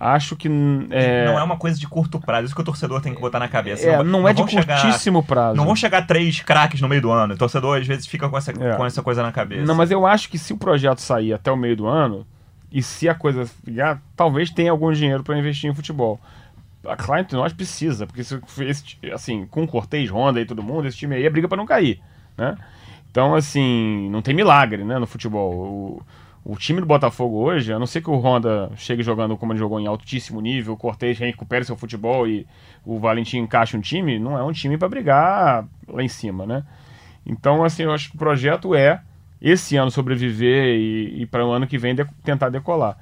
Acho 0.00 0.34
que. 0.34 0.48
É... 0.90 1.26
Não 1.26 1.38
é 1.38 1.42
uma 1.42 1.58
coisa 1.58 1.78
de 1.78 1.86
curto 1.86 2.18
prazo, 2.18 2.46
isso 2.46 2.54
que 2.54 2.60
o 2.62 2.64
torcedor 2.64 3.02
tem 3.02 3.14
que 3.14 3.20
botar 3.20 3.38
na 3.38 3.48
cabeça. 3.48 3.86
É, 3.86 3.98
não, 3.98 4.04
não, 4.04 4.20
não 4.20 4.28
é 4.28 4.32
de 4.32 4.42
curtíssimo 4.42 5.20
chegar, 5.20 5.28
prazo. 5.28 5.56
Não 5.56 5.66
vão 5.66 5.76
chegar 5.76 6.06
três 6.06 6.40
craques 6.40 6.80
no 6.80 6.88
meio 6.88 7.02
do 7.02 7.10
ano. 7.10 7.34
O 7.34 7.36
torcedor 7.36 7.78
às 7.78 7.86
vezes 7.86 8.06
fica 8.06 8.26
com 8.26 8.38
essa, 8.38 8.50
é. 8.50 8.76
com 8.76 8.86
essa 8.86 9.02
coisa 9.02 9.22
na 9.22 9.30
cabeça. 9.30 9.66
Não, 9.66 9.74
mas 9.74 9.90
eu 9.90 10.06
acho 10.06 10.30
que 10.30 10.38
se 10.38 10.54
o 10.54 10.56
projeto 10.56 11.02
sair 11.02 11.34
até 11.34 11.52
o 11.52 11.56
meio 11.56 11.76
do 11.76 11.86
ano, 11.86 12.26
e 12.72 12.82
se 12.82 13.08
a 13.08 13.14
coisa 13.14 13.50
talvez 14.16 14.50
tenha 14.50 14.70
algum 14.70 14.92
dinheiro 14.92 15.22
para 15.22 15.38
investir 15.38 15.70
em 15.70 15.74
futebol. 15.74 16.20
A 16.84 16.96
Client 16.96 17.32
nós 17.32 17.52
precisa, 17.52 18.06
porque 18.06 18.24
se, 18.24 18.40
esse, 18.60 18.96
assim, 19.12 19.46
com 19.46 19.66
Cortez, 19.66 20.10
Honda 20.10 20.40
e 20.40 20.46
todo 20.46 20.62
mundo, 20.62 20.88
esse 20.88 20.96
time 20.96 21.16
aí 21.16 21.26
é 21.26 21.30
briga 21.30 21.46
para 21.46 21.58
não 21.58 21.66
cair, 21.66 22.00
né? 22.38 22.56
Então, 23.10 23.34
assim, 23.34 24.08
não 24.10 24.22
tem 24.22 24.34
milagre, 24.34 24.84
né, 24.84 24.98
no 24.98 25.06
futebol. 25.06 25.52
O, 25.52 26.02
o 26.52 26.56
time 26.56 26.80
do 26.80 26.86
Botafogo 26.86 27.36
hoje, 27.36 27.72
a 27.72 27.78
não 27.78 27.86
ser 27.86 28.00
que 28.00 28.08
o 28.08 28.16
Honda 28.16 28.70
chegue 28.76 29.02
jogando 29.02 29.36
como 29.36 29.52
ele 29.52 29.58
jogou 29.58 29.78
em 29.78 29.86
altíssimo 29.86 30.40
nível, 30.40 30.74
o 30.74 30.76
Cortez 30.76 31.18
recupere 31.18 31.64
seu 31.64 31.76
futebol 31.76 32.26
e 32.26 32.46
o 32.84 32.98
Valentim 32.98 33.38
encaixe 33.38 33.76
um 33.76 33.80
time, 33.80 34.18
não 34.18 34.38
é 34.38 34.42
um 34.42 34.52
time 34.52 34.78
para 34.78 34.88
brigar 34.88 35.66
lá 35.86 36.02
em 36.02 36.08
cima, 36.08 36.46
né? 36.46 36.64
Então, 37.26 37.62
assim, 37.62 37.82
eu 37.82 37.92
acho 37.92 38.10
que 38.10 38.16
o 38.16 38.18
projeto 38.18 38.74
é 38.74 39.02
esse 39.40 39.76
ano 39.76 39.90
sobreviver 39.90 40.76
e, 40.76 41.22
e 41.22 41.26
para 41.26 41.44
o 41.44 41.52
ano 41.52 41.66
que 41.66 41.78
vem 41.78 41.94
de, 41.94 42.04
tentar 42.24 42.50
decolar. 42.50 42.96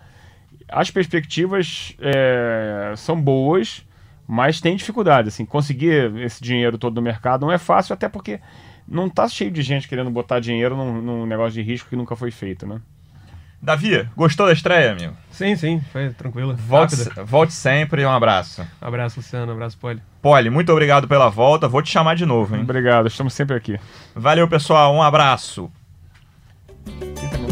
As 0.68 0.90
perspectivas 0.90 1.96
é, 2.00 2.92
são 2.96 3.20
boas, 3.20 3.84
mas 4.26 4.60
tem 4.60 4.76
dificuldade. 4.76 5.28
Assim, 5.28 5.44
conseguir 5.44 6.14
esse 6.18 6.42
dinheiro 6.42 6.76
todo 6.78 6.94
no 6.94 7.02
mercado 7.02 7.46
não 7.46 7.52
é 7.52 7.58
fácil, 7.58 7.94
até 7.94 8.08
porque 8.08 8.40
não 8.86 9.06
está 9.06 9.28
cheio 9.28 9.50
de 9.50 9.62
gente 9.62 9.88
querendo 9.88 10.10
botar 10.10 10.40
dinheiro 10.40 10.76
num, 10.76 11.00
num 11.00 11.26
negócio 11.26 11.52
de 11.52 11.62
risco 11.62 11.88
que 11.88 11.96
nunca 11.96 12.14
foi 12.14 12.30
feito, 12.30 12.66
né? 12.66 12.80
Davi, 13.60 14.08
gostou 14.16 14.46
da 14.46 14.52
estreia, 14.52 14.92
amigo? 14.92 15.14
Sim, 15.32 15.56
sim, 15.56 15.80
foi 15.92 16.10
tranquilo. 16.10 16.54
Volte, 16.54 16.94
volte 17.24 17.52
sempre 17.52 18.02
e 18.02 18.06
um 18.06 18.10
abraço. 18.10 18.64
Abraço, 18.80 19.18
Luciano, 19.18 19.50
abraço, 19.50 19.76
Poli. 19.76 20.00
Poli, 20.22 20.48
muito 20.48 20.70
obrigado 20.70 21.08
pela 21.08 21.28
volta. 21.28 21.66
Vou 21.66 21.82
te 21.82 21.90
chamar 21.90 22.14
de 22.14 22.24
novo, 22.24 22.54
hein? 22.54 22.62
Obrigado, 22.62 23.08
estamos 23.08 23.34
sempre 23.34 23.56
aqui. 23.56 23.78
Valeu, 24.14 24.46
pessoal. 24.46 24.94
Um 24.94 25.02
abraço. 25.02 25.70
Kita 26.88 27.47